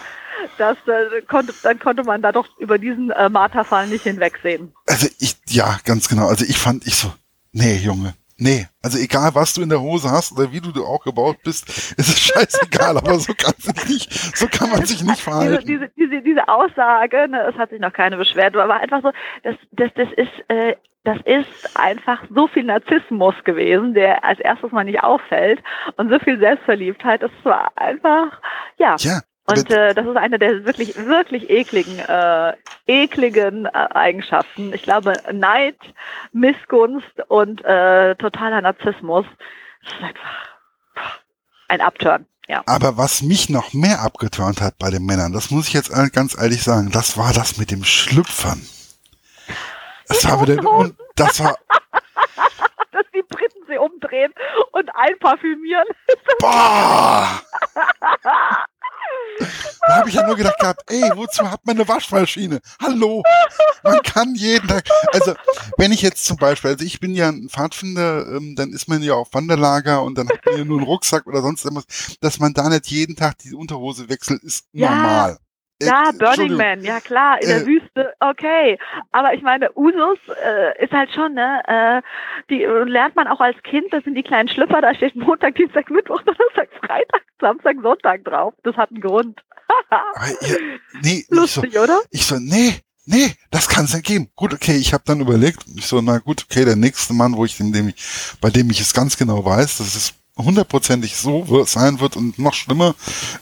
dass 0.58 0.76
äh, 0.86 1.22
konnte, 1.22 1.54
dann 1.62 1.78
konnte 1.78 2.04
man 2.04 2.22
da 2.22 2.32
doch 2.32 2.46
über 2.58 2.78
diesen 2.78 3.10
äh, 3.10 3.28
Marterfall 3.28 3.86
nicht 3.88 4.04
hinwegsehen. 4.04 4.72
Also 4.86 5.08
ich, 5.18 5.36
ja, 5.48 5.78
ganz 5.84 6.08
genau. 6.08 6.28
Also 6.28 6.44
ich 6.44 6.58
fand, 6.58 6.86
ich 6.86 6.96
so, 6.96 7.12
nee, 7.52 7.76
Junge, 7.76 8.14
nee. 8.36 8.66
Also 8.82 8.98
egal, 8.98 9.34
was 9.34 9.54
du 9.54 9.62
in 9.62 9.68
der 9.68 9.80
Hose 9.80 10.10
hast 10.10 10.32
oder 10.32 10.52
wie 10.52 10.60
du 10.60 10.84
auch 10.84 11.04
gebaut 11.04 11.38
bist, 11.44 11.68
ist 11.96 12.08
es 12.08 12.20
scheißegal. 12.20 12.96
aber 12.98 13.18
so 13.18 13.32
kann 13.34 13.54
sich 13.58 13.88
nicht, 13.88 14.36
so 14.36 14.46
kann 14.48 14.70
man 14.70 14.84
sich 14.84 15.02
nicht 15.02 15.20
verhalten. 15.20 15.64
Diese, 15.66 15.88
diese, 15.88 15.92
diese, 15.96 16.22
diese 16.22 16.48
Aussage, 16.48 17.28
ne, 17.28 17.42
es 17.52 17.56
hat 17.56 17.70
sich 17.70 17.80
noch 17.80 17.92
keine 17.92 18.16
beschwert, 18.16 18.56
aber 18.56 18.74
einfach 18.74 19.02
so, 19.02 19.12
das, 19.42 19.56
das, 19.72 19.90
das 19.94 20.08
ist, 20.16 20.48
äh, 20.48 20.76
das 21.04 21.18
ist 21.24 21.76
einfach 21.76 22.22
so 22.32 22.46
viel 22.46 22.64
Narzissmus 22.64 23.34
gewesen, 23.44 23.94
der 23.94 24.24
als 24.24 24.38
erstes 24.38 24.70
mal 24.70 24.84
nicht 24.84 25.02
auffällt 25.02 25.60
und 25.96 26.10
so 26.10 26.18
viel 26.20 26.38
Selbstverliebtheit. 26.38 27.22
Das 27.22 27.32
war 27.42 27.72
einfach, 27.74 28.40
ja, 28.78 28.94
ja. 29.00 29.20
Und 29.44 29.70
äh, 29.70 29.92
das 29.94 30.06
ist 30.06 30.16
eine 30.16 30.38
der 30.38 30.64
wirklich, 30.64 30.96
wirklich 30.96 31.50
ekligen, 31.50 31.98
äh, 31.98 32.54
ekligen 32.86 33.66
äh, 33.66 33.70
Eigenschaften. 33.70 34.72
Ich 34.72 34.82
glaube, 34.82 35.14
Neid, 35.32 35.76
Missgunst 36.32 37.28
und 37.28 37.64
äh, 37.64 38.14
totaler 38.16 38.60
Narzissmus 38.60 39.26
das 39.82 39.92
ist 39.94 40.02
einfach 40.02 41.20
ein 41.68 41.80
Upturn. 41.80 42.26
Ja. 42.48 42.62
Aber 42.66 42.96
was 42.96 43.22
mich 43.22 43.48
noch 43.48 43.72
mehr 43.72 44.02
abgeturnt 44.02 44.60
hat 44.60 44.78
bei 44.78 44.90
den 44.90 45.04
Männern, 45.04 45.32
das 45.32 45.50
muss 45.50 45.68
ich 45.68 45.74
jetzt 45.74 45.92
ganz 46.12 46.36
ehrlich 46.36 46.62
sagen, 46.62 46.90
das 46.90 47.16
war 47.16 47.32
das 47.32 47.56
mit 47.56 47.70
dem 47.70 47.84
Schlüpfern. 47.84 48.66
Das 50.08 50.24
war 50.28 50.42
wieder, 50.42 50.70
und 50.70 50.96
das 51.14 51.40
war, 51.40 51.56
dass 52.92 53.06
die 53.14 53.22
Briten 53.22 53.60
sie 53.68 53.78
umdrehen 53.78 54.32
und 54.72 54.90
einparfümieren. 54.94 55.86
Boah! 56.40 57.40
Da 59.38 59.96
habe 59.96 60.08
ich 60.08 60.14
ja 60.14 60.26
nur 60.26 60.36
gedacht 60.36 60.58
gehabt, 60.58 60.90
ey, 60.90 61.10
wozu 61.14 61.50
hat 61.50 61.64
man 61.66 61.76
eine 61.76 61.88
Waschmaschine? 61.88 62.60
Hallo, 62.80 63.22
man 63.82 64.00
kann 64.02 64.34
jeden 64.34 64.68
Tag, 64.68 64.88
also 65.12 65.34
wenn 65.76 65.92
ich 65.92 66.02
jetzt 66.02 66.24
zum 66.24 66.36
Beispiel, 66.36 66.70
also 66.70 66.84
ich 66.84 67.00
bin 67.00 67.14
ja 67.14 67.28
ein 67.28 67.48
Pfadfinder, 67.48 68.26
ähm, 68.36 68.54
dann 68.56 68.72
ist 68.72 68.88
man 68.88 69.02
ja 69.02 69.14
auf 69.14 69.28
Wanderlager 69.32 70.02
und 70.02 70.16
dann 70.16 70.28
hat 70.28 70.44
man 70.46 70.58
ja 70.58 70.64
nur 70.64 70.78
einen 70.78 70.86
Rucksack 70.86 71.26
oder 71.26 71.42
sonst 71.42 71.64
irgendwas, 71.64 72.16
dass 72.20 72.38
man 72.38 72.54
da 72.54 72.68
nicht 72.68 72.86
jeden 72.88 73.16
Tag 73.16 73.38
die 73.38 73.54
Unterhose 73.54 74.08
wechselt, 74.08 74.42
ist 74.44 74.66
ja. 74.72 74.90
normal. 74.90 75.38
Äh, 75.82 75.86
ja, 75.86 76.10
Burning 76.18 76.56
Man, 76.56 76.82
ja 76.82 77.00
klar, 77.00 77.40
in 77.40 77.48
der 77.48 77.62
äh, 77.62 77.66
Wüste, 77.66 78.14
okay. 78.20 78.78
Aber 79.10 79.34
ich 79.34 79.42
meine, 79.42 79.70
Usus 79.76 80.18
äh, 80.44 80.84
ist 80.84 80.92
halt 80.92 81.10
schon, 81.12 81.34
ne, 81.34 81.62
äh, 81.66 82.02
die 82.50 82.64
lernt 82.64 83.16
man 83.16 83.26
auch 83.26 83.40
als 83.40 83.60
Kind, 83.62 83.92
das 83.92 84.04
sind 84.04 84.14
die 84.14 84.22
kleinen 84.22 84.48
Schlüpper, 84.48 84.80
da 84.80 84.94
steht 84.94 85.16
Montag, 85.16 85.54
Dienstag, 85.56 85.90
Mittwoch, 85.90 86.22
Donnerstag, 86.26 86.68
Freitag, 86.80 87.22
Samstag, 87.40 87.76
Sonntag 87.82 88.24
drauf. 88.24 88.54
Das 88.62 88.76
hat 88.76 88.90
einen 88.90 89.00
Grund. 89.00 89.40
ja, 89.90 90.02
nee, 91.02 91.24
Lustig, 91.28 91.64
ich 91.64 91.74
so, 91.74 91.80
oder? 91.80 92.00
Ich 92.10 92.26
so, 92.26 92.36
nee, 92.38 92.74
nee, 93.06 93.34
das 93.50 93.68
kann 93.68 93.84
es 93.84 93.94
nicht 93.94 94.06
geben. 94.06 94.28
Gut, 94.36 94.52
okay, 94.52 94.76
ich 94.76 94.92
habe 94.92 95.04
dann 95.06 95.20
überlegt, 95.20 95.64
ich 95.76 95.86
so, 95.86 96.00
na 96.00 96.18
gut, 96.18 96.44
okay, 96.48 96.64
der 96.64 96.76
nächste 96.76 97.14
Mann, 97.14 97.36
wo 97.36 97.44
ich 97.44 97.56
dem, 97.56 97.72
dem 97.72 97.88
ich, 97.88 97.96
bei 98.40 98.50
dem 98.50 98.70
ich 98.70 98.80
es 98.80 98.92
ganz 98.92 99.16
genau 99.16 99.44
weiß, 99.44 99.78
dass 99.78 99.94
es 99.94 100.14
hundertprozentig 100.36 101.16
so 101.16 101.64
sein 101.64 102.00
wird 102.00 102.16
und 102.16 102.38
noch 102.38 102.54
schlimmer, 102.54 102.94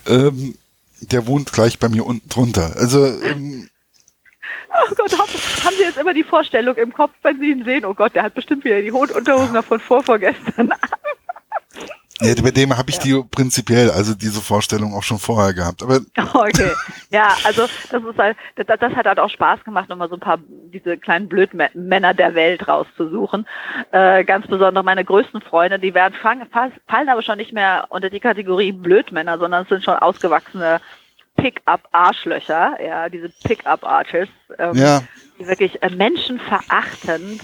ähm, 0.07 0.55
der 1.01 1.27
wohnt 1.27 1.53
gleich 1.53 1.79
bei 1.79 1.89
mir 1.89 2.07
unten 2.07 2.29
drunter. 2.29 2.77
Also 2.77 3.07
ähm, 3.07 3.69
Oh 4.73 4.95
Gott, 4.95 5.19
haben 5.19 5.75
Sie 5.77 5.83
jetzt 5.83 5.99
immer 5.99 6.15
die 6.15 6.23
Vorstellung 6.23 6.77
im 6.77 6.93
Kopf, 6.93 7.13
wenn 7.23 7.41
Sie 7.41 7.51
ihn 7.51 7.65
sehen? 7.65 7.85
Oh 7.85 7.95
Gott, 7.95 8.15
der 8.15 8.23
hat 8.23 8.35
bestimmt 8.35 8.65
wieder 8.65 8.81
die 8.81 8.93
Unterhosen 8.93 9.61
von 9.63 9.81
vorvorgestern 9.81 10.71
an. 10.71 10.79
Ja, 12.20 12.35
bei 12.42 12.50
dem 12.50 12.76
habe 12.76 12.90
ich 12.90 12.96
ja. 12.96 13.02
die 13.02 13.28
prinzipiell, 13.30 13.90
also 13.90 14.14
diese 14.14 14.40
Vorstellung 14.40 14.94
auch 14.94 15.02
schon 15.02 15.18
vorher 15.18 15.54
gehabt. 15.54 15.83
Aber 15.83 16.00
okay, 16.35 16.70
ja, 17.11 17.37
also 17.44 17.66
das 17.90 18.02
ist 18.02 18.18
halt, 18.18 18.37
das, 18.56 18.66
das 18.66 18.94
hat 18.94 19.06
halt 19.06 19.18
auch 19.18 19.30
Spaß 19.30 19.64
gemacht, 19.64 19.88
nochmal 19.88 20.09
so 20.09 20.16
ein 20.16 20.20
paar 20.20 20.38
diese 20.72 20.98
kleinen 20.98 21.28
Blödmänner 21.28 22.14
der 22.14 22.35
Welt 22.35 22.68
rauszusuchen. 22.68 23.46
Äh, 23.92 24.24
ganz 24.24 24.46
besonders 24.46 24.85
meine 24.85 25.04
größten 25.04 25.40
Freunde, 25.40 25.78
die 25.78 25.94
werden 25.94 26.14
fangen, 26.20 26.46
fallen 26.50 27.09
aber 27.09 27.22
schon 27.22 27.38
nicht 27.38 27.52
mehr 27.52 27.87
unter 27.88 28.11
die 28.11 28.20
Kategorie 28.20 28.72
Blödmänner, 28.72 29.38
sondern 29.38 29.62
es 29.62 29.68
sind 29.68 29.85
schon 29.85 29.94
ausgewachsene 29.94 30.80
Pick-up-Arschlöcher, 31.37 32.76
ja, 32.85 33.09
diese 33.09 33.30
Pick-up-Artists, 33.44 34.35
ähm, 34.59 34.74
Ja, 34.74 35.02
die 35.38 35.46
wirklich 35.46 35.83
äh, 35.83 35.88
menschenverachtend 35.90 37.40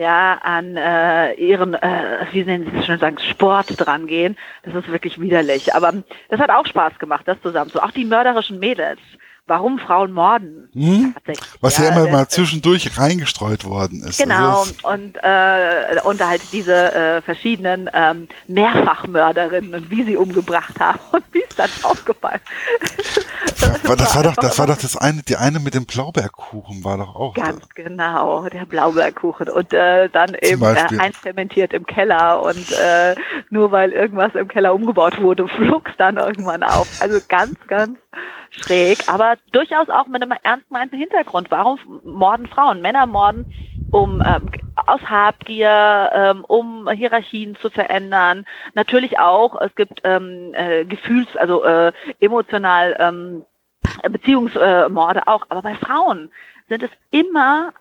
ja, 0.00 0.38
an 0.42 0.78
äh, 0.78 1.34
ihren, 1.34 1.74
äh, 1.74 2.24
wie 2.32 2.42
nennen 2.42 2.70
Sie 2.70 2.78
es 2.78 2.86
schon 2.86 2.98
sagen, 2.98 3.18
Sport 3.18 3.66
dran 3.76 4.06
gehen. 4.06 4.34
Das 4.62 4.74
ist 4.74 4.90
wirklich 4.90 5.20
widerlich. 5.20 5.74
Aber 5.74 5.92
das 6.30 6.40
hat 6.40 6.48
auch 6.48 6.64
Spaß 6.64 6.98
gemacht, 6.98 7.28
das 7.28 7.40
zusammen. 7.42 7.70
So 7.70 7.80
auch 7.80 7.90
die 7.90 8.06
mörderischen 8.06 8.58
Mädels. 8.58 8.98
Warum 9.50 9.80
Frauen 9.80 10.12
morden? 10.12 10.68
hm? 10.74 11.12
Was 11.60 11.78
ja, 11.78 11.88
immer 11.88 12.04
der- 12.04 12.12
mal 12.12 12.28
zwischendurch 12.28 12.96
reingestreut 12.96 13.64
worden 13.64 14.04
ist. 14.04 14.18
Genau, 14.22 14.60
Also, 14.60 14.74
und, 14.84 15.16
äh, 15.20 16.00
und 16.04 16.24
halt 16.24 16.40
diese 16.52 16.94
äh, 16.94 17.20
verschiedenen 17.20 17.90
ähm, 17.92 18.28
Mehrfachmörderinnen 18.46 19.74
und 19.74 19.90
wie 19.90 20.04
sie 20.04 20.16
umgebracht 20.16 20.78
haben 20.78 21.00
und 21.10 21.24
wie 21.32 21.42
es 21.42 21.56
dann 21.56 21.68
aufgefallen 21.82 22.40
das, 23.60 23.84
war, 23.88 23.96
das 23.96 24.16
war 24.16 24.22
doch, 24.22 24.36
das 24.36 24.58
war 24.58 24.66
immer 24.66 24.74
doch 24.76 24.82
das 24.82 24.96
eine, 24.96 25.22
die 25.22 25.36
eine 25.36 25.60
mit 25.60 25.74
dem 25.74 25.86
Blaubeerkuchen 25.86 26.84
war 26.84 26.98
doch 26.98 27.14
auch. 27.14 27.34
Ganz 27.34 27.68
genau, 27.74 28.48
der 28.48 28.66
Blaubeerkuchen. 28.66 29.48
Und 29.48 29.72
äh, 29.72 30.08
dann 30.08 30.34
eben 30.40 30.62
äh, 30.62 30.98
einfermentiert 30.98 31.72
im 31.72 31.86
Keller 31.86 32.42
und 32.42 32.72
äh, 32.72 33.14
nur 33.50 33.72
weil 33.72 33.92
irgendwas 33.92 34.34
im 34.34 34.48
Keller 34.48 34.74
umgebaut 34.74 35.20
wurde, 35.20 35.48
flog 35.56 35.90
dann 35.98 36.16
irgendwann 36.16 36.62
auf. 36.62 36.88
Also 37.00 37.20
ganz, 37.28 37.54
ganz 37.66 37.98
schräg, 38.50 39.08
aber 39.08 39.36
durchaus 39.52 39.88
auch 39.88 40.06
mit 40.06 40.22
einem 40.22 40.36
ernst 40.42 40.68
gemeinten 40.68 40.96
Hintergrund. 40.96 41.50
Warum 41.50 41.78
morden 42.04 42.46
Frauen? 42.46 42.80
Männer 42.80 43.06
morden 43.06 43.46
um 43.90 44.22
ähm, 44.24 44.50
aus 44.86 45.00
Habgier, 45.02 46.10
ähm, 46.14 46.44
um 46.44 46.88
Hierarchien 46.88 47.56
zu 47.56 47.70
verändern. 47.70 48.46
Natürlich 48.74 49.18
auch, 49.18 49.60
es 49.60 49.74
gibt 49.74 50.00
ähm, 50.04 50.52
äh, 50.54 50.84
Gefühls-, 50.84 51.36
also 51.36 51.64
äh, 51.64 51.92
emotional 52.20 52.96
ähm, 52.98 53.44
Beziehungsmorde 54.08 55.26
auch, 55.26 55.46
aber 55.48 55.62
bei 55.62 55.74
Frauen 55.74 56.30
sind 56.68 56.82
es 56.82 56.90
immer, 57.10 57.72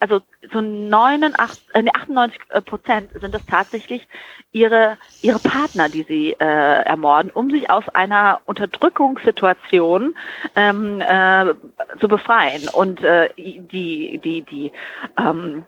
also 0.00 0.22
so 0.52 0.60
89, 0.60 1.58
äh, 1.74 1.82
nee, 1.82 1.90
98 1.94 2.40
Prozent 2.64 3.10
sind 3.20 3.34
es 3.34 3.42
tatsächlich 3.46 4.08
ihre, 4.50 4.96
ihre 5.20 5.38
Partner, 5.38 5.88
die 5.88 6.04
sie 6.04 6.32
äh, 6.32 6.82
ermorden, 6.82 7.30
um 7.30 7.50
sich 7.50 7.70
aus 7.70 7.88
einer 7.90 8.40
Unterdrückungssituation 8.46 10.14
ähm, 10.56 11.00
äh, 11.00 11.54
zu 12.00 12.08
befreien. 12.08 12.68
Und 12.68 13.02
äh, 13.04 13.28
die, 13.36 14.18
die, 14.18 14.42
die 14.42 14.72
ähm, 15.18 15.64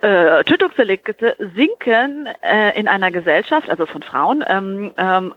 äh, 0.00 0.42
Tötungsdelikte 0.44 1.36
sinken 1.54 2.28
äh, 2.42 2.78
in 2.78 2.88
einer 2.88 3.10
Gesellschaft, 3.10 3.68
also 3.68 3.86
von 3.86 4.02
Frauen, 4.02 4.44
ähm, 4.48 4.92
ähm, 4.96 5.34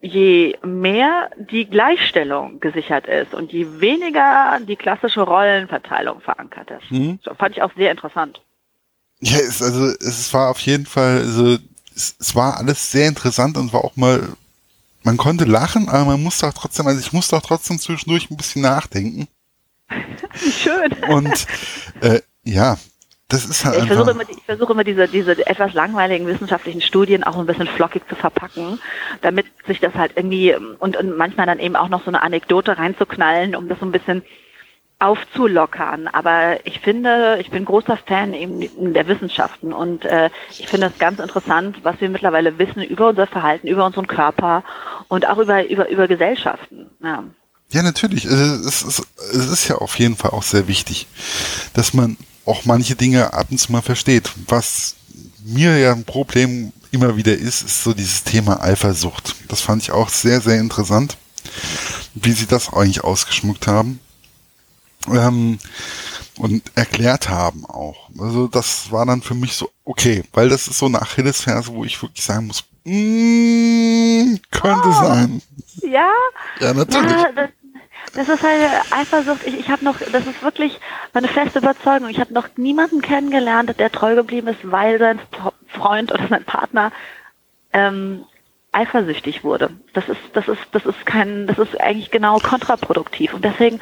je 0.00 0.56
mehr 0.62 1.30
die 1.36 1.66
Gleichstellung 1.66 2.58
gesichert 2.60 3.06
ist 3.06 3.34
und 3.34 3.52
je 3.52 3.66
weniger 3.80 4.58
die 4.66 4.76
klassische 4.76 5.20
Rollenverteilung 5.20 6.20
verankert 6.20 6.70
ist. 6.70 6.90
Hm? 6.90 7.18
Das 7.24 7.36
fand 7.36 7.56
ich 7.56 7.62
auch 7.62 7.72
sehr 7.76 7.90
interessant. 7.90 8.40
Ja, 9.20 9.38
es, 9.38 9.62
also 9.62 9.86
es 9.86 10.32
war 10.32 10.50
auf 10.50 10.60
jeden 10.60 10.86
Fall, 10.86 11.18
also 11.18 11.58
es, 11.94 12.16
es 12.18 12.34
war 12.34 12.56
alles 12.56 12.90
sehr 12.90 13.08
interessant 13.08 13.56
und 13.56 13.72
war 13.72 13.84
auch 13.84 13.96
mal, 13.96 14.22
man 15.02 15.16
konnte 15.16 15.44
lachen, 15.44 15.88
aber 15.88 16.04
man 16.04 16.22
musste 16.22 16.46
auch 16.46 16.54
trotzdem, 16.54 16.86
also 16.86 17.00
ich 17.00 17.12
musste 17.12 17.36
auch 17.36 17.42
trotzdem 17.42 17.78
zwischendurch 17.78 18.30
ein 18.30 18.36
bisschen 18.36 18.62
nachdenken. 18.62 19.28
Schön. 20.34 20.92
Und 21.08 21.46
äh, 22.00 22.20
ja, 22.44 22.78
das 23.28 23.44
ist 23.44 23.64
halt 23.64 23.78
Ich 23.78 23.86
versuche 23.86 24.10
immer, 24.12 24.22
ich 24.22 24.42
versuche 24.46 24.72
immer 24.72 24.84
diese, 24.84 25.06
diese 25.06 25.46
etwas 25.46 25.74
langweiligen 25.74 26.26
wissenschaftlichen 26.26 26.80
Studien 26.80 27.24
auch 27.24 27.36
ein 27.36 27.44
bisschen 27.46 27.66
flockig 27.66 28.02
zu 28.08 28.14
verpacken, 28.14 28.80
damit 29.20 29.46
sich 29.66 29.80
das 29.80 29.94
halt 29.94 30.12
irgendwie 30.16 30.54
und, 30.54 30.96
und 30.96 31.16
manchmal 31.16 31.46
dann 31.46 31.58
eben 31.58 31.76
auch 31.76 31.90
noch 31.90 32.02
so 32.04 32.08
eine 32.08 32.22
Anekdote 32.22 32.78
reinzuknallen, 32.78 33.54
um 33.54 33.68
das 33.68 33.78
so 33.80 33.86
ein 33.86 33.92
bisschen 33.92 34.22
aufzulockern. 34.98 36.08
Aber 36.08 36.66
ich 36.66 36.80
finde, 36.80 37.36
ich 37.40 37.50
bin 37.50 37.66
großer 37.66 37.98
Fan 37.98 38.32
eben 38.32 38.94
der 38.94 39.06
Wissenschaften 39.06 39.74
und 39.74 40.06
äh, 40.06 40.30
ich 40.50 40.66
finde 40.66 40.86
es 40.86 40.98
ganz 40.98 41.20
interessant, 41.20 41.80
was 41.82 42.00
wir 42.00 42.08
mittlerweile 42.08 42.58
wissen 42.58 42.82
über 42.82 43.10
unser 43.10 43.26
Verhalten, 43.26 43.68
über 43.68 43.84
unseren 43.84 44.06
Körper 44.06 44.64
und 45.08 45.28
auch 45.28 45.38
über, 45.38 45.68
über, 45.68 45.88
über 45.90 46.08
Gesellschaften. 46.08 46.86
Ja. 47.02 47.24
Ja, 47.70 47.82
natürlich. 47.82 48.26
Also, 48.26 48.66
Es 48.66 48.82
ist, 48.82 49.06
es 49.18 49.46
ist 49.50 49.68
ja 49.68 49.76
auf 49.76 49.98
jeden 49.98 50.16
Fall 50.16 50.30
auch 50.30 50.42
sehr 50.42 50.66
wichtig, 50.68 51.06
dass 51.74 51.92
man 51.92 52.16
auch 52.48 52.64
manche 52.64 52.94
Dinge 52.96 53.32
ab 53.32 53.48
und 53.50 53.58
zu 53.58 53.70
mal 53.72 53.82
versteht. 53.82 54.30
Was 54.48 54.94
mir 55.44 55.78
ja 55.78 55.92
ein 55.92 56.04
Problem 56.04 56.72
immer 56.90 57.16
wieder 57.16 57.34
ist, 57.34 57.62
ist 57.62 57.82
so 57.82 57.92
dieses 57.92 58.24
Thema 58.24 58.62
Eifersucht. 58.62 59.34
Das 59.48 59.60
fand 59.60 59.82
ich 59.82 59.92
auch 59.92 60.08
sehr, 60.08 60.40
sehr 60.40 60.58
interessant, 60.58 61.16
wie 62.14 62.32
sie 62.32 62.46
das 62.46 62.72
eigentlich 62.72 63.04
ausgeschmückt 63.04 63.66
haben. 63.66 64.00
Ähm, 65.08 65.58
und 66.36 66.62
erklärt 66.76 67.28
haben 67.28 67.64
auch. 67.66 68.08
Also 68.18 68.46
das 68.46 68.90
war 68.92 69.04
dann 69.06 69.22
für 69.22 69.34
mich 69.34 69.54
so, 69.54 69.70
okay, 69.84 70.22
weil 70.32 70.48
das 70.48 70.68
ist 70.68 70.78
so 70.78 70.86
eine 70.86 71.02
Achillesferse, 71.02 71.72
wo 71.72 71.84
ich 71.84 72.00
wirklich 72.00 72.24
sagen 72.24 72.46
muss, 72.46 72.64
mm, 72.84 74.36
könnte 74.50 74.88
Oh. 74.88 75.02
sein. 75.02 75.42
Ja, 75.82 76.10
Ja, 76.60 76.74
natürlich. 76.74 77.10
Ja, 77.10 77.32
das, 77.34 77.50
das 78.14 78.28
ist 78.28 78.42
halt 78.42 78.62
Eifersucht. 78.90 79.46
Ich, 79.46 79.58
ich 79.58 79.68
habe 79.70 79.84
noch, 79.84 79.98
das 79.98 80.26
ist 80.26 80.42
wirklich 80.42 80.78
meine 81.12 81.28
feste 81.28 81.58
Überzeugung. 81.60 82.08
Ich 82.08 82.20
habe 82.20 82.34
noch 82.34 82.48
niemanden 82.56 83.02
kennengelernt, 83.02 83.78
der 83.78 83.90
treu 83.90 84.14
geblieben 84.14 84.48
ist, 84.48 84.60
weil 84.62 84.98
sein 84.98 85.20
Freund 85.68 86.12
oder 86.12 86.26
sein 86.28 86.44
Partner 86.44 86.92
ähm, 87.72 88.24
eifersüchtig 88.78 89.42
wurde. 89.44 89.70
Das 89.92 90.08
ist, 90.08 90.20
das 90.34 90.46
ist, 90.48 90.60
das 90.72 90.84
ist 90.86 91.04
kein, 91.06 91.46
das 91.46 91.58
ist 91.58 91.80
eigentlich 91.80 92.10
genau 92.10 92.38
kontraproduktiv. 92.38 93.34
Und 93.34 93.44
deswegen 93.44 93.80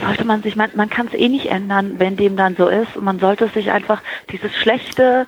sollte 0.00 0.24
man 0.24 0.42
sich, 0.42 0.56
man, 0.56 0.70
man 0.74 0.88
kann 0.90 1.06
es 1.08 1.14
eh 1.14 1.28
nicht 1.28 1.46
ändern, 1.46 1.94
wenn 1.98 2.16
dem 2.16 2.36
dann 2.36 2.56
so 2.56 2.68
ist. 2.68 2.96
Und 2.96 3.04
man 3.04 3.18
sollte 3.18 3.48
sich 3.48 3.70
einfach 3.70 4.00
dieses 4.30 4.54
schlechte, 4.56 5.26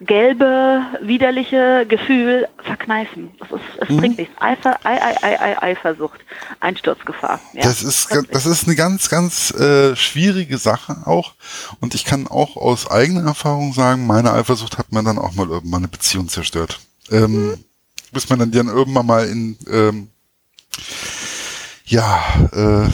gelbe, 0.00 0.82
widerliche 1.00 1.84
Gefühl 1.88 2.46
verkneifen. 2.62 3.30
Das 3.40 3.50
ist, 3.50 3.60
es 3.80 3.88
Mhm. 3.88 3.96
bringt 3.96 4.18
nichts. 4.18 4.34
Eifer, 4.40 4.78
Ei, 4.84 5.00
Ei, 5.02 5.16
Ei, 5.22 5.40
Ei, 5.40 5.62
Eifersucht, 5.62 6.20
Einsturzgefahr. 6.60 7.40
Ja. 7.54 7.62
Das 7.62 7.82
ist, 7.82 8.08
ga- 8.10 8.22
das 8.30 8.46
ist 8.46 8.66
eine 8.66 8.76
ganz, 8.76 9.08
ganz 9.08 9.50
äh, 9.52 9.96
schwierige 9.96 10.58
Sache 10.58 10.98
auch. 11.06 11.32
Und 11.80 11.94
ich 11.94 12.04
kann 12.04 12.26
auch 12.28 12.56
aus 12.56 12.90
eigener 12.90 13.24
Erfahrung 13.26 13.72
sagen, 13.72 14.06
meine 14.06 14.32
Eifersucht 14.32 14.78
hat 14.78 14.92
man 14.92 15.04
dann 15.04 15.18
auch 15.18 15.34
mal 15.34 15.48
irgendwann 15.48 15.80
eine 15.80 15.88
Beziehung 15.88 16.28
zerstört. 16.28 16.78
Ähm, 17.10 17.58
bis 18.12 18.28
man 18.30 18.38
dann, 18.38 18.50
dann 18.50 18.68
irgendwann 18.68 19.06
mal 19.06 19.26
in, 19.26 19.56
ähm, 19.70 20.08
ja, 21.86 22.22
äh, 22.52 22.88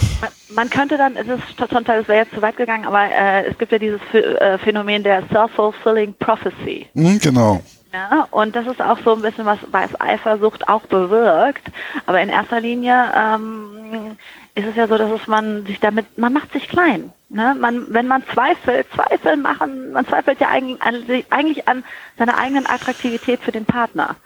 Man, 0.55 0.71
könnte 0.71 0.97
dann, 0.97 1.17
es 1.17 1.27
ist 1.27 1.43
zum 1.59 1.85
Teil, 1.85 1.99
das 2.01 2.09
wäre 2.09 2.25
jetzt 2.25 2.35
zu 2.35 2.43
weit 2.43 2.57
gegangen, 2.57 2.85
aber 2.87 3.05
äh, 3.11 3.47
es 3.47 3.59
gibt 3.59 3.73
ja 3.73 3.79
dieses 3.79 4.01
Ph- 4.13 4.37
äh, 4.37 4.59
Phänomen 4.59 5.03
der 5.03 5.25
self-fulfilling 5.33 6.15
prophecy. 6.19 6.87
mh, 6.95 7.19
genau. 7.21 7.61
Ja, 7.93 8.27
und 8.33 8.57
das 8.57 8.67
ist 8.67 8.81
auch 8.83 8.99
so 9.05 9.15
ein 9.15 9.23
bisschen 9.23 9.47
was, 9.47 9.59
was 9.71 10.01
Eifersucht 10.01 10.67
auch 10.69 10.83
bewirkt. 10.83 11.63
Aber 12.07 12.21
in 12.21 12.29
erster 12.29 12.61
Linie 12.61 13.05
ähm, 13.17 14.17
ist 14.57 14.67
es 14.67 14.75
ja 14.75 14.89
so, 14.89 14.99
dass 14.99 15.13
es 15.13 15.29
man 15.29 15.65
sich 15.65 15.79
damit, 15.79 16.19
man 16.19 16.33
macht 16.33 16.53
sich 16.53 16.67
klein. 16.69 17.13
Ne? 17.29 17.55
Man, 17.57 17.87
wenn 17.95 18.09
man 18.09 18.25
zweifelt, 18.33 18.89
Zweifel 18.93 19.37
machen, 19.37 19.93
man 19.93 20.05
zweifelt 20.09 20.41
ja 20.41 20.49
eigentlich 20.49 20.83
an, 20.83 21.05
eigentlich 21.31 21.69
an 21.69 21.85
seiner 22.19 22.37
eigenen 22.37 22.67
Attraktivität 22.67 23.41
für 23.41 23.53
den 23.53 23.65
Partner. 23.65 24.17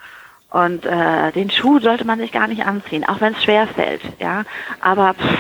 Und 0.51 0.85
äh, 0.87 1.33
den 1.33 1.51
Schuh 1.51 1.79
sollte 1.81 2.05
man 2.05 2.19
sich 2.19 2.33
gar 2.33 2.49
nicht 2.49 2.65
anziehen, 2.65 3.05
auch 3.05 3.21
wenn 3.21 3.35
es 3.35 3.43
schwer 3.45 3.69
fällt. 3.69 4.03
Ja, 4.19 4.45
aber 4.81 5.15
pff, 5.15 5.39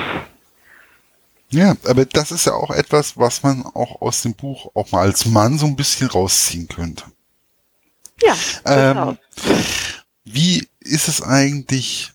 Ja, 1.50 1.74
aber 1.86 2.04
das 2.04 2.30
ist 2.30 2.46
ja 2.46 2.52
auch 2.52 2.70
etwas, 2.70 3.16
was 3.16 3.42
man 3.42 3.64
auch 3.64 4.02
aus 4.02 4.22
dem 4.22 4.34
Buch 4.34 4.70
auch 4.74 4.92
mal 4.92 5.02
als 5.02 5.24
Mann 5.26 5.58
so 5.58 5.66
ein 5.66 5.76
bisschen 5.76 6.08
rausziehen 6.08 6.68
könnte. 6.68 7.04
ja, 8.22 8.38
Ähm, 8.66 9.18
wie 10.24 10.68
ist 10.80 11.08
es 11.08 11.22
eigentlich, 11.22 12.12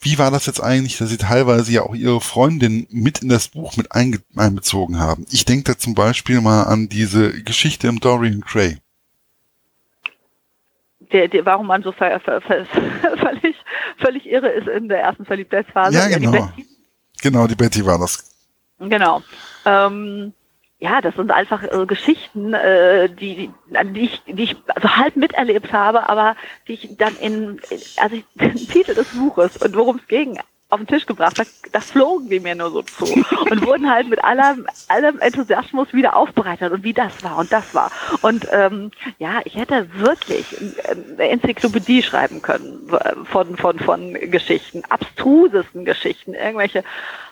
wie 0.00 0.18
war 0.18 0.30
das 0.30 0.46
jetzt 0.46 0.60
eigentlich, 0.62 0.98
dass 0.98 1.10
Sie 1.10 1.16
teilweise 1.16 1.72
ja 1.72 1.82
auch 1.82 1.94
Ihre 1.94 2.20
Freundin 2.20 2.86
mit 2.90 3.18
in 3.20 3.28
das 3.28 3.48
Buch 3.48 3.76
mit 3.76 3.88
einbezogen 3.92 4.98
haben? 5.00 5.26
Ich 5.30 5.44
denke 5.44 5.72
da 5.72 5.78
zum 5.78 5.94
Beispiel 5.94 6.40
mal 6.40 6.64
an 6.64 6.88
diese 6.88 7.42
Geschichte 7.42 7.88
im 7.88 7.98
Dorian 8.00 8.42
Gray. 8.42 8.78
Der, 11.12 11.28
der, 11.28 11.44
warum 11.46 11.66
man 11.66 11.82
so 11.82 11.92
ver, 11.92 12.20
ver, 12.20 12.40
ver, 12.40 12.64
völlig, 13.16 13.56
völlig 13.98 14.26
irre 14.26 14.48
ist 14.50 14.68
in 14.68 14.88
der 14.88 15.00
ersten 15.00 15.24
Verliebtheitsphase. 15.24 15.96
Ja, 15.96 16.08
die 16.08 16.14
genau. 16.24 16.32
Betty- 16.32 16.66
Genau, 17.22 17.46
die 17.46 17.54
Betty 17.54 17.84
war 17.86 17.98
das. 17.98 18.34
Genau. 18.78 19.22
Ähm, 19.64 20.34
ja, 20.78 21.00
das 21.00 21.14
sind 21.14 21.30
einfach 21.30 21.62
äh, 21.62 21.86
Geschichten, 21.86 22.52
äh, 22.52 23.08
die, 23.08 23.50
die, 23.94 24.00
ich, 24.00 24.22
die 24.26 24.42
ich 24.42 24.56
also 24.74 24.90
halb 24.96 25.16
miterlebt 25.16 25.72
habe, 25.72 26.08
aber 26.08 26.36
die 26.68 26.74
ich 26.74 26.96
dann 26.98 27.16
in, 27.16 27.60
also 27.96 28.16
ich, 28.16 28.24
den 28.34 28.54
Titel 28.68 28.94
des 28.94 29.08
Buches 29.08 29.56
und 29.56 29.74
worum 29.74 29.96
es 29.96 30.06
ging, 30.08 30.38
auf 30.74 30.80
den 30.80 30.86
Tisch 30.86 31.06
gebracht, 31.06 31.38
da, 31.38 31.44
da 31.72 31.80
flogen 31.80 32.28
die 32.28 32.40
mir 32.40 32.54
nur 32.54 32.70
so 32.70 32.82
zu 32.82 33.04
und 33.50 33.66
wurden 33.66 33.90
halt 33.90 34.08
mit 34.08 34.22
allem, 34.22 34.66
allem 34.88 35.18
Enthusiasmus 35.20 35.92
wieder 35.92 36.16
aufbereitet 36.16 36.72
und 36.72 36.84
wie 36.84 36.92
das 36.92 37.22
war 37.22 37.38
und 37.38 37.52
das 37.52 37.74
war. 37.74 37.90
Und 38.22 38.46
ähm, 38.52 38.90
ja, 39.18 39.40
ich 39.44 39.56
hätte 39.56 39.88
wirklich 39.94 40.44
eine 40.88 41.28
Enzyklopädie 41.30 42.02
schreiben 42.02 42.42
können 42.42 42.90
von, 43.24 43.56
von, 43.56 43.78
von 43.78 44.14
Geschichten, 44.14 44.82
abstrusesten 44.88 45.84
Geschichten, 45.84 46.34
irgendwelche 46.34 46.84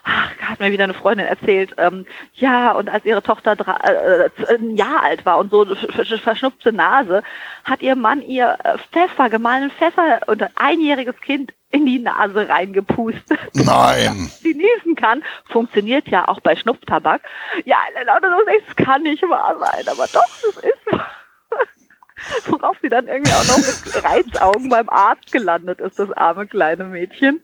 ach, 0.05 0.31
hat 0.41 0.61
mir 0.61 0.73
wieder 0.73 0.85
eine 0.85 0.95
Freundin 0.95 1.27
erzählt, 1.27 1.75
ähm, 1.79 2.07
ja, 2.35 2.73
und 2.73 2.89
als 2.89 3.05
ihre 3.05 3.23
Tochter 3.23 3.53
äh, 3.53 4.55
ein 4.55 4.77
Jahr 4.77 5.03
alt 5.03 5.25
war 5.25 5.39
und 5.39 5.51
so 5.51 5.63
eine 5.63 5.77
verschnupfte 6.19 6.73
Nase, 6.73 7.23
hat 7.65 7.83
ihr 7.83 7.97
Mann 7.97 8.23
ihr 8.23 8.59
äh, 8.65 8.79
Pfeffer, 8.93 9.31
gemahlenen 9.31 9.71
Pfeffer 9.71 10.21
und 10.27 10.43
ein 10.43 10.51
einjähriges 10.57 11.21
Kind 11.21 11.53
in 11.71 11.87
die 11.87 11.99
Nase 11.99 12.49
reingepustet. 12.49 13.39
Nein. 13.55 14.31
Die 14.45 14.55
niesen 14.55 14.95
kann. 14.95 15.25
Funktioniert 15.47 16.07
ja 16.09 16.29
auch 16.29 16.41
bei 16.41 16.55
Schnupftabak. 16.55 17.23
Ja, 17.65 17.79
lauter 18.05 18.29
so, 18.31 18.45
das 18.45 18.77
kann 18.77 19.03
nicht 19.03 19.23
wahr 19.23 19.57
sein, 19.59 19.89
aber 19.89 20.07
doch, 20.13 20.27
es 20.49 20.57
ist 20.57 20.93
wahr. 20.93 21.11
Worauf 22.47 22.77
sie 22.83 22.89
dann 22.89 23.09
irgendwie 23.09 23.33
auch 23.33 23.45
noch 23.49 23.57
mit 23.57 24.05
Reizaugen 24.05 24.69
beim 24.69 24.89
Arzt 24.89 25.33
gelandet 25.33 25.81
ist, 25.81 25.99
das 25.99 26.13
arme 26.13 26.47
kleine 26.47 26.85
Mädchen. 26.85 27.43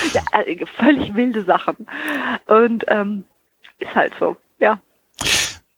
ja, 0.12 0.22
äh, 0.40 0.64
völlig 0.78 1.14
wilde 1.14 1.44
Sachen. 1.44 1.86
Und 2.46 2.84
ähm, 2.88 3.24
ist 3.78 3.94
halt 3.94 4.12
so, 4.18 4.36
ja. 4.58 4.80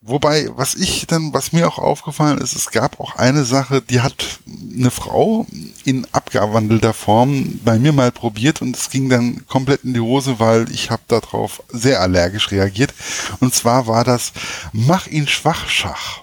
Wobei, 0.04 0.48
was 0.56 0.74
ich 0.74 1.06
dann, 1.06 1.32
was 1.32 1.52
mir 1.52 1.68
auch 1.68 1.78
aufgefallen 1.78 2.38
ist, 2.38 2.56
es 2.56 2.72
gab 2.72 2.98
auch 2.98 3.14
eine 3.14 3.44
Sache, 3.44 3.80
die 3.82 4.00
hat 4.00 4.40
eine 4.76 4.90
Frau 4.90 5.46
in 5.84 6.08
abgewandelter 6.10 6.92
Form 6.92 7.60
bei 7.64 7.78
mir 7.78 7.92
mal 7.92 8.10
probiert 8.10 8.62
und 8.62 8.76
es 8.76 8.90
ging 8.90 9.08
dann 9.08 9.46
komplett 9.46 9.84
in 9.84 9.94
die 9.94 10.00
Hose, 10.00 10.40
weil 10.40 10.68
ich 10.72 10.90
habe 10.90 11.02
darauf 11.06 11.62
sehr 11.68 12.00
allergisch 12.00 12.50
reagiert. 12.50 12.92
Und 13.38 13.54
zwar 13.54 13.86
war 13.86 14.02
das 14.02 14.32
Mach 14.72 15.06
ihn 15.06 15.28
schwach 15.28 15.68
Schach. 15.68 16.21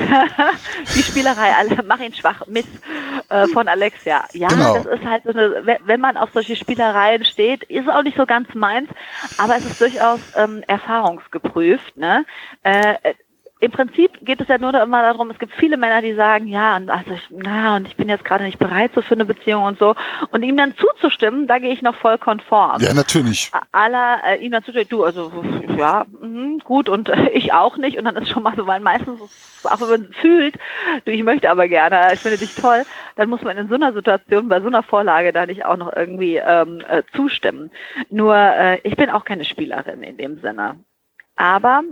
die 0.94 1.02
Spielerei, 1.02 1.52
mach 1.86 2.00
ihn 2.00 2.14
schwach, 2.14 2.46
Miss 2.46 2.66
äh, 3.28 3.46
von 3.48 3.68
Alexia. 3.68 4.24
Ja, 4.32 4.48
genau. 4.48 4.74
das 4.74 4.86
ist 4.86 5.04
halt 5.04 5.24
so 5.24 5.30
eine, 5.30 5.78
wenn 5.84 6.00
man 6.00 6.16
auf 6.16 6.30
solche 6.32 6.56
Spielereien 6.56 7.24
steht, 7.24 7.62
ist 7.64 7.88
auch 7.88 8.02
nicht 8.02 8.16
so 8.16 8.26
ganz 8.26 8.52
meins, 8.54 8.88
aber 9.38 9.56
es 9.56 9.64
ist 9.64 9.80
durchaus 9.80 10.20
ähm, 10.36 10.62
erfahrungsgeprüft. 10.66 11.96
Ne? 11.96 12.24
Äh, 12.62 12.94
im 13.60 13.70
Prinzip 13.70 14.12
geht 14.22 14.40
es 14.40 14.48
ja 14.48 14.56
nur 14.56 14.74
immer 14.74 15.02
darum, 15.02 15.30
es 15.30 15.38
gibt 15.38 15.52
viele 15.54 15.76
Männer, 15.76 16.00
die 16.00 16.14
sagen, 16.14 16.46
ja, 16.46 16.76
und 16.76 16.88
also 16.88 17.12
ich, 17.12 17.26
na, 17.28 17.76
und 17.76 17.86
ich 17.86 17.94
bin 17.94 18.08
jetzt 18.08 18.24
gerade 18.24 18.44
nicht 18.44 18.58
bereit 18.58 18.92
so 18.94 19.02
für 19.02 19.14
eine 19.14 19.26
Beziehung 19.26 19.64
und 19.64 19.78
so. 19.78 19.94
Und 20.30 20.42
ihm 20.42 20.56
dann 20.56 20.74
zuzustimmen, 20.76 21.46
da 21.46 21.58
gehe 21.58 21.72
ich 21.72 21.82
noch 21.82 21.94
voll 21.94 22.16
konform. 22.16 22.80
Ja, 22.80 22.94
natürlich. 22.94 23.50
Aller, 23.70 24.22
äh, 24.26 24.36
ihm 24.42 24.50
dann 24.50 24.64
zuzustimmen, 24.64 24.88
du, 24.88 25.04
also 25.04 25.30
ja, 25.76 26.06
mh, 26.22 26.64
gut, 26.64 26.88
und 26.88 27.10
äh, 27.10 27.28
ich 27.34 27.52
auch 27.52 27.76
nicht. 27.76 27.98
Und 27.98 28.06
dann 28.06 28.16
ist 28.16 28.30
schon 28.30 28.42
mal 28.42 28.56
so, 28.56 28.66
weil 28.66 28.80
meistens, 28.80 29.20
auch 29.64 29.80
wenn 29.82 29.88
man 29.88 30.12
fühlt, 30.14 30.54
du, 31.04 31.12
ich 31.12 31.22
möchte 31.22 31.50
aber 31.50 31.68
gerne, 31.68 32.14
ich 32.14 32.20
finde 32.20 32.38
dich 32.38 32.54
toll, 32.54 32.84
dann 33.16 33.28
muss 33.28 33.42
man 33.42 33.58
in 33.58 33.68
so 33.68 33.74
einer 33.74 33.92
Situation, 33.92 34.48
bei 34.48 34.62
so 34.62 34.68
einer 34.68 34.82
Vorlage 34.82 35.34
da 35.34 35.44
nicht 35.44 35.66
auch 35.66 35.76
noch 35.76 35.92
irgendwie 35.94 36.36
ähm, 36.36 36.82
äh, 36.88 37.02
zustimmen. 37.14 37.70
Nur, 38.08 38.34
äh, 38.34 38.78
ich 38.84 38.96
bin 38.96 39.10
auch 39.10 39.26
keine 39.26 39.44
Spielerin 39.44 40.02
in 40.02 40.16
dem 40.16 40.40
Sinne. 40.40 40.76
Aber 41.36 41.82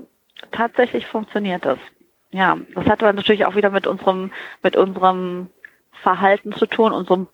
tatsächlich 0.53 1.07
funktioniert 1.07 1.64
das. 1.64 1.79
Ja, 2.31 2.59
das 2.74 2.87
hat 2.87 3.03
aber 3.03 3.12
natürlich 3.12 3.46
auch 3.46 3.57
wieder 3.57 3.70
mit 3.70 3.87
unserem, 3.87 4.33
mit 4.62 4.77
unserem 4.77 5.48
Verhalten 6.03 6.53
zu 6.53 6.66
tun, 6.66 6.92
unserem 6.92 7.29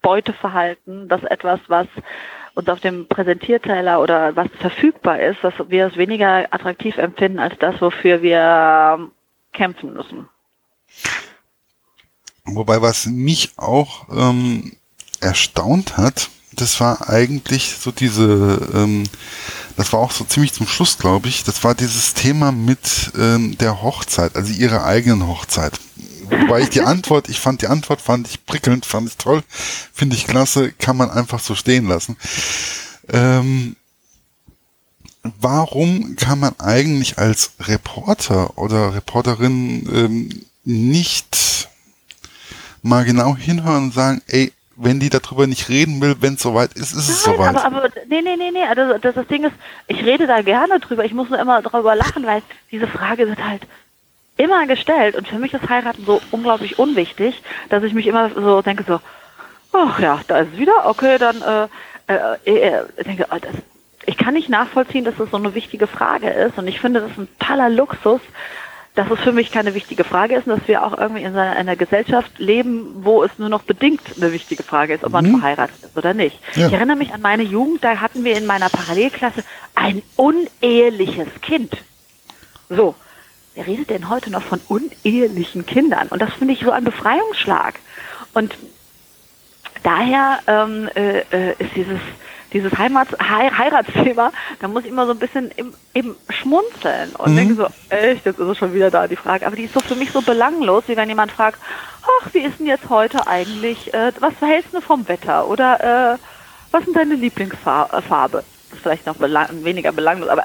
Beuteverhalten, 0.00 1.08
dass 1.08 1.22
etwas, 1.24 1.60
was 1.68 1.86
uns 2.54 2.68
auf 2.68 2.80
dem 2.80 3.06
Präsentierteller 3.06 4.00
oder 4.00 4.34
was 4.36 4.48
verfügbar 4.58 5.20
ist, 5.20 5.42
dass 5.42 5.54
wir 5.68 5.86
es 5.86 5.96
weniger 5.96 6.52
attraktiv 6.52 6.96
empfinden 6.98 7.38
als 7.38 7.58
das, 7.58 7.80
wofür 7.80 8.22
wir 8.22 9.10
kämpfen 9.52 9.92
müssen. 9.92 10.28
Wobei, 12.44 12.80
was 12.80 13.06
mich 13.06 13.52
auch 13.56 14.08
ähm, 14.10 14.72
erstaunt 15.20 15.96
hat, 15.98 16.30
das 16.52 16.80
war 16.80 17.08
eigentlich 17.08 17.76
so 17.76 17.90
diese 17.90 18.58
ähm, 18.74 19.04
das 19.78 19.92
war 19.92 20.00
auch 20.00 20.10
so 20.10 20.24
ziemlich 20.24 20.52
zum 20.52 20.66
Schluss, 20.66 20.98
glaube 20.98 21.28
ich, 21.28 21.44
das 21.44 21.62
war 21.62 21.72
dieses 21.72 22.12
Thema 22.12 22.50
mit 22.50 23.12
ähm, 23.16 23.56
der 23.58 23.80
Hochzeit, 23.80 24.34
also 24.34 24.52
ihrer 24.52 24.84
eigenen 24.84 25.28
Hochzeit. 25.28 25.78
Wobei 26.24 26.62
ich 26.62 26.70
die 26.70 26.80
Antwort, 26.94 27.28
ich 27.28 27.38
fand 27.38 27.62
die 27.62 27.68
Antwort, 27.68 28.00
fand 28.00 28.26
ich 28.26 28.44
prickelnd, 28.44 28.84
fand 28.84 29.08
ich 29.08 29.16
toll, 29.18 29.44
finde 29.92 30.16
ich 30.16 30.26
klasse, 30.26 30.72
kann 30.72 30.96
man 30.96 31.12
einfach 31.12 31.38
so 31.38 31.54
stehen 31.54 31.86
lassen. 31.86 32.16
Ähm, 33.08 33.76
warum 35.40 36.16
kann 36.16 36.40
man 36.40 36.58
eigentlich 36.58 37.18
als 37.18 37.52
Reporter 37.60 38.58
oder 38.58 38.96
Reporterin 38.96 39.88
ähm, 39.94 40.42
nicht 40.64 41.68
mal 42.82 43.04
genau 43.04 43.36
hinhören 43.36 43.84
und 43.84 43.94
sagen, 43.94 44.22
ey, 44.26 44.52
wenn 44.80 45.00
die 45.00 45.10
darüber 45.10 45.46
nicht 45.46 45.68
reden 45.68 46.00
will, 46.00 46.16
wenn 46.20 46.34
es 46.34 46.42
soweit 46.42 46.72
ist, 46.74 46.92
ist 46.92 47.08
es 47.08 47.24
soweit. 47.24 47.56
Aber, 47.56 47.64
aber 47.64 47.88
nee, 48.08 48.22
nee, 48.22 48.36
nee, 48.36 48.50
nee. 48.52 48.62
Also 48.62 48.96
das, 48.98 49.14
das 49.14 49.26
Ding 49.26 49.44
ist, 49.44 49.54
ich 49.88 50.04
rede 50.04 50.26
da 50.26 50.40
gerne 50.42 50.78
drüber. 50.78 51.04
Ich 51.04 51.12
muss 51.12 51.28
nur 51.28 51.38
immer 51.38 51.60
darüber 51.62 51.96
lachen, 51.96 52.24
weil 52.24 52.42
diese 52.70 52.86
Frage 52.86 53.28
wird 53.28 53.42
halt 53.42 53.62
immer 54.36 54.66
gestellt. 54.66 55.16
Und 55.16 55.26
für 55.26 55.38
mich 55.38 55.52
ist 55.52 55.68
Heiraten 55.68 56.04
so 56.06 56.20
unglaublich 56.30 56.78
unwichtig, 56.78 57.42
dass 57.68 57.82
ich 57.82 57.92
mich 57.92 58.06
immer 58.06 58.30
so 58.30 58.62
denke, 58.62 58.84
so, 58.86 59.00
ach 59.72 59.98
ja, 59.98 60.20
da 60.28 60.38
ist 60.38 60.52
es 60.54 60.58
wieder, 60.58 60.86
okay, 60.86 61.18
dann 61.18 61.42
äh, 61.42 62.12
äh, 62.12 62.36
äh, 62.46 62.82
äh 62.98 63.04
denke, 63.04 63.26
oh, 63.30 63.36
das, 63.40 63.54
ich 64.06 64.16
kann 64.16 64.34
nicht 64.34 64.48
nachvollziehen, 64.48 65.04
dass 65.04 65.16
das 65.16 65.30
so 65.30 65.36
eine 65.36 65.54
wichtige 65.54 65.88
Frage 65.88 66.30
ist. 66.30 66.56
Und 66.56 66.68
ich 66.68 66.80
finde, 66.80 67.00
das 67.00 67.10
ist 67.10 67.18
ein 67.18 67.28
toller 67.40 67.68
Luxus, 67.68 68.20
dass 68.98 69.08
es 69.12 69.20
für 69.20 69.30
mich 69.30 69.52
keine 69.52 69.74
wichtige 69.74 70.02
Frage 70.02 70.34
ist 70.34 70.48
und 70.48 70.58
dass 70.58 70.66
wir 70.66 70.82
auch 70.82 70.98
irgendwie 70.98 71.22
in 71.22 71.36
einer 71.36 71.76
Gesellschaft 71.76 72.36
leben, 72.40 72.96
wo 73.04 73.22
es 73.22 73.30
nur 73.38 73.48
noch 73.48 73.62
bedingt 73.62 74.00
eine 74.16 74.32
wichtige 74.32 74.64
Frage 74.64 74.94
ist, 74.94 75.04
ob 75.04 75.12
man 75.12 75.24
mhm. 75.24 75.38
verheiratet 75.38 75.76
ist 75.84 75.96
oder 75.96 76.14
nicht. 76.14 76.36
Ja. 76.56 76.66
Ich 76.66 76.72
erinnere 76.72 76.96
mich 76.96 77.14
an 77.14 77.20
meine 77.20 77.44
Jugend, 77.44 77.84
da 77.84 78.00
hatten 78.00 78.24
wir 78.24 78.36
in 78.36 78.44
meiner 78.44 78.68
Parallelklasse 78.68 79.44
ein 79.76 80.02
uneheliches 80.16 81.28
Kind. 81.42 81.74
So, 82.68 82.96
wer 83.54 83.68
redet 83.68 83.90
denn 83.90 84.08
heute 84.08 84.32
noch 84.32 84.42
von 84.42 84.60
unehelichen 84.66 85.64
Kindern? 85.64 86.08
Und 86.08 86.20
das 86.20 86.32
finde 86.32 86.54
ich 86.54 86.64
so 86.64 86.72
ein 86.72 86.82
Befreiungsschlag. 86.82 87.78
Und 88.34 88.56
daher 89.82 90.40
ähm, 90.46 90.88
äh, 90.94 91.20
äh 91.30 91.54
ist 91.58 91.74
dieses 91.74 92.00
dieses 92.52 92.76
Heimats 92.78 93.10
He 93.20 93.50
Heiratsthema, 93.56 94.32
da 94.60 94.68
muss 94.68 94.84
ich 94.84 94.90
immer 94.90 95.06
so 95.06 95.12
ein 95.12 95.18
bisschen 95.18 95.50
im, 95.56 95.74
eben 95.94 96.16
schmunzeln 96.30 97.10
und 97.18 97.32
mhm. 97.32 97.36
denke 97.36 97.54
so, 97.54 97.66
echt, 97.90 98.24
jetzt 98.24 98.38
ist 98.38 98.46
es 98.46 98.58
schon 98.58 98.74
wieder 98.74 98.90
da, 98.90 99.06
die 99.06 99.16
Frage. 99.16 99.46
Aber 99.46 99.56
die 99.56 99.64
ist 99.64 99.74
so 99.74 99.80
für 99.80 99.94
mich 99.94 100.10
so 100.12 100.22
belanglos, 100.22 100.84
wie 100.86 100.96
wenn 100.96 101.08
jemand 101.08 101.32
fragt, 101.32 101.58
ach, 102.02 102.28
wie 102.32 102.38
ist 102.38 102.58
denn 102.58 102.66
jetzt 102.66 102.88
heute 102.88 103.26
eigentlich, 103.26 103.92
äh, 103.92 104.12
was 104.20 104.34
verhältst 104.34 104.72
du 104.72 104.80
vom 104.80 105.06
Wetter? 105.08 105.46
Oder 105.48 106.14
äh, 106.14 106.18
was 106.70 106.84
sind 106.84 106.96
deine 106.96 107.14
Lieblingsfarbe? 107.14 108.44
Das 108.70 108.78
ist 108.78 108.82
vielleicht 108.82 109.06
noch 109.06 109.16
belang 109.16 109.64
weniger 109.64 109.92
belanglos, 109.92 110.28
aber 110.28 110.44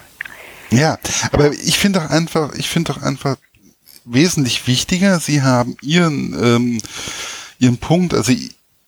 ja, 0.70 0.98
aber 1.32 1.52
ich 1.52 1.78
finde 1.78 2.00
doch 2.00 2.10
einfach, 2.10 2.54
ich 2.56 2.68
finde 2.68 2.94
doch 2.94 3.04
einfach 3.04 3.36
wesentlich 4.06 4.66
wichtiger, 4.66 5.20
sie 5.20 5.44
haben 5.44 5.78
ihren 5.82 6.34
ähm, 6.34 6.82
ihren 7.60 7.78
Punkt, 7.78 8.16
also 8.16 8.34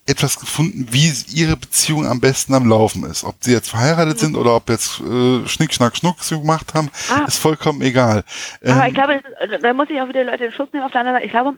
etwas 0.07 0.39
gefunden, 0.39 0.87
wie 0.91 1.11
ihre 1.33 1.57
Beziehung 1.57 2.05
am 2.05 2.21
besten 2.21 2.53
am 2.53 2.69
Laufen 2.69 3.03
ist. 3.05 3.23
Ob 3.23 3.35
sie 3.39 3.53
jetzt 3.53 3.69
verheiratet 3.69 4.19
sind 4.19 4.35
oder 4.35 4.55
ob 4.55 4.69
jetzt 4.69 4.99
äh, 4.99 5.47
Schnick, 5.47 5.73
Schnack, 5.73 5.97
Schnuck 5.97 6.17
gemacht 6.27 6.73
haben, 6.75 6.91
ah. 7.09 7.25
ist 7.27 7.39
vollkommen 7.39 7.81
egal. 7.81 8.23
Aber 8.63 8.83
ähm, 8.83 8.87
ich 8.87 8.93
glaube, 8.93 9.21
da 9.61 9.73
muss 9.73 9.89
ich 9.89 9.99
auch 9.99 10.07
wieder 10.07 10.23
Leute 10.23 10.45
in 10.45 10.51
Schutz 10.51 10.71
nehmen 10.73 10.85
auf 10.85 10.91
der 10.91 11.01
anderen 11.01 11.17
Seite. 11.17 11.25
Ich 11.25 11.31
glaube, 11.31 11.57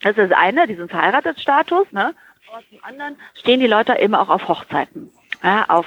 das 0.00 0.16
ist 0.16 0.30
das 0.30 0.38
eine, 0.38 0.66
diesen 0.68 0.88
Verheiratetstatus, 0.88 1.90
ne? 1.90 2.14
Aber 2.48 2.62
zum 2.70 2.84
anderen 2.84 3.16
stehen 3.34 3.58
die 3.58 3.66
Leute 3.66 3.94
immer 3.94 4.20
auch 4.20 4.28
auf 4.28 4.46
Hochzeiten. 4.46 5.10
Ja, 5.42 5.64
auf 5.68 5.86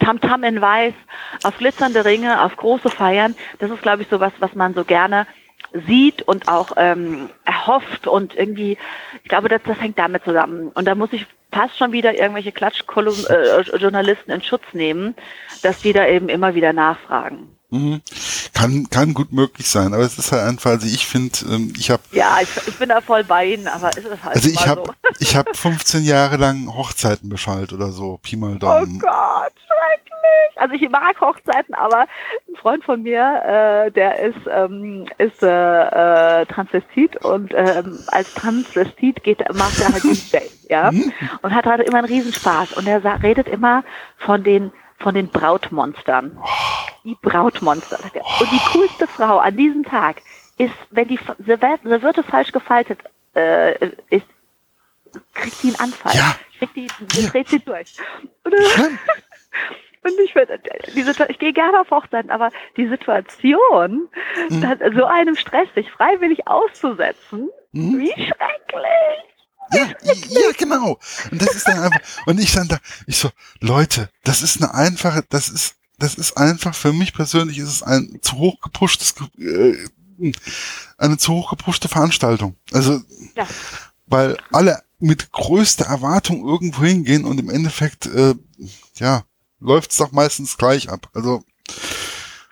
Tamtam 0.00 0.42
-Tam 0.42 0.48
in 0.48 0.60
Weiß, 0.60 0.94
auf 1.42 1.56
glitzernde 1.56 2.04
Ringe, 2.04 2.42
auf 2.42 2.56
große 2.56 2.90
Feiern. 2.90 3.34
Das 3.60 3.70
ist, 3.70 3.82
glaube 3.82 4.02
ich, 4.02 4.08
so 4.08 4.20
was, 4.20 4.32
was 4.40 4.54
man 4.54 4.74
so 4.74 4.84
gerne 4.84 5.26
sieht 5.86 6.22
und 6.22 6.48
auch 6.48 6.72
ähm, 6.76 7.30
erhofft 7.44 8.06
und 8.06 8.34
irgendwie, 8.34 8.78
ich 9.22 9.28
glaube, 9.28 9.48
das, 9.48 9.62
das 9.64 9.80
hängt 9.80 9.98
damit 9.98 10.24
zusammen. 10.24 10.68
Und 10.68 10.86
da 10.86 10.94
muss 10.94 11.12
ich 11.12 11.26
fast 11.52 11.76
schon 11.78 11.92
wieder 11.92 12.14
irgendwelche 12.14 12.52
Klatschjournalisten 12.52 14.30
äh, 14.30 14.34
in 14.34 14.42
Schutz 14.42 14.64
nehmen, 14.72 15.14
dass 15.62 15.80
die 15.80 15.92
da 15.92 16.06
eben 16.06 16.28
immer 16.28 16.54
wieder 16.54 16.72
nachfragen. 16.72 17.55
Mhm. 17.76 18.00
Kann, 18.54 18.88
kann 18.90 19.14
gut 19.14 19.32
möglich 19.32 19.68
sein, 19.68 19.94
aber 19.94 20.02
es 20.02 20.18
ist 20.18 20.32
halt 20.32 20.42
einfach, 20.42 20.72
also 20.72 20.86
ich 20.86 21.06
finde, 21.06 21.38
ähm, 21.50 21.72
ich 21.78 21.90
habe... 21.90 22.02
Ja, 22.12 22.38
ich, 22.42 22.48
ich, 22.66 22.78
bin 22.78 22.88
da 22.88 23.00
voll 23.00 23.24
bei 23.24 23.46
Ihnen, 23.46 23.68
aber 23.68 23.90
ist 23.90 24.06
es 24.06 24.22
halt 24.22 24.36
Also 24.36 24.48
ich 24.48 24.66
habe 24.66 24.84
so. 24.86 24.92
ich 25.20 25.36
habe 25.36 25.54
15 25.54 26.04
Jahre 26.04 26.36
lang 26.36 26.74
Hochzeiten 26.74 27.28
beschallt 27.28 27.72
oder 27.72 27.90
so, 27.90 28.18
Pi 28.22 28.36
mal 28.36 28.58
Daumen. 28.58 28.96
Oh 28.96 29.06
Gott, 29.06 29.52
schrecklich. 29.66 30.56
Also 30.56 30.74
ich 30.74 30.88
mag 30.88 31.20
Hochzeiten, 31.20 31.74
aber 31.74 32.06
ein 32.48 32.56
Freund 32.56 32.84
von 32.84 33.02
mir, 33.02 33.42
äh, 33.86 33.90
der 33.90 34.18
ist, 34.20 34.38
ähm, 34.50 35.06
ist 35.18 35.42
äh, 35.42 36.40
äh, 36.40 36.46
Transvestit 36.46 37.16
und 37.24 37.52
ähm, 37.54 37.98
als 38.08 38.32
Transvestit 38.34 39.22
geht, 39.22 39.40
macht 39.54 39.78
er 39.80 39.92
halt 39.92 40.04
DJ, 40.04 40.38
ja, 40.68 40.90
mhm. 40.90 41.12
und 41.42 41.54
hat 41.54 41.66
halt 41.66 41.86
immer 41.86 41.98
einen 41.98 42.06
Riesenspaß 42.06 42.72
und 42.72 42.86
er 42.86 43.02
redet 43.22 43.48
immer 43.48 43.84
von 44.18 44.42
den 44.42 44.72
von 44.98 45.14
den 45.14 45.28
Brautmonstern. 45.28 46.38
Die 47.04 47.16
Brautmonster. 47.22 47.98
Und 48.40 48.50
die 48.50 48.60
coolste 48.72 49.06
Frau 49.06 49.38
an 49.38 49.56
diesem 49.56 49.84
Tag 49.84 50.22
ist, 50.58 50.74
wenn 50.90 51.08
die 51.08 51.20
Serviette 51.38 52.22
falsch 52.22 52.52
gefaltet 52.52 53.00
äh, 53.34 53.90
ist, 54.10 54.26
kriegt 55.34 55.56
sie 55.56 55.68
einen 55.68 55.80
Anfall. 55.80 56.14
Ja. 56.14 56.36
Kriegt 56.58 56.76
die, 56.76 56.88
die 57.00 57.26
dreht 57.26 57.48
sie 57.48 57.60
durch. 57.60 57.94
Und, 58.44 58.54
und 60.02 60.20
ich 60.24 60.34
diese, 60.94 61.26
ich 61.28 61.38
gehe 61.38 61.52
gerne 61.52 61.80
auf 61.80 61.90
Hochzeiten, 61.90 62.30
aber 62.30 62.50
die 62.76 62.88
Situation, 62.88 64.08
mhm. 64.48 64.78
so 64.96 65.04
einem 65.04 65.36
Stress 65.36 65.68
sich 65.74 65.90
freiwillig 65.90 66.46
auszusetzen, 66.48 67.50
mhm. 67.72 67.98
wie 67.98 68.12
schrecklich. 68.12 69.35
Ja, 69.72 69.88
ja, 70.02 70.52
genau. 70.56 70.98
Und 71.30 71.42
das 71.42 71.54
ist 71.54 71.66
dann 71.66 71.78
einfach, 71.78 72.00
und 72.26 72.38
ich 72.38 72.52
dann 72.52 72.68
da, 72.68 72.78
ich 73.06 73.18
so, 73.18 73.30
Leute, 73.60 74.10
das 74.24 74.42
ist 74.42 74.62
eine 74.62 74.72
einfache, 74.74 75.24
das 75.28 75.48
ist, 75.48 75.74
das 75.98 76.14
ist 76.14 76.36
einfach, 76.36 76.74
für 76.74 76.92
mich 76.92 77.14
persönlich 77.14 77.58
ist 77.58 77.68
es 77.68 77.82
ein 77.82 78.18
zu 78.22 78.36
hoch 78.36 78.60
gepushtes, 78.60 79.14
äh, 79.38 79.74
eine 80.98 81.18
zu 81.18 81.32
hoch 81.32 81.50
gepushte 81.50 81.88
Veranstaltung. 81.88 82.56
Also, 82.72 83.00
ja. 83.34 83.46
weil 84.06 84.36
alle 84.52 84.82
mit 84.98 85.32
größter 85.32 85.86
Erwartung 85.86 86.46
irgendwo 86.46 86.84
hingehen 86.84 87.24
und 87.24 87.38
im 87.38 87.50
Endeffekt, 87.50 88.06
äh, 88.06 88.34
ja, 88.96 89.24
läuft's 89.60 89.96
doch 89.96 90.12
meistens 90.12 90.56
gleich 90.56 90.88
ab. 90.88 91.10
Also, 91.14 91.44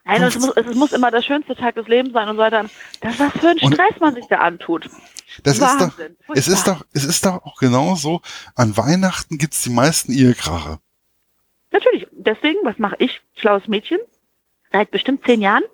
Nein, 0.04 0.22
es 0.22 0.38
muss, 0.38 0.56
es 0.56 0.74
muss 0.74 0.92
immer 0.92 1.10
der 1.10 1.22
schönste 1.22 1.56
Tag 1.56 1.76
des 1.76 1.88
Lebens 1.88 2.12
sein 2.12 2.28
und 2.28 2.36
so 2.36 2.42
weiter. 2.42 2.66
Das, 3.00 3.18
was 3.18 3.32
für 3.32 3.48
ein 3.48 3.58
Stress 3.58 3.98
man 4.00 4.14
sich 4.14 4.26
da 4.26 4.38
antut. 4.38 4.90
Das 5.42 5.60
Wahnsinn. 5.60 5.88
ist 5.88 6.28
doch, 6.28 6.34
es 6.34 6.48
ist 6.48 6.66
doch, 6.68 6.86
es 6.92 7.04
ist 7.04 7.26
doch 7.26 7.44
auch 7.44 7.56
genauso. 7.56 8.20
An 8.54 8.76
Weihnachten 8.76 9.38
gibt's 9.38 9.62
die 9.62 9.70
meisten 9.70 10.12
Ehekrache. 10.12 10.78
Natürlich. 11.72 12.06
Deswegen, 12.12 12.58
was 12.64 12.78
mache 12.78 12.96
ich, 12.98 13.22
schlaues 13.34 13.66
Mädchen? 13.66 13.98
Seit 14.70 14.90
bestimmt 14.90 15.24
zehn 15.24 15.40
Jahren. 15.40 15.64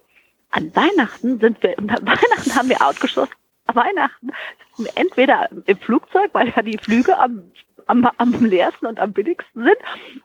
An 0.50 0.74
Weihnachten 0.74 1.40
sind 1.40 1.62
wir, 1.62 1.76
an 1.78 1.88
Weihnachten 1.88 2.54
haben 2.54 2.68
wir 2.68 2.80
outgeschossen. 2.86 3.34
An 3.66 3.74
Weihnachten 3.74 4.30
entweder 4.94 5.48
im 5.66 5.78
Flugzeug, 5.78 6.30
weil 6.32 6.52
ja 6.54 6.62
die 6.62 6.78
Flüge 6.78 7.18
am 7.18 7.52
am, 7.90 8.08
am 8.16 8.44
leersten 8.44 8.86
und 8.86 8.98
am 8.98 9.12
billigsten 9.12 9.64
sind, 9.64 9.76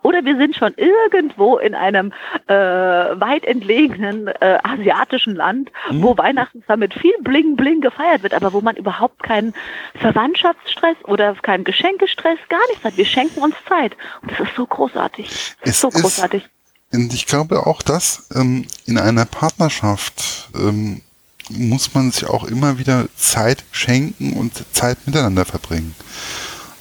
oder 0.03 0.23
wir 0.23 0.37
sind 0.37 0.55
schon 0.55 0.73
irgendwo 0.75 1.57
in 1.57 1.75
einem 1.75 2.13
äh, 2.47 2.53
weit 2.53 3.43
entlegenen 3.45 4.27
äh, 4.27 4.59
asiatischen 4.63 5.35
Land, 5.35 5.71
mhm. 5.89 6.03
wo 6.03 6.17
Weihnachten 6.17 6.63
zwar 6.63 6.77
mit 6.77 6.93
viel 6.93 7.15
Bling 7.21 7.55
Bling 7.55 7.81
gefeiert 7.81 8.23
wird, 8.23 8.33
aber 8.33 8.53
wo 8.53 8.61
man 8.61 8.75
überhaupt 8.75 9.23
keinen 9.23 9.53
Verwandtschaftsstress 9.95 10.97
oder 11.05 11.33
keinen 11.35 11.63
Geschenkestress, 11.63 12.39
gar 12.49 12.65
nichts 12.69 12.83
hat. 12.83 12.97
Wir 12.97 13.05
schenken 13.05 13.41
uns 13.41 13.55
Zeit 13.67 13.97
und 14.21 14.31
das 14.31 14.39
ist 14.41 14.55
so 14.55 14.65
großartig. 14.65 15.55
Das 15.61 15.71
ist 15.71 15.81
so 15.81 15.89
großartig. 15.89 16.43
Ist, 16.43 16.49
und 16.93 17.13
ich 17.13 17.25
glaube 17.25 17.65
auch, 17.65 17.81
dass 17.81 18.29
ähm, 18.35 18.65
in 18.85 18.97
einer 18.97 19.25
Partnerschaft 19.25 20.49
ähm, 20.55 21.01
muss 21.49 21.93
man 21.93 22.11
sich 22.11 22.27
auch 22.27 22.45
immer 22.45 22.79
wieder 22.79 23.07
Zeit 23.15 23.63
schenken 23.71 24.33
und 24.33 24.63
Zeit 24.73 24.97
miteinander 25.05 25.45
verbringen 25.45 25.95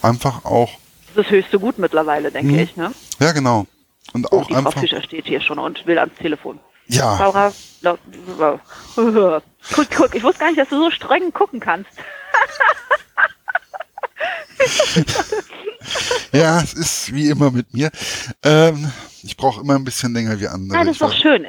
einfach 0.04 0.44
auch. 0.44 0.70
Das 1.14 1.30
höchste 1.30 1.58
Gut 1.58 1.78
mittlerweile, 1.78 2.30
denke 2.30 2.52
hm. 2.52 2.58
ich, 2.58 2.76
ne? 2.76 2.92
Ja, 3.20 3.32
genau. 3.32 3.66
Und 4.12 4.30
oh, 4.30 4.40
auch 4.40 4.46
die 4.46 4.54
einfach. 4.54 4.72
Frau 4.72 4.80
Fischer 4.80 5.02
steht 5.02 5.26
hier 5.26 5.40
schon 5.40 5.58
und 5.58 5.86
will 5.86 5.98
ans 5.98 6.14
Telefon. 6.16 6.60
Ja. 6.86 7.18
Laura, 7.18 7.52
guck, 8.94 9.90
guck, 9.90 10.14
ich 10.14 10.22
wusste 10.22 10.40
gar 10.40 10.48
nicht, 10.48 10.60
dass 10.60 10.68
du 10.68 10.76
so 10.76 10.90
streng 10.90 11.32
gucken 11.32 11.60
kannst. 11.60 11.90
ja, 16.32 16.60
es 16.60 16.74
ist 16.74 17.14
wie 17.14 17.30
immer 17.30 17.50
mit 17.50 17.72
mir. 17.72 17.90
Ähm, 18.42 18.92
ich 19.22 19.36
brauche 19.36 19.60
immer 19.60 19.76
ein 19.76 19.84
bisschen 19.84 20.14
länger 20.14 20.40
wie 20.40 20.48
andere. 20.48 20.78
Nein, 20.78 20.86
das 20.86 20.96
ist 20.96 21.02
doch 21.02 21.14
schön. 21.14 21.46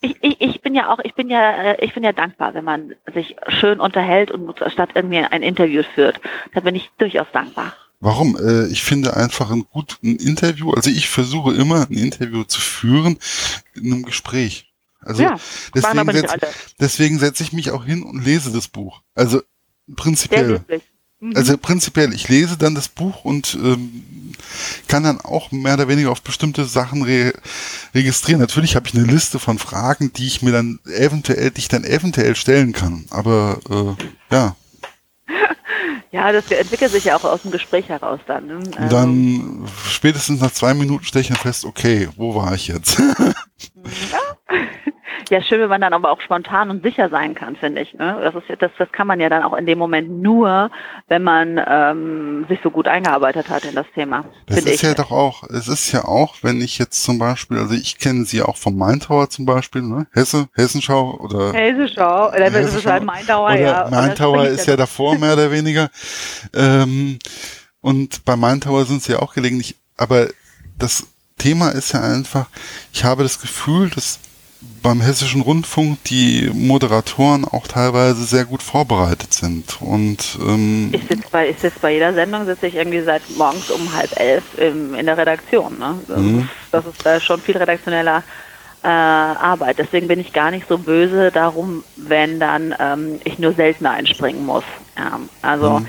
Ich, 0.00 0.16
ich, 0.22 0.40
ich 0.40 0.62
bin 0.62 0.74
ja 0.74 0.92
auch, 0.92 1.00
ich 1.00 1.14
bin 1.14 1.28
ja, 1.28 1.72
äh, 1.72 1.84
ich 1.84 1.92
bin 1.92 2.04
ja 2.04 2.12
dankbar, 2.12 2.54
wenn 2.54 2.64
man 2.64 2.94
sich 3.12 3.36
schön 3.48 3.80
unterhält 3.80 4.30
und 4.30 4.56
statt 4.68 4.90
irgendwie 4.94 5.18
ein 5.18 5.42
Interview 5.42 5.82
führt. 5.94 6.20
Da 6.54 6.60
bin 6.60 6.76
ich 6.76 6.88
durchaus 6.98 7.26
dankbar. 7.32 7.74
Warum? 8.00 8.36
Äh, 8.36 8.66
ich 8.68 8.84
finde 8.84 9.16
einfach 9.16 9.50
ein 9.50 9.64
gutes 9.70 9.98
Interview, 10.02 10.70
also 10.72 10.90
ich 10.90 11.08
versuche 11.08 11.54
immer 11.54 11.88
ein 11.88 11.96
Interview 11.96 12.44
zu 12.44 12.60
führen 12.60 13.18
in 13.74 13.92
einem 13.92 14.04
Gespräch. 14.04 14.72
Also 15.00 15.22
ja, 15.22 15.38
deswegen, 15.74 16.12
setz, 16.12 16.32
deswegen 16.80 17.18
setze 17.18 17.42
ich 17.42 17.52
mich 17.52 17.70
auch 17.70 17.84
hin 17.84 18.02
und 18.02 18.24
lese 18.24 18.52
das 18.52 18.68
Buch. 18.68 19.00
Also 19.14 19.42
prinzipiell. 19.96 20.60
Mhm. 21.20 21.32
Also 21.34 21.56
prinzipiell, 21.58 22.12
ich 22.12 22.28
lese 22.28 22.56
dann 22.56 22.74
das 22.74 22.88
Buch 22.88 23.24
und 23.24 23.58
ähm, 23.60 24.04
kann 24.86 25.02
dann 25.02 25.20
auch 25.20 25.50
mehr 25.50 25.74
oder 25.74 25.88
weniger 25.88 26.12
auf 26.12 26.22
bestimmte 26.22 26.64
Sachen 26.64 27.02
re 27.02 27.32
registrieren. 27.94 28.40
Natürlich 28.40 28.76
habe 28.76 28.86
ich 28.86 28.94
eine 28.94 29.04
Liste 29.04 29.38
von 29.40 29.58
Fragen, 29.58 30.12
die 30.12 30.26
ich 30.26 30.42
mir 30.42 30.52
dann 30.52 30.78
eventuell, 30.84 31.50
die 31.50 31.60
ich 31.60 31.68
dann 31.68 31.84
eventuell 31.84 32.36
stellen 32.36 32.72
kann. 32.72 33.06
Aber 33.10 33.96
äh, 34.30 34.34
ja. 34.34 34.56
Ja, 36.18 36.32
das 36.32 36.50
entwickelt 36.50 36.90
sich 36.90 37.04
ja 37.04 37.16
auch 37.16 37.22
aus 37.22 37.42
dem 37.42 37.52
Gespräch 37.52 37.88
heraus 37.88 38.18
dann. 38.26 38.48
Ne? 38.48 38.60
Also 38.76 38.96
dann 38.96 39.68
spätestens 39.88 40.40
nach 40.40 40.50
zwei 40.50 40.74
Minuten 40.74 41.04
stelle 41.04 41.20
ich 41.20 41.28
dann 41.28 41.36
fest, 41.36 41.64
okay, 41.64 42.08
wo 42.16 42.34
war 42.34 42.54
ich 42.56 42.66
jetzt? 42.66 42.98
ja. 42.98 44.18
ja, 45.30 45.42
schön, 45.42 45.60
wenn 45.60 45.68
man 45.68 45.80
dann 45.80 45.92
aber 45.92 46.10
auch 46.10 46.20
spontan 46.20 46.70
und 46.70 46.82
sicher 46.82 47.08
sein 47.10 47.34
kann, 47.34 47.56
finde 47.56 47.82
ich. 47.82 47.94
Ne? 47.94 48.18
Das, 48.22 48.34
ist, 48.34 48.62
das, 48.62 48.70
das 48.78 48.90
kann 48.92 49.06
man 49.06 49.20
ja 49.20 49.28
dann 49.28 49.42
auch 49.42 49.54
in 49.54 49.66
dem 49.66 49.78
Moment 49.78 50.10
nur, 50.22 50.70
wenn 51.08 51.22
man 51.22 51.60
ähm, 51.66 52.46
sich 52.48 52.60
so 52.62 52.70
gut 52.70 52.88
eingearbeitet 52.88 53.48
hat 53.48 53.64
in 53.64 53.74
das 53.74 53.86
Thema. 53.94 54.24
Das 54.46 54.58
ist 54.58 54.66
ich. 54.66 54.82
ja 54.82 54.94
doch 54.94 55.10
auch, 55.10 55.44
es 55.44 55.68
ist 55.68 55.92
ja 55.92 56.04
auch, 56.04 56.36
wenn 56.42 56.60
ich 56.60 56.78
jetzt 56.78 57.02
zum 57.02 57.18
Beispiel, 57.18 57.58
also 57.58 57.74
ich 57.74 57.98
kenne 57.98 58.24
sie 58.24 58.42
auch 58.42 58.56
vom 58.56 58.76
Maintower 58.76 59.28
zum 59.28 59.44
Beispiel, 59.44 59.82
ne? 59.82 60.06
Hesse, 60.12 60.48
Hessenschau 60.54 61.18
oder 61.20 61.52
Hessenschau, 61.52 62.28
oder 62.28 62.50
das 62.50 62.74
ist 62.74 62.86
halt 62.86 63.04
Maintower, 63.04 63.54
ja. 63.54 63.88
Maintower 63.90 64.46
ist 64.46 64.66
ja 64.66 64.76
davor 64.76 65.18
mehr 65.18 65.34
oder 65.34 65.50
weniger. 65.50 65.90
Ähm, 66.54 67.18
und 67.80 68.24
bei 68.24 68.36
Maintower 68.36 68.84
sind 68.84 69.02
sie 69.02 69.12
ja 69.12 69.18
auch 69.20 69.34
gelegentlich, 69.34 69.76
aber 69.96 70.28
das 70.78 71.06
Thema 71.38 71.70
ist 71.70 71.92
ja 71.92 72.02
einfach, 72.02 72.46
ich 72.92 73.04
habe 73.04 73.22
das 73.22 73.40
Gefühl, 73.40 73.90
dass 73.90 74.18
beim 74.82 75.00
Hessischen 75.00 75.42
Rundfunk 75.42 76.02
die 76.04 76.50
Moderatoren 76.52 77.44
auch 77.44 77.66
teilweise 77.66 78.24
sehr 78.24 78.44
gut 78.44 78.62
vorbereitet 78.62 79.32
sind. 79.32 79.80
Und 79.80 80.38
ähm, 80.40 80.90
ich 80.92 81.02
sitze 81.02 81.28
bei, 81.30 81.48
ich 81.50 81.58
sitz 81.58 81.78
bei 81.78 81.92
jeder 81.92 82.12
Sendung 82.12 82.44
sitze 82.44 82.66
ich 82.66 82.74
irgendwie 82.74 83.02
seit 83.02 83.22
morgens 83.36 83.70
um 83.70 83.92
halb 83.94 84.18
elf 84.18 84.42
im, 84.56 84.94
in 84.94 85.06
der 85.06 85.16
Redaktion. 85.16 85.78
Ne? 85.78 85.94
Das, 86.08 86.18
mhm. 86.18 86.40
ist, 86.40 86.48
das 86.72 86.86
ist 86.86 87.06
da 87.06 87.20
schon 87.20 87.40
viel 87.40 87.56
redaktioneller 87.56 88.24
äh, 88.82 88.88
Arbeit. 88.88 89.78
Deswegen 89.78 90.08
bin 90.08 90.18
ich 90.18 90.32
gar 90.32 90.50
nicht 90.50 90.66
so 90.68 90.78
böse 90.78 91.30
darum, 91.30 91.84
wenn 91.96 92.40
dann 92.40 92.74
ähm, 92.78 93.20
ich 93.24 93.38
nur 93.38 93.52
seltener 93.52 93.92
einspringen 93.92 94.44
muss. 94.44 94.64
Ja, 94.96 95.20
also 95.42 95.80
mhm. 95.80 95.88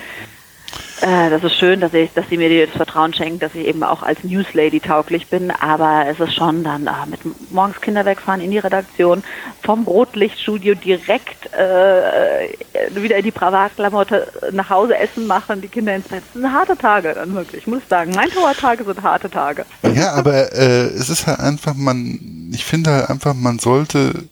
Äh, 1.01 1.29
das 1.29 1.43
ist 1.43 1.55
schön, 1.55 1.79
dass, 1.79 1.93
ich, 1.93 2.11
dass 2.13 2.27
sie 2.29 2.37
mir 2.37 2.65
das 2.65 2.75
Vertrauen 2.75 3.13
schenkt, 3.13 3.41
dass 3.41 3.55
ich 3.55 3.67
eben 3.67 3.83
auch 3.83 4.03
als 4.03 4.23
Newslady 4.23 4.79
tauglich 4.79 5.27
bin. 5.27 5.51
Aber 5.51 6.05
es 6.07 6.19
ist 6.19 6.33
schon 6.33 6.63
dann 6.63 6.87
ah, 6.87 7.05
mit 7.09 7.19
morgens 7.51 7.79
Kinder 7.79 8.05
wegfahren 8.05 8.41
in 8.41 8.51
die 8.51 8.57
Redaktion, 8.57 9.23
vom 9.63 9.85
Rotlichtstudio 9.85 10.75
direkt 10.75 11.53
äh, 11.53 12.49
wieder 12.95 13.17
in 13.17 13.23
die 13.23 13.31
Privatklamotte 13.31 14.27
nach 14.51 14.69
Hause 14.69 14.97
essen 14.97 15.25
machen, 15.25 15.61
die 15.61 15.69
Kinder 15.69 15.95
ins 15.95 16.07
Bett. 16.07 16.23
Das 16.33 16.41
sind 16.41 16.51
harte 16.51 16.77
Tage 16.77 17.13
dann 17.13 17.33
wirklich. 17.33 17.61
Ich 17.61 17.67
muss 17.67 17.81
sagen, 17.89 18.11
mein 18.15 18.29
Trauertage 18.29 18.83
sind 18.83 19.01
harte 19.01 19.29
Tage. 19.29 19.65
Ja, 19.93 20.13
aber 20.13 20.53
äh, 20.53 20.87
es 20.87 21.09
ist 21.09 21.27
halt 21.27 21.39
einfach, 21.39 21.75
man, 21.75 22.49
ich 22.53 22.65
finde 22.65 22.91
halt 22.91 23.09
einfach, 23.09 23.33
man 23.33 23.59
sollte 23.59 24.27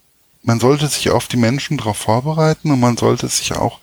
man 0.48 0.62
sollte 0.62 0.88
sich 0.88 1.12
auf 1.12 1.28
die 1.28 1.38
Menschen 1.38 1.78
darauf 1.78 1.98
vorbereiten 1.98 2.72
und 2.72 2.80
man 2.80 2.96
sollte 2.96 3.28
sich 3.28 3.54
auch 3.54 3.80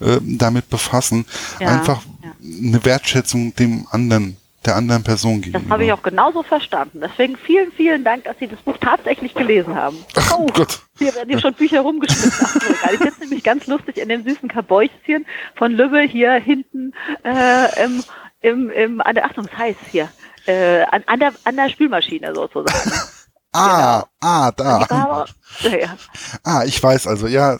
äh, 0.00 0.18
damit 0.22 0.70
befassen. 0.70 1.26
Ja, 1.60 1.68
Einfach 1.68 2.02
ja. 2.24 2.32
eine 2.40 2.82
Wertschätzung 2.86 3.54
dem 3.54 3.86
anderen, 3.90 4.38
der 4.64 4.76
anderen 4.76 5.04
Person 5.04 5.42
gegenüber. 5.42 5.60
Das 5.60 5.70
habe 5.70 5.84
ich 5.84 5.92
auch 5.92 6.02
genauso 6.02 6.42
verstanden. 6.42 7.02
Deswegen 7.02 7.36
vielen, 7.36 7.70
vielen 7.72 8.02
Dank, 8.02 8.24
dass 8.24 8.38
Sie 8.38 8.48
das 8.48 8.58
Buch 8.60 8.78
tatsächlich 8.80 9.34
gelesen 9.34 9.74
haben. 9.74 9.98
Ach, 10.16 10.34
oh 10.38 10.46
Gott. 10.46 10.80
Hier 10.98 11.14
werden 11.14 11.28
hier 11.28 11.38
schon 11.38 11.52
Bücher 11.52 11.82
rumgeschmissen. 11.82 12.62
ich 12.94 12.98
sitze 12.98 13.20
nämlich 13.20 13.44
ganz 13.44 13.66
lustig 13.66 13.98
in 13.98 14.08
dem 14.08 14.24
süßen 14.24 14.48
Kabäuschen 14.48 15.26
von 15.54 15.70
Lübbe 15.70 16.00
hier 16.00 16.32
hinten 16.32 16.94
äh, 17.24 17.84
im, 17.84 18.02
im, 18.40 18.70
im, 18.70 19.00
an 19.02 19.16
der, 19.16 19.26
Achtung, 19.26 19.46
es 19.52 19.58
heißt 19.58 19.80
hier, 19.90 20.08
äh, 20.46 20.80
an, 20.84 21.02
an, 21.04 21.20
der, 21.20 21.34
an 21.44 21.56
der 21.56 21.68
Spülmaschine 21.68 22.34
sozusagen. 22.34 22.90
Ah, 23.52 24.04
Genau. 24.20 24.32
ah, 24.32 24.50
da. 24.52 24.78
Die 24.84 24.90
war, 24.90 25.26
ja, 25.62 25.76
ja. 25.80 25.96
Ah, 26.44 26.62
ich 26.64 26.80
weiß 26.82 27.06
also, 27.08 27.26
ja, 27.26 27.56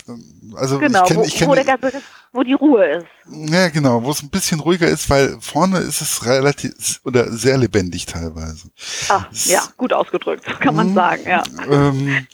also 0.55 0.79
Genau, 0.79 1.03
ich 1.03 1.09
kenne, 1.09 1.21
wo, 1.21 1.25
ich 1.25 1.47
wo, 1.47 1.53
kenne, 1.53 1.65
ganze, 1.65 2.03
wo 2.33 2.43
die 2.45 2.53
Ruhe 2.53 2.85
ist. 2.87 3.07
ja 3.27 3.69
genau, 3.71 4.03
wo 4.05 4.11
es 4.11 4.23
ein 4.23 4.31
bisschen 4.31 4.61
ruhiger 4.61 4.87
ist, 4.87 5.11
weil 5.11 5.37
vorne 5.41 5.79
ist 5.79 6.01
es 6.01 6.25
relativ 6.27 7.01
oder 7.05 7.31
sehr 7.33 7.59
lebendig 7.59 8.07
teilweise. 8.07 8.69
Ach, 9.09 9.27
ja, 9.47 9.63
gut 9.77 9.93
ausgedrückt, 9.93 10.45
kann 10.61 10.77
man 10.77 10.91
Mhm. 10.91 10.95
sagen, 10.95 11.23
ja. 11.27 11.43
Ähm, 11.69 12.27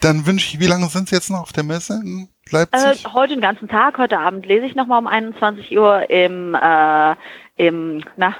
dann 0.00 0.26
wünsche 0.26 0.46
ich, 0.48 0.60
wie 0.60 0.66
lange 0.66 0.88
sind 0.88 1.08
Sie 1.08 1.14
jetzt 1.14 1.30
noch 1.30 1.42
auf 1.42 1.52
der 1.52 1.64
Messe 1.64 2.02
Leipzig? 2.50 3.04
Äh, 3.04 3.08
heute 3.12 3.34
den 3.34 3.42
ganzen 3.42 3.68
Tag, 3.68 3.98
heute 3.98 4.18
Abend 4.18 4.44
lese 4.46 4.66
ich 4.66 4.74
nochmal 4.74 4.98
um 4.98 5.06
21 5.06 5.76
Uhr 5.78 6.08
im, 6.10 6.54
äh, 6.54 7.14
im 7.56 8.02
na, 8.16 8.34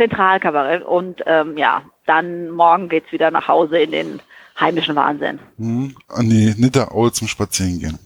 Zentralkabarett 0.00 0.82
und 0.82 1.22
ähm, 1.26 1.58
ja, 1.58 1.82
dann 2.06 2.50
morgen 2.50 2.88
geht's 2.88 3.12
wieder 3.12 3.30
nach 3.30 3.48
Hause 3.48 3.78
in 3.78 3.90
den 3.90 4.22
heimischen 4.58 4.96
Wahnsinn. 4.96 5.38
hm, 5.58 5.94
an 6.08 6.30
die 6.30 6.54
Nitteraue 6.56 7.12
zum 7.12 7.28
Spazierengehen. 7.28 7.98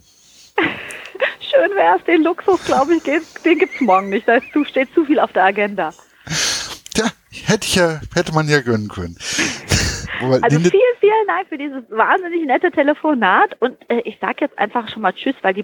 Schön 1.39 1.71
wär's, 1.77 2.03
den 2.05 2.25
Luxus, 2.25 2.65
glaube 2.65 2.95
ich, 2.97 3.03
den 3.05 3.59
gibt's 3.59 3.81
morgen 3.81 4.09
nicht. 4.09 4.27
Da 4.27 4.41
steht 4.65 4.93
zu 4.93 5.05
viel 5.05 5.21
auf 5.21 5.33
der 5.33 5.45
Agenda. 5.45 5.93
Tja, 6.95 7.07
hätte 7.45 7.67
ich 7.67 7.77
ja, 7.77 8.01
hätte 8.15 8.35
man 8.35 8.49
ja 8.49 8.61
gönnen 8.61 8.89
können. 8.89 9.17
Also 10.21 10.59
vielen, 10.59 10.71
vielen 11.01 11.27
Dank 11.27 11.49
für 11.49 11.59
dieses 11.59 11.83
wahnsinnig 11.91 12.47
nette 12.47 12.71
Telefonat 12.71 13.61
und 13.61 13.77
äh, 13.91 14.01
ich 14.05 14.17
sage 14.21 14.37
jetzt 14.41 14.59
einfach 14.59 14.89
schon 14.89 15.03
mal 15.03 15.13
Tschüss, 15.13 15.35
weil 15.43 15.53
die 15.53 15.63